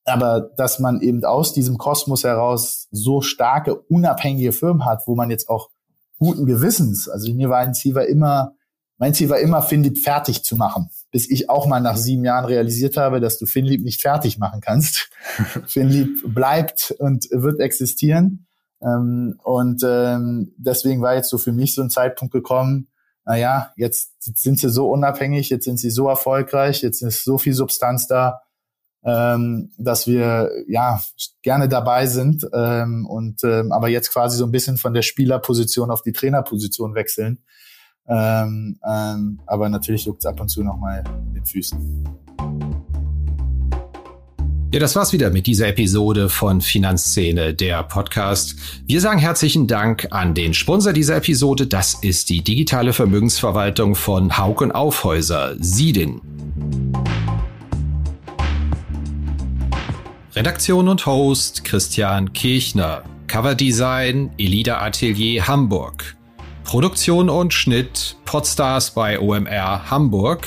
Aber 0.04 0.40
dass 0.56 0.78
man 0.78 1.00
eben 1.00 1.24
aus 1.24 1.52
diesem 1.52 1.78
Kosmos 1.78 2.22
heraus 2.22 2.86
so 2.92 3.20
starke, 3.20 3.74
unabhängige 3.74 4.52
Firmen 4.52 4.84
hat, 4.84 5.02
wo 5.06 5.16
man 5.16 5.30
jetzt 5.30 5.48
auch 5.48 5.68
guten 6.18 6.46
Gewissens, 6.46 7.08
also 7.08 7.32
mir 7.34 7.50
war 7.50 7.58
ein 7.58 7.74
Ziel 7.74 7.94
war 7.94 8.06
immer, 8.06 8.54
mein 8.98 9.14
Ziel 9.14 9.30
war 9.30 9.40
immer, 9.40 9.62
Finlieb 9.62 9.98
fertig 9.98 10.44
zu 10.44 10.56
machen. 10.56 10.90
Bis 11.10 11.28
ich 11.28 11.50
auch 11.50 11.66
mal 11.66 11.80
nach 11.80 11.96
sieben 11.96 12.24
Jahren 12.24 12.44
realisiert 12.44 12.96
habe, 12.96 13.18
dass 13.20 13.38
du 13.38 13.46
Finlieb 13.46 13.82
nicht 13.82 14.00
fertig 14.00 14.38
machen 14.38 14.60
kannst. 14.60 15.10
Finlieb 15.66 16.22
bleibt 16.32 16.94
und 16.98 17.26
wird 17.32 17.58
existieren. 17.58 18.46
Ähm, 18.80 19.40
und 19.42 19.82
ähm, 19.84 20.54
deswegen 20.56 21.02
war 21.02 21.16
jetzt 21.16 21.30
so 21.30 21.38
für 21.38 21.52
mich 21.52 21.74
so 21.74 21.82
ein 21.82 21.90
Zeitpunkt 21.90 22.32
gekommen, 22.32 22.89
naja, 23.30 23.70
jetzt 23.76 24.20
sind 24.20 24.58
sie 24.58 24.68
so 24.68 24.90
unabhängig, 24.90 25.50
jetzt 25.50 25.64
sind 25.64 25.76
sie 25.76 25.90
so 25.90 26.08
erfolgreich, 26.08 26.82
jetzt 26.82 27.00
ist 27.00 27.22
so 27.22 27.38
viel 27.38 27.52
Substanz 27.52 28.08
da, 28.08 28.40
ähm, 29.04 29.70
dass 29.78 30.08
wir 30.08 30.50
ja 30.66 31.00
gerne 31.40 31.68
dabei 31.68 32.06
sind 32.06 32.44
ähm, 32.52 33.06
und 33.06 33.44
ähm, 33.44 33.70
aber 33.70 33.88
jetzt 33.88 34.12
quasi 34.12 34.36
so 34.36 34.44
ein 34.46 34.50
bisschen 34.50 34.78
von 34.78 34.94
der 34.94 35.02
Spielerposition 35.02 35.92
auf 35.92 36.02
die 36.02 36.10
Trainerposition 36.10 36.96
wechseln. 36.96 37.44
Ähm, 38.08 38.80
ähm, 38.84 39.40
aber 39.46 39.68
natürlich 39.68 40.06
juckt 40.06 40.22
es 40.22 40.26
ab 40.26 40.40
und 40.40 40.48
zu 40.48 40.64
nochmal 40.64 41.04
in 41.28 41.34
den 41.34 41.46
Füßen. 41.46 42.08
Ja, 44.72 44.78
das 44.78 44.94
war's 44.94 45.12
wieder 45.12 45.30
mit 45.30 45.48
dieser 45.48 45.66
Episode 45.66 46.28
von 46.28 46.60
Finanzszene, 46.60 47.54
der 47.54 47.82
Podcast. 47.82 48.54
Wir 48.86 49.00
sagen 49.00 49.18
herzlichen 49.18 49.66
Dank 49.66 50.06
an 50.12 50.32
den 50.32 50.54
Sponsor 50.54 50.92
dieser 50.92 51.16
Episode. 51.16 51.66
Das 51.66 51.94
ist 51.94 52.30
die 52.30 52.44
digitale 52.44 52.92
Vermögensverwaltung 52.92 53.96
von 53.96 54.38
Haug 54.38 54.62
und 54.62 54.70
Aufhäuser, 54.70 55.56
Sidin. 55.58 56.20
Redaktion 60.36 60.86
und 60.86 61.04
Host 61.04 61.64
Christian 61.64 62.32
Kirchner. 62.32 63.02
Coverdesign 63.26 64.30
Elida 64.38 64.80
Atelier 64.80 65.48
Hamburg. 65.48 66.16
Produktion 66.62 67.28
und 67.28 67.52
Schnitt 67.52 68.16
Podstars 68.24 68.92
bei 68.92 69.18
OMR 69.18 69.90
Hamburg. 69.90 70.46